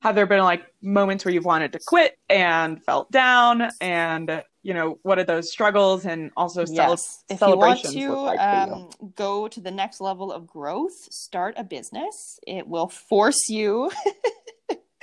have 0.00 0.14
there 0.14 0.26
been 0.26 0.40
like 0.40 0.62
moments 0.82 1.24
where 1.24 1.32
you've 1.32 1.44
wanted 1.44 1.72
to 1.72 1.80
quit 1.86 2.18
and 2.28 2.82
felt 2.82 3.10
down, 3.10 3.70
and 3.80 4.42
you 4.62 4.74
know 4.74 4.98
what 5.02 5.18
are 5.18 5.24
those 5.24 5.50
struggles 5.50 6.06
and 6.06 6.30
also 6.36 6.64
cel- 6.64 6.90
Yes. 6.90 7.24
If 7.28 7.40
you 7.40 7.46
want 7.56 7.80
celebrations 7.80 7.94
to 7.94 8.20
like 8.20 8.38
for 8.38 8.66
you? 8.66 8.74
um, 8.74 9.12
go 9.16 9.48
to 9.48 9.60
the 9.60 9.70
next 9.70 10.00
level 10.00 10.32
of 10.32 10.46
growth, 10.46 11.12
start 11.12 11.54
a 11.56 11.64
business. 11.64 12.40
It 12.46 12.66
will 12.66 12.88
force 12.88 13.48
you 13.48 13.90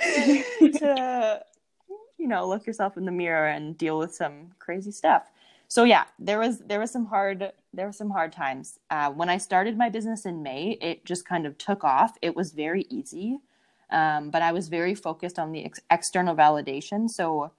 to, 0.00 1.42
you 2.18 2.28
know, 2.28 2.48
look 2.48 2.66
yourself 2.66 2.96
in 2.96 3.04
the 3.04 3.12
mirror 3.12 3.46
and 3.46 3.76
deal 3.78 3.98
with 3.98 4.14
some 4.14 4.52
crazy 4.58 4.90
stuff. 4.90 5.30
So 5.68 5.84
yeah, 5.84 6.04
there 6.18 6.38
was 6.38 6.60
there 6.60 6.80
was 6.80 6.90
some 6.90 7.06
hard 7.06 7.52
there 7.74 7.86
were 7.86 7.92
some 7.92 8.10
hard 8.10 8.32
times. 8.32 8.78
Uh, 8.90 9.10
when 9.10 9.28
I 9.28 9.36
started 9.36 9.76
my 9.76 9.90
business 9.90 10.24
in 10.24 10.42
May, 10.42 10.78
it 10.80 11.04
just 11.04 11.26
kind 11.28 11.46
of 11.46 11.58
took 11.58 11.84
off. 11.84 12.16
It 12.22 12.34
was 12.34 12.52
very 12.52 12.86
easy, 12.88 13.38
um, 13.90 14.30
but 14.30 14.42
I 14.42 14.52
was 14.52 14.68
very 14.68 14.94
focused 14.94 15.38
on 15.38 15.52
the 15.52 15.64
ex- 15.64 15.80
external 15.90 16.34
validation. 16.34 17.08
So 17.08 17.52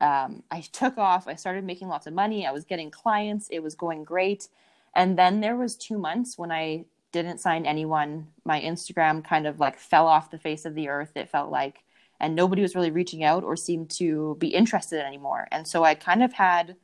um, 0.00 0.42
I 0.50 0.60
took 0.60 0.98
off. 0.98 1.28
I 1.28 1.34
started 1.34 1.64
making 1.64 1.88
lots 1.88 2.06
of 2.06 2.14
money. 2.14 2.46
I 2.46 2.52
was 2.52 2.64
getting 2.64 2.90
clients. 2.90 3.48
It 3.50 3.62
was 3.62 3.74
going 3.74 4.04
great. 4.04 4.48
And 4.94 5.18
then 5.18 5.40
there 5.40 5.56
was 5.56 5.76
two 5.76 5.98
months 5.98 6.38
when 6.38 6.52
I 6.52 6.84
didn't 7.12 7.38
sign 7.38 7.66
anyone. 7.66 8.28
My 8.44 8.60
Instagram 8.60 9.24
kind 9.24 9.46
of 9.46 9.60
like 9.60 9.78
fell 9.78 10.06
off 10.06 10.30
the 10.30 10.38
face 10.38 10.64
of 10.64 10.74
the 10.74 10.88
earth. 10.88 11.12
It 11.16 11.28
felt 11.28 11.50
like, 11.50 11.84
and 12.20 12.34
nobody 12.34 12.62
was 12.62 12.74
really 12.74 12.90
reaching 12.90 13.24
out 13.24 13.44
or 13.44 13.56
seemed 13.56 13.90
to 13.90 14.36
be 14.38 14.48
interested 14.48 15.04
anymore. 15.04 15.48
And 15.52 15.66
so 15.66 15.84
I 15.84 15.94
kind 15.94 16.22
of 16.22 16.32
had 16.32 16.76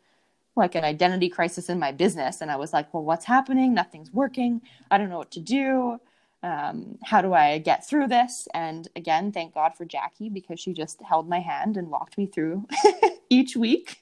like 0.57 0.75
an 0.75 0.85
identity 0.85 1.29
crisis 1.29 1.69
in 1.69 1.79
my 1.79 1.93
business. 1.93 2.41
And 2.41 2.51
I 2.51 2.57
was 2.57 2.73
like, 2.73 2.93
well, 2.93 3.05
what's 3.05 3.25
happening? 3.25 3.73
Nothing's 3.73 4.13
working. 4.13 4.61
I 4.91 4.99
don't 4.99 5.09
know 5.09 5.19
what 5.19 5.31
to 5.33 5.41
do. 5.41 6.01
Um, 6.43 6.99
how 7.05 7.21
do 7.21 7.35
I 7.35 7.59
get 7.59 7.87
through 7.87 8.09
this? 8.09 8.49
And 8.55 8.89
again, 8.97 9.31
thank 9.31 9.55
God 9.55 9.73
for 9.77 9.85
Jackie 9.85 10.31
because 10.31 10.59
she 10.59 10.73
just 10.73 11.03
held 11.03 11.29
my 11.29 11.41
hand 11.41 11.77
and 11.77 11.91
walked 11.91 12.17
me 12.17 12.27
through 12.27 12.67
each 13.31 13.57
week. 13.57 13.99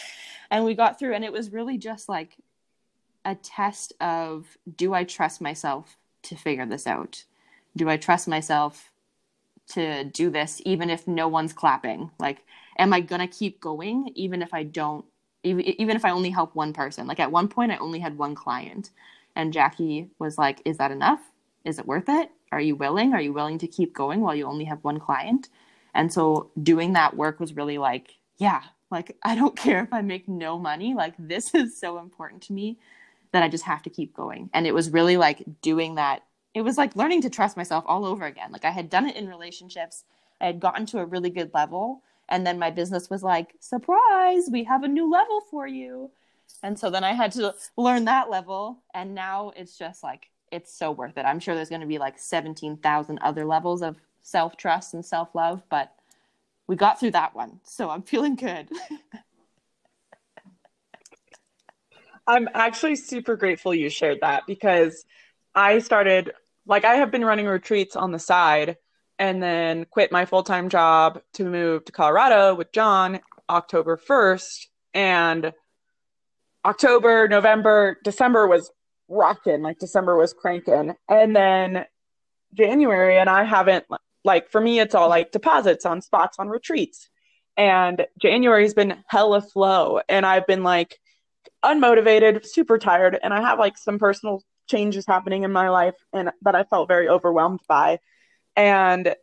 and 0.50 0.64
we 0.64 0.74
got 0.74 0.98
through, 0.98 1.14
and 1.14 1.24
it 1.24 1.32
was 1.32 1.52
really 1.52 1.76
just 1.76 2.08
like 2.08 2.36
a 3.24 3.34
test 3.34 3.92
of 4.00 4.46
do 4.76 4.94
I 4.94 5.04
trust 5.04 5.40
myself 5.40 5.96
to 6.24 6.36
figure 6.36 6.66
this 6.66 6.86
out? 6.86 7.24
Do 7.76 7.88
I 7.88 7.96
trust 7.96 8.26
myself 8.26 8.90
to 9.68 10.04
do 10.04 10.30
this 10.30 10.60
even 10.64 10.88
if 10.90 11.06
no 11.06 11.28
one's 11.28 11.52
clapping? 11.52 12.10
Like, 12.18 12.38
am 12.78 12.92
I 12.92 13.00
gonna 13.00 13.28
keep 13.28 13.60
going 13.60 14.10
even 14.14 14.40
if 14.40 14.54
I 14.54 14.62
don't 14.62 15.04
even, 15.44 15.64
even 15.80 15.96
if 15.96 16.04
I 16.04 16.10
only 16.10 16.30
help 16.30 16.54
one 16.54 16.72
person. 16.72 17.06
Like 17.06 17.20
at 17.20 17.30
one 17.30 17.48
point, 17.48 17.72
I 17.72 17.76
only 17.78 17.98
had 17.98 18.16
one 18.16 18.34
client, 18.34 18.90
and 19.34 19.52
Jackie 19.52 20.08
was 20.18 20.38
like, 20.38 20.62
"Is 20.64 20.78
that 20.78 20.90
enough? 20.90 21.31
Is 21.64 21.78
it 21.78 21.86
worth 21.86 22.08
it? 22.08 22.30
Are 22.50 22.60
you 22.60 22.76
willing? 22.76 23.14
Are 23.14 23.20
you 23.20 23.32
willing 23.32 23.58
to 23.58 23.66
keep 23.66 23.94
going 23.94 24.20
while 24.20 24.34
you 24.34 24.46
only 24.46 24.64
have 24.64 24.84
one 24.84 25.00
client?" 25.00 25.48
And 25.94 26.12
so 26.12 26.50
doing 26.62 26.94
that 26.94 27.16
work 27.16 27.38
was 27.40 27.54
really 27.54 27.78
like, 27.78 28.16
yeah, 28.38 28.62
like 28.90 29.16
I 29.22 29.34
don't 29.34 29.56
care 29.56 29.82
if 29.82 29.92
I 29.92 30.02
make 30.02 30.28
no 30.28 30.58
money. 30.58 30.94
Like 30.94 31.14
this 31.18 31.54
is 31.54 31.78
so 31.78 31.98
important 31.98 32.42
to 32.44 32.52
me 32.52 32.78
that 33.32 33.42
I 33.42 33.48
just 33.48 33.64
have 33.64 33.82
to 33.82 33.90
keep 33.90 34.14
going. 34.14 34.50
And 34.52 34.66
it 34.66 34.74
was 34.74 34.90
really 34.90 35.16
like 35.16 35.42
doing 35.62 35.94
that. 35.96 36.22
It 36.54 36.62
was 36.62 36.76
like 36.76 36.96
learning 36.96 37.22
to 37.22 37.30
trust 37.30 37.56
myself 37.56 37.84
all 37.86 38.04
over 38.04 38.26
again. 38.26 38.52
Like 38.52 38.64
I 38.66 38.70
had 38.70 38.90
done 38.90 39.08
it 39.08 39.16
in 39.16 39.28
relationships. 39.28 40.04
I 40.40 40.46
had 40.46 40.60
gotten 40.60 40.84
to 40.86 40.98
a 40.98 41.06
really 41.06 41.30
good 41.30 41.50
level 41.54 42.02
and 42.28 42.46
then 42.46 42.58
my 42.58 42.70
business 42.70 43.10
was 43.10 43.22
like, 43.22 43.54
surprise, 43.60 44.48
we 44.50 44.64
have 44.64 44.84
a 44.84 44.88
new 44.88 45.10
level 45.10 45.42
for 45.50 45.66
you. 45.66 46.10
And 46.62 46.78
so 46.78 46.90
then 46.90 47.04
I 47.04 47.12
had 47.12 47.32
to 47.32 47.54
learn 47.76 48.06
that 48.06 48.30
level. 48.30 48.82
And 48.94 49.14
now 49.14 49.52
it's 49.56 49.76
just 49.76 50.02
like, 50.02 50.30
it's 50.52 50.72
so 50.72 50.92
worth 50.92 51.16
it. 51.16 51.24
I'm 51.24 51.40
sure 51.40 51.54
there's 51.54 51.70
going 51.70 51.80
to 51.80 51.86
be 51.86 51.98
like 51.98 52.18
17,000 52.18 53.18
other 53.18 53.44
levels 53.44 53.82
of 53.82 53.96
self 54.20 54.56
trust 54.56 54.94
and 54.94 55.04
self 55.04 55.34
love, 55.34 55.62
but 55.68 55.92
we 56.68 56.76
got 56.76 57.00
through 57.00 57.10
that 57.12 57.34
one. 57.34 57.58
So 57.64 57.90
I'm 57.90 58.02
feeling 58.02 58.36
good. 58.36 58.68
I'm 62.26 62.48
actually 62.54 62.94
super 62.96 63.34
grateful 63.34 63.74
you 63.74 63.88
shared 63.88 64.20
that 64.20 64.44
because 64.46 65.04
I 65.56 65.80
started, 65.80 66.30
like, 66.66 66.84
I 66.84 66.94
have 66.94 67.10
been 67.10 67.24
running 67.24 67.46
retreats 67.46 67.96
on 67.96 68.12
the 68.12 68.20
side 68.20 68.76
and 69.18 69.42
then 69.42 69.86
quit 69.86 70.12
my 70.12 70.24
full 70.24 70.44
time 70.44 70.68
job 70.68 71.20
to 71.34 71.44
move 71.44 71.84
to 71.86 71.92
Colorado 71.92 72.54
with 72.54 72.70
John 72.72 73.20
October 73.50 73.96
1st. 73.96 74.66
And 74.94 75.52
October, 76.64 77.26
November, 77.26 77.98
December 78.04 78.46
was 78.46 78.70
rocking, 79.12 79.62
like, 79.62 79.78
December 79.78 80.16
was 80.16 80.32
cranking. 80.32 80.94
And 81.08 81.36
then 81.36 81.84
January, 82.54 83.18
and 83.18 83.30
I 83.30 83.44
haven't, 83.44 83.84
like, 84.24 84.50
for 84.50 84.60
me, 84.60 84.80
it's 84.80 84.94
all 84.94 85.08
like 85.08 85.32
deposits 85.32 85.86
on 85.86 86.00
spots 86.00 86.38
on 86.38 86.48
retreats. 86.48 87.08
And 87.56 88.06
January's 88.20 88.74
been 88.74 89.02
hella 89.06 89.42
slow. 89.42 90.00
And 90.08 90.24
I've 90.24 90.46
been 90.46 90.62
like, 90.62 90.98
unmotivated, 91.64 92.44
super 92.44 92.78
tired, 92.78 93.18
and 93.22 93.32
I 93.32 93.40
have 93.40 93.58
like 93.58 93.78
some 93.78 93.98
personal 93.98 94.42
changes 94.68 95.06
happening 95.06 95.42
in 95.42 95.52
my 95.52 95.68
life 95.68 95.94
and 96.12 96.30
that 96.42 96.54
I 96.54 96.64
felt 96.64 96.88
very 96.88 97.08
overwhelmed 97.08 97.60
by. 97.68 97.98
And 98.56 99.14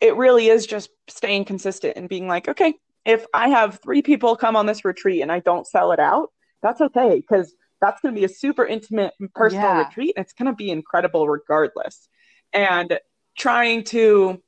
it 0.00 0.16
really 0.16 0.48
is 0.48 0.66
just 0.66 0.90
staying 1.08 1.44
consistent 1.44 1.96
and 1.96 2.08
being 2.08 2.28
like, 2.28 2.48
okay, 2.48 2.74
if 3.04 3.26
I 3.32 3.48
have 3.48 3.80
three 3.82 4.02
people 4.02 4.36
come 4.36 4.56
on 4.56 4.66
this 4.66 4.84
retreat 4.84 5.22
and 5.22 5.32
I 5.32 5.40
don't 5.40 5.66
sell 5.66 5.92
it 5.92 6.00
out, 6.00 6.30
that's 6.62 6.80
okay 6.80 7.16
because 7.16 7.54
that's 7.80 8.00
going 8.00 8.14
to 8.14 8.18
be 8.20 8.24
a 8.24 8.28
super 8.28 8.64
intimate 8.66 9.14
personal 9.34 9.70
Yeah. 9.70 9.88
retreat 9.88 10.14
and 10.16 10.24
it's 10.24 10.32
going 10.32 10.46
to 10.46 10.54
be 10.54 10.70
incredible 10.70 11.28
regardless. 11.28 12.08
And 12.52 12.98
trying 13.36 13.84
to 13.84 14.42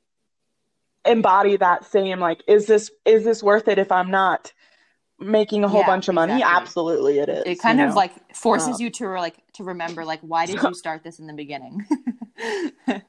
embody 1.05 1.57
that 1.57 1.83
same 1.85 2.19
like 2.19 2.43
is 2.47 2.67
this 2.67 2.91
is 3.05 3.23
this 3.23 3.41
worth 3.41 3.67
it 3.67 3.79
if 3.79 3.91
I'm 3.91 4.11
not 4.11 4.53
making 5.19 5.63
a 5.63 5.67
whole 5.67 5.81
Yeah, 5.81 5.87
bunch 5.87 6.07
of 6.09 6.15
money? 6.15 6.33
exactly. 6.33 6.57
Absolutely 6.61 7.19
it 7.19 7.29
is. 7.29 7.43
it 7.45 7.59
kind 7.59 7.79
of 7.79 7.89
know? 7.89 7.95
like 7.95 8.35
forces 8.35 8.75
Um, 8.75 8.81
you 8.81 8.89
to 8.91 9.07
like 9.09 9.37
to 9.53 9.63
remember 9.63 10.05
like 10.05 10.19
why 10.21 10.45
did 10.45 10.61
you 10.61 10.73
start 10.73 11.03
this 11.03 11.19
in 11.19 11.27
the 11.27 11.33
beginning 11.33 11.85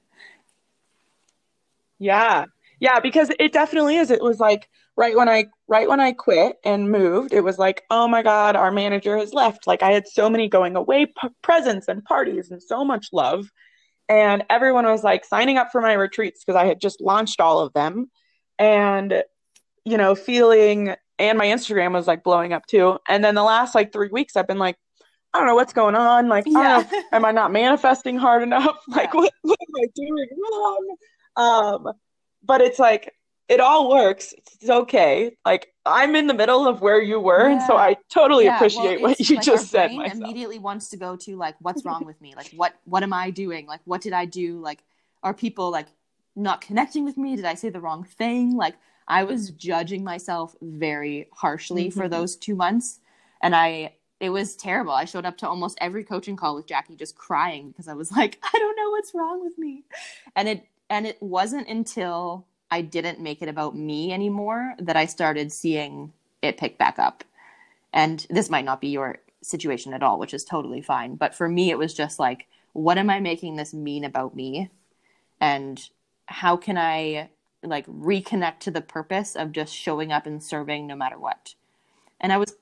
Yeah. 1.99 2.47
Yeah, 2.81 2.99
because 2.99 3.31
it 3.39 3.53
definitely 3.53 3.97
is. 3.97 4.11
It 4.11 4.23
was 4.23 4.41
like 4.41 4.69
right 4.97 5.17
when 5.17 5.29
I 5.29 5.47
right 5.69 5.89
when 5.89 6.01
I 6.01 6.13
quit 6.13 6.57
and 6.65 6.91
moved, 6.91 7.33
it 7.33 7.43
was 7.43 7.59
like, 7.59 7.83
"Oh 7.91 8.07
my 8.09 8.23
God, 8.23 8.57
our 8.57 8.71
manager 8.71 9.17
has 9.17 9.33
left." 9.33 9.67
Like 9.67 9.83
I 9.83 9.93
had 9.93 10.07
so 10.07 10.29
many 10.31 10.49
going 10.49 10.77
away 10.77 11.07
p- 11.07 11.29
presents 11.43 11.89
and 11.89 12.05
parties 12.05 12.51
and 12.51 12.63
so 12.63 12.85
much 12.85 13.09
love. 13.13 13.47
And 14.09 14.45
everyone 14.51 14.85
was 14.85 15.03
like 15.05 15.25
signing 15.25 15.57
up 15.57 15.69
for 15.73 15.81
my 15.81 15.95
retreats 15.95 16.45
because 16.45 16.59
I 16.61 16.67
had 16.67 16.81
just 16.81 17.01
launched 17.01 17.41
all 17.41 17.61
of 17.61 17.73
them. 17.73 18.11
And 18.59 19.23
you 19.85 19.97
know, 19.97 20.15
feeling 20.15 20.95
and 21.19 21.39
my 21.39 21.47
Instagram 21.47 21.93
was 21.93 22.07
like 22.07 22.23
blowing 22.23 22.53
up 22.53 22.67
too. 22.67 22.99
And 23.09 23.25
then 23.25 23.35
the 23.35 23.43
last 23.43 23.75
like 23.75 23.93
3 23.93 24.09
weeks 24.13 24.37
I've 24.37 24.47
been 24.47 24.59
like, 24.59 24.77
I 25.33 25.39
don't 25.39 25.47
know 25.47 25.55
what's 25.55 25.73
going 25.73 25.95
on. 25.95 26.29
Like, 26.29 26.47
I 26.49 26.51
don't 26.51 26.93
know 26.93 27.03
am 27.13 27.25
I 27.25 27.33
not 27.33 27.53
manifesting 27.53 28.17
hard 28.19 28.43
enough? 28.43 28.77
Like, 28.89 29.13
Yeah. 29.15 29.21
what, 29.21 29.33
what 29.43 29.59
am 29.61 29.83
I 29.83 29.87
doing 29.95 30.29
wrong? 30.43 30.97
Um, 31.37 31.93
but 32.45 32.61
it's 32.61 32.79
like 32.79 33.13
it 33.53 33.61
all 33.61 33.91
works. 33.91 34.35
It's 34.61 34.71
okay. 34.71 35.37
Like 35.45 35.73
I'm 35.85 36.15
in 36.17 36.27
the 36.27 36.35
middle 36.35 36.67
of 36.67 36.81
where 36.81 37.01
you 37.03 37.21
were, 37.21 37.47
and 37.49 37.63
so 37.63 37.77
I 37.77 37.97
totally 38.09 38.47
Yeah, 38.47 38.57
appreciate 38.57 39.01
well, 39.01 39.11
what 39.11 39.21
you 39.31 39.37
like 39.37 39.45
just 39.45 39.69
said. 39.69 39.93
Myself. 39.93 40.17
immediately 40.21 40.59
wants 40.59 40.89
to 40.91 40.97
go 40.97 41.17
to 41.17 41.37
like 41.37 41.57
what's 41.61 41.85
wrong 41.85 42.05
with 42.05 42.21
me 42.21 42.35
like 42.37 42.51
what 42.51 42.75
what 42.85 43.03
am 43.03 43.13
i 43.13 43.31
doing 43.31 43.67
like 43.67 43.81
what 43.85 44.01
did 44.01 44.13
i 44.13 44.25
do 44.25 44.59
like 44.61 44.81
are 45.23 45.35
people 45.35 45.71
like 45.71 45.87
not 46.37 46.61
connecting 46.61 47.05
with 47.05 47.17
me 47.17 47.37
did 47.37 47.45
i 47.45 47.55
say 47.55 47.69
the 47.69 47.81
wrong 47.81 48.05
thing 48.05 48.57
like 48.57 48.75
i 49.09 49.25
was 49.25 49.51
judging 49.51 50.03
myself 50.05 50.55
very 50.63 51.29
harshly 51.33 51.91
for 51.91 52.07
Mhm. 52.07 52.11
those 52.11 52.37
two 52.37 52.55
months 52.55 53.01
and 53.43 53.55
i 53.55 53.93
it 54.21 54.31
was 54.31 54.57
terrible 54.57 54.93
i 54.93 55.05
showed 55.05 55.25
up 55.27 55.37
to 55.39 55.49
almost 55.49 55.77
every 55.81 56.05
coaching 56.05 56.37
call 56.37 56.55
with 56.55 56.67
jackie 56.67 56.97
just 56.97 57.17
crying 57.17 57.69
because 57.69 57.89
i 57.89 57.95
was 57.95 58.11
like 58.13 58.39
i 58.55 58.59
don't 58.59 58.77
know 58.77 58.91
what's 58.91 59.15
wrong 59.15 59.43
with 59.45 59.59
me 59.59 59.85
and 60.37 60.49
it 60.49 60.67
and 60.91 61.07
it 61.07 61.19
wasn't 61.23 61.69
until 61.69 62.47
i 62.73 62.81
didn't 62.81 63.21
make 63.21 63.43
it 63.43 63.49
about 63.49 63.77
me 63.77 64.13
anymore 64.13 64.75
that 64.79 64.97
i 64.97 65.07
started 65.07 65.53
seeing 65.53 66.13
it 66.41 66.57
pick 66.57 66.77
back 66.77 66.99
up. 66.99 67.23
And 67.93 68.27
this 68.31 68.51
might 68.51 68.65
not 68.65 68.81
be 68.81 68.89
your 68.89 69.19
situation 69.43 69.93
at 69.93 70.03
all 70.03 70.19
which 70.19 70.35
is 70.35 70.45
totally 70.45 70.81
fine 70.81 71.15
but 71.17 71.35
for 71.35 71.49
me 71.49 71.71
it 71.71 71.79
was 71.79 71.93
just 71.95 72.19
like 72.19 72.47
what 72.73 72.99
am 72.99 73.11
i 73.11 73.21
making 73.21 73.57
this 73.57 73.75
mean 73.75 74.05
about 74.05 74.35
me? 74.35 74.71
And 75.41 75.89
how 76.27 76.57
can 76.57 76.79
i 76.79 77.29
like 77.63 77.87
reconnect 77.87 78.61
to 78.61 78.71
the 78.71 78.81
purpose 78.81 79.37
of 79.37 79.53
just 79.53 79.75
showing 79.75 80.11
up 80.11 80.27
and 80.27 80.43
serving 80.43 80.87
no 80.87 80.97
matter 80.97 81.19
what? 81.19 81.55
And 82.21 82.33
i 82.33 82.39
was 82.39 82.55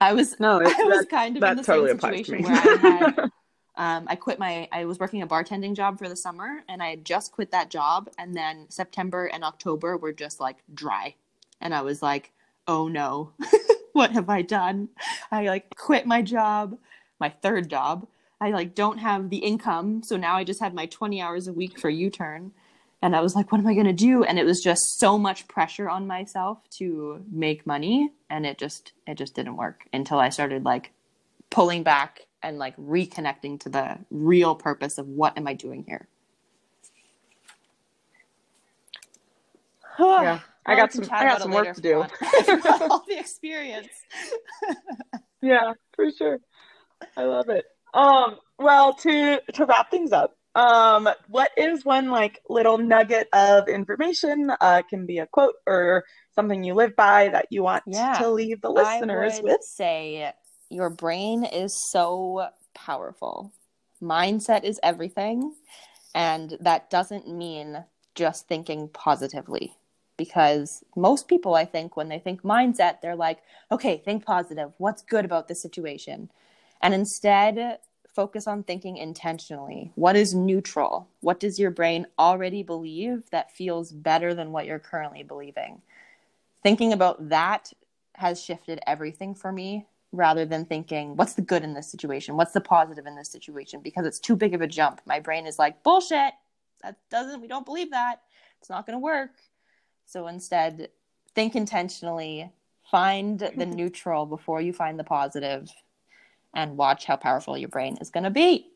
i 0.00 0.12
was 0.12 0.38
No, 0.38 0.60
i 0.60 0.84
was 0.84 1.00
that, 1.00 1.08
kind 1.10 1.36
of 1.36 1.42
in 1.42 1.56
the 1.56 1.62
totally 1.62 1.90
same 1.90 2.00
situation 2.00 2.42
where 2.42 2.52
i 2.52 2.76
had 2.76 3.30
Um, 3.76 4.04
I 4.06 4.16
quit 4.16 4.38
my, 4.38 4.68
I 4.70 4.84
was 4.84 4.98
working 4.98 5.22
a 5.22 5.26
bartending 5.26 5.74
job 5.74 5.98
for 5.98 6.08
the 6.08 6.16
summer 6.16 6.62
and 6.68 6.82
I 6.82 6.90
had 6.90 7.04
just 7.04 7.32
quit 7.32 7.50
that 7.52 7.70
job. 7.70 8.10
And 8.18 8.34
then 8.34 8.66
September 8.68 9.26
and 9.26 9.44
October 9.44 9.96
were 9.96 10.12
just 10.12 10.40
like 10.40 10.58
dry. 10.74 11.14
And 11.60 11.74
I 11.74 11.82
was 11.82 12.02
like, 12.02 12.32
oh 12.68 12.88
no, 12.88 13.32
what 13.92 14.12
have 14.12 14.28
I 14.28 14.42
done? 14.42 14.88
I 15.30 15.46
like 15.46 15.74
quit 15.76 16.06
my 16.06 16.22
job, 16.22 16.76
my 17.18 17.30
third 17.30 17.70
job. 17.70 18.06
I 18.40 18.50
like 18.50 18.74
don't 18.74 18.98
have 18.98 19.30
the 19.30 19.38
income. 19.38 20.02
So 20.02 20.16
now 20.16 20.36
I 20.36 20.44
just 20.44 20.60
had 20.60 20.74
my 20.74 20.86
20 20.86 21.22
hours 21.22 21.48
a 21.48 21.52
week 21.52 21.78
for 21.78 21.88
U 21.88 22.10
turn. 22.10 22.52
And 23.00 23.16
I 23.16 23.20
was 23.20 23.34
like, 23.34 23.50
what 23.50 23.60
am 23.60 23.66
I 23.66 23.74
going 23.74 23.86
to 23.86 23.92
do? 23.92 24.22
And 24.22 24.38
it 24.38 24.44
was 24.44 24.60
just 24.60 24.98
so 24.98 25.18
much 25.18 25.48
pressure 25.48 25.88
on 25.88 26.06
myself 26.06 26.58
to 26.78 27.24
make 27.30 27.66
money. 27.66 28.12
And 28.30 28.46
it 28.46 28.58
just, 28.58 28.92
it 29.08 29.16
just 29.16 29.34
didn't 29.34 29.56
work 29.56 29.88
until 29.92 30.18
I 30.18 30.28
started 30.28 30.64
like 30.64 30.92
pulling 31.50 31.82
back 31.82 32.26
and 32.42 32.58
like 32.58 32.76
reconnecting 32.76 33.60
to 33.60 33.68
the 33.68 33.98
real 34.10 34.54
purpose 34.54 34.98
of 34.98 35.06
what 35.06 35.36
am 35.36 35.46
I 35.46 35.54
doing 35.54 35.84
here. 35.86 36.08
yeah, 39.98 40.40
I 40.66 40.76
got 40.76 40.92
some. 40.92 41.04
I 41.10 41.24
got 41.24 41.42
some 41.42 41.52
work 41.52 41.74
to 41.74 41.80
do. 41.80 41.98
all 42.90 43.04
the 43.06 43.18
experience. 43.18 43.88
yeah, 45.42 45.74
for 45.94 46.10
sure. 46.10 46.40
I 47.16 47.24
love 47.24 47.48
it. 47.48 47.64
Um, 47.94 48.36
well, 48.58 48.94
to 48.94 49.40
to 49.54 49.66
wrap 49.66 49.90
things 49.90 50.12
up, 50.12 50.36
um, 50.54 51.08
what 51.28 51.50
is 51.56 51.84
one 51.84 52.10
like 52.10 52.40
little 52.48 52.78
nugget 52.78 53.28
of 53.32 53.68
information? 53.68 54.52
Uh, 54.60 54.82
can 54.88 55.06
be 55.06 55.18
a 55.18 55.26
quote 55.26 55.54
or 55.66 56.04
something 56.34 56.64
you 56.64 56.74
live 56.74 56.96
by 56.96 57.28
that 57.28 57.46
you 57.50 57.62
want 57.62 57.84
yeah, 57.86 58.14
to 58.14 58.30
leave 58.30 58.60
the 58.60 58.70
listeners 58.70 59.40
with. 59.42 59.62
Say 59.62 60.32
your 60.72 60.90
brain 60.90 61.44
is 61.44 61.90
so 61.90 62.48
powerful. 62.74 63.52
Mindset 64.02 64.64
is 64.64 64.80
everything. 64.82 65.54
And 66.14 66.56
that 66.60 66.90
doesn't 66.90 67.28
mean 67.28 67.84
just 68.14 68.48
thinking 68.48 68.88
positively. 68.88 69.76
Because 70.16 70.84
most 70.94 71.26
people, 71.26 71.54
I 71.54 71.64
think, 71.64 71.96
when 71.96 72.08
they 72.08 72.18
think 72.18 72.42
mindset, 72.42 73.00
they're 73.00 73.16
like, 73.16 73.38
okay, 73.70 73.96
think 74.04 74.24
positive. 74.24 74.72
What's 74.78 75.02
good 75.02 75.24
about 75.24 75.48
this 75.48 75.62
situation? 75.62 76.30
And 76.80 76.92
instead, 76.92 77.78
focus 78.14 78.46
on 78.46 78.62
thinking 78.62 78.98
intentionally. 78.98 79.90
What 79.94 80.16
is 80.16 80.34
neutral? 80.34 81.08
What 81.20 81.40
does 81.40 81.58
your 81.58 81.70
brain 81.70 82.06
already 82.18 82.62
believe 82.62 83.30
that 83.30 83.52
feels 83.52 83.90
better 83.90 84.34
than 84.34 84.52
what 84.52 84.66
you're 84.66 84.78
currently 84.78 85.22
believing? 85.22 85.80
Thinking 86.62 86.92
about 86.92 87.30
that 87.30 87.72
has 88.14 88.42
shifted 88.42 88.80
everything 88.86 89.34
for 89.34 89.50
me 89.50 89.86
rather 90.12 90.44
than 90.44 90.66
thinking 90.66 91.16
what's 91.16 91.32
the 91.34 91.42
good 91.42 91.64
in 91.64 91.74
this 91.74 91.90
situation? 91.90 92.36
What's 92.36 92.52
the 92.52 92.60
positive 92.60 93.06
in 93.06 93.16
this 93.16 93.30
situation? 93.30 93.80
Because 93.80 94.06
it's 94.06 94.20
too 94.20 94.36
big 94.36 94.54
of 94.54 94.60
a 94.60 94.66
jump. 94.66 95.00
My 95.06 95.20
brain 95.20 95.46
is 95.46 95.58
like 95.58 95.82
bullshit. 95.82 96.34
That 96.82 96.96
doesn't 97.10 97.40
we 97.40 97.48
don't 97.48 97.64
believe 97.64 97.90
that. 97.90 98.22
It's 98.60 98.70
not 98.70 98.86
going 98.86 98.96
to 98.96 99.02
work. 99.02 99.30
So 100.06 100.26
instead 100.26 100.90
think 101.34 101.56
intentionally 101.56 102.52
find 102.90 103.38
the 103.38 103.66
neutral 103.66 104.26
before 104.26 104.60
you 104.60 104.72
find 104.72 104.98
the 104.98 105.04
positive 105.04 105.70
and 106.54 106.76
watch 106.76 107.06
how 107.06 107.16
powerful 107.16 107.56
your 107.56 107.70
brain 107.70 107.96
is 108.00 108.10
going 108.10 108.24
to 108.24 108.30
be. 108.30 108.68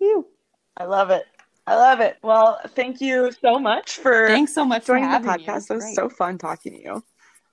You 0.00 0.26
i 0.76 0.84
love 0.84 1.10
it. 1.10 1.24
I 1.66 1.76
love 1.76 2.00
it. 2.00 2.18
Well, 2.22 2.60
thank 2.74 3.00
you 3.00 3.30
so 3.40 3.58
much 3.58 3.92
for 3.92 4.26
thanks 4.28 4.52
so 4.52 4.64
much 4.64 4.86
joining 4.86 5.10
the 5.10 5.18
podcast. 5.18 5.38
It 5.38 5.48
was, 5.48 5.70
it 5.70 5.74
was 5.74 5.94
so 5.94 6.08
fun 6.08 6.36
talking 6.36 6.72
to 6.72 6.82
you. 6.82 7.04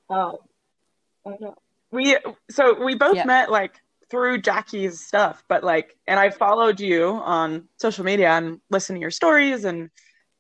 Oh, 0.09 0.39
We 1.91 2.17
so 2.49 2.84
we 2.84 2.95
both 2.95 3.26
met 3.26 3.51
like 3.51 3.76
through 4.09 4.41
Jackie's 4.41 4.99
stuff, 4.99 5.43
but 5.47 5.63
like, 5.63 5.97
and 6.05 6.19
I 6.19 6.30
followed 6.30 6.80
you 6.80 7.07
on 7.24 7.67
social 7.78 8.03
media 8.03 8.30
and 8.32 8.59
listen 8.69 8.95
to 8.95 9.01
your 9.01 9.11
stories, 9.11 9.65
and 9.65 9.89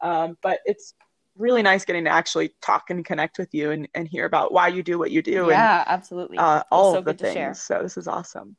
um, 0.01 0.37
but 0.41 0.59
it's 0.65 0.93
really 1.37 1.61
nice 1.61 1.85
getting 1.85 2.03
to 2.03 2.09
actually 2.09 2.53
talk 2.61 2.89
and 2.89 3.05
connect 3.05 3.37
with 3.37 3.53
you 3.53 3.71
and, 3.71 3.87
and 3.95 4.07
hear 4.07 4.25
about 4.25 4.51
why 4.51 4.67
you 4.67 4.83
do 4.83 4.99
what 4.99 5.09
you 5.11 5.21
do. 5.21 5.47
Yeah, 5.49 5.79
and, 5.79 5.89
absolutely. 5.89 6.37
Uh, 6.37 6.63
all 6.69 6.93
so 6.93 6.99
of 6.99 7.05
the 7.05 7.13
things. 7.13 7.61
So 7.61 7.79
this 7.81 7.97
is 7.97 8.07
awesome. 8.07 8.55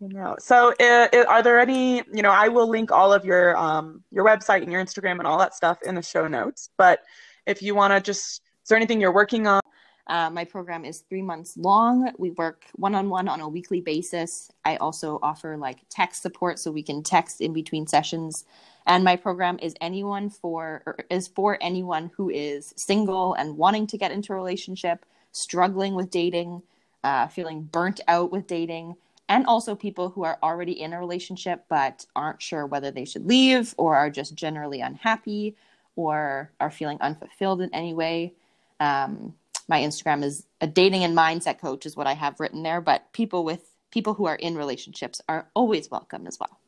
You 0.00 0.08
know, 0.10 0.36
so 0.38 0.72
uh, 0.78 1.08
are 1.26 1.42
there 1.42 1.58
any? 1.58 1.96
You 2.12 2.22
know, 2.22 2.30
I 2.30 2.48
will 2.48 2.68
link 2.68 2.92
all 2.92 3.12
of 3.12 3.24
your 3.24 3.56
um, 3.56 4.04
your 4.12 4.24
website 4.24 4.62
and 4.62 4.70
your 4.70 4.84
Instagram 4.84 5.18
and 5.18 5.26
all 5.26 5.38
that 5.38 5.54
stuff 5.54 5.78
in 5.84 5.94
the 5.94 6.02
show 6.02 6.28
notes. 6.28 6.70
But 6.76 7.00
if 7.46 7.62
you 7.62 7.74
want 7.74 7.92
to 7.94 8.00
just 8.00 8.42
there 8.68 8.76
anything 8.76 9.00
you're 9.00 9.12
working 9.12 9.46
on? 9.46 9.60
Uh, 10.08 10.30
my 10.30 10.44
program 10.44 10.84
is 10.86 11.00
three 11.00 11.20
months 11.20 11.56
long. 11.56 12.10
We 12.16 12.30
work 12.30 12.64
one 12.76 12.94
on 12.94 13.10
one 13.10 13.28
on 13.28 13.40
a 13.40 13.48
weekly 13.48 13.82
basis. 13.82 14.50
I 14.64 14.76
also 14.76 15.18
offer 15.22 15.56
like 15.58 15.80
text 15.90 16.22
support 16.22 16.58
so 16.58 16.70
we 16.70 16.82
can 16.82 17.02
text 17.02 17.42
in 17.42 17.52
between 17.52 17.86
sessions. 17.86 18.46
And 18.86 19.04
my 19.04 19.16
program 19.16 19.58
is 19.60 19.74
anyone 19.82 20.30
for 20.30 20.96
is 21.10 21.28
for 21.28 21.58
anyone 21.60 22.10
who 22.16 22.30
is 22.30 22.72
single 22.76 23.34
and 23.34 23.58
wanting 23.58 23.86
to 23.88 23.98
get 23.98 24.12
into 24.12 24.32
a 24.32 24.36
relationship, 24.36 25.04
struggling 25.32 25.94
with 25.94 26.10
dating, 26.10 26.62
uh, 27.04 27.26
feeling 27.28 27.64
burnt 27.64 28.00
out 28.08 28.32
with 28.32 28.46
dating, 28.46 28.96
and 29.28 29.44
also 29.44 29.74
people 29.74 30.08
who 30.08 30.24
are 30.24 30.38
already 30.42 30.80
in 30.80 30.94
a 30.94 30.98
relationship 30.98 31.66
but 31.68 32.06
aren't 32.16 32.40
sure 32.40 32.64
whether 32.64 32.90
they 32.90 33.04
should 33.04 33.26
leave 33.26 33.74
or 33.76 33.94
are 33.94 34.08
just 34.08 34.34
generally 34.34 34.80
unhappy 34.80 35.54
or 35.96 36.50
are 36.60 36.70
feeling 36.70 36.96
unfulfilled 37.02 37.60
in 37.60 37.74
any 37.74 37.92
way. 37.92 38.32
Um, 38.80 39.34
my 39.68 39.80
Instagram 39.80 40.24
is 40.24 40.46
a 40.60 40.66
dating 40.66 41.04
and 41.04 41.16
mindset 41.16 41.60
coach 41.60 41.84
is 41.84 41.96
what 41.96 42.06
I 42.06 42.14
have 42.14 42.40
written 42.40 42.62
there, 42.62 42.80
but 42.80 43.12
people 43.12 43.44
with 43.44 43.74
people 43.90 44.14
who 44.14 44.26
are 44.26 44.36
in 44.36 44.56
relationships 44.56 45.20
are 45.28 45.48
always 45.54 45.90
welcome 45.90 46.26
as 46.26 46.38
well. 46.38 46.58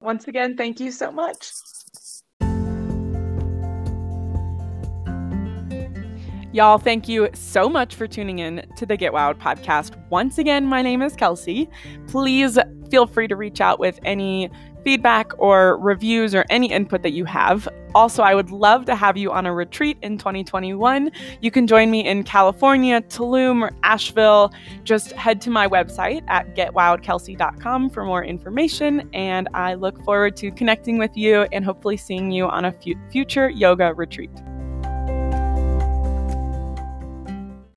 Once 0.00 0.28
again, 0.28 0.56
thank 0.56 0.80
you 0.80 0.90
so 0.90 1.10
much. 1.10 1.50
Y'all, 6.52 6.78
thank 6.78 7.08
you 7.08 7.28
so 7.32 7.68
much 7.68 7.96
for 7.96 8.06
tuning 8.06 8.38
in 8.38 8.64
to 8.76 8.86
the 8.86 8.96
Get 8.96 9.12
Wild 9.12 9.40
podcast. 9.40 10.00
Once 10.10 10.38
again, 10.38 10.66
my 10.66 10.82
name 10.82 11.02
is 11.02 11.16
Kelsey. 11.16 11.68
Please 12.06 12.58
feel 12.90 13.08
free 13.08 13.26
to 13.26 13.34
reach 13.34 13.60
out 13.60 13.80
with 13.80 13.98
any 14.04 14.48
feedback 14.84 15.32
or 15.38 15.78
reviews 15.78 16.34
or 16.34 16.44
any 16.50 16.70
input 16.70 17.02
that 17.02 17.12
you 17.12 17.24
have. 17.24 17.68
Also, 17.94 18.22
I 18.22 18.34
would 18.34 18.50
love 18.50 18.84
to 18.86 18.94
have 18.94 19.16
you 19.16 19.30
on 19.30 19.46
a 19.46 19.54
retreat 19.54 19.96
in 20.02 20.18
2021. 20.18 21.10
You 21.40 21.50
can 21.50 21.66
join 21.66 21.90
me 21.90 22.04
in 22.06 22.24
California, 22.24 23.00
Tulum, 23.02 23.62
or 23.62 23.70
Asheville. 23.84 24.52
Just 24.82 25.12
head 25.12 25.40
to 25.42 25.50
my 25.50 25.68
website 25.68 26.24
at 26.28 26.54
getwildkelsey.com 26.56 27.90
for 27.90 28.04
more 28.04 28.24
information. 28.24 29.08
And 29.12 29.48
I 29.54 29.74
look 29.74 30.02
forward 30.04 30.36
to 30.38 30.50
connecting 30.50 30.98
with 30.98 31.16
you 31.16 31.42
and 31.52 31.64
hopefully 31.64 31.96
seeing 31.96 32.30
you 32.30 32.46
on 32.46 32.64
a 32.64 32.74
future 33.10 33.48
yoga 33.48 33.94
retreat. 33.94 34.30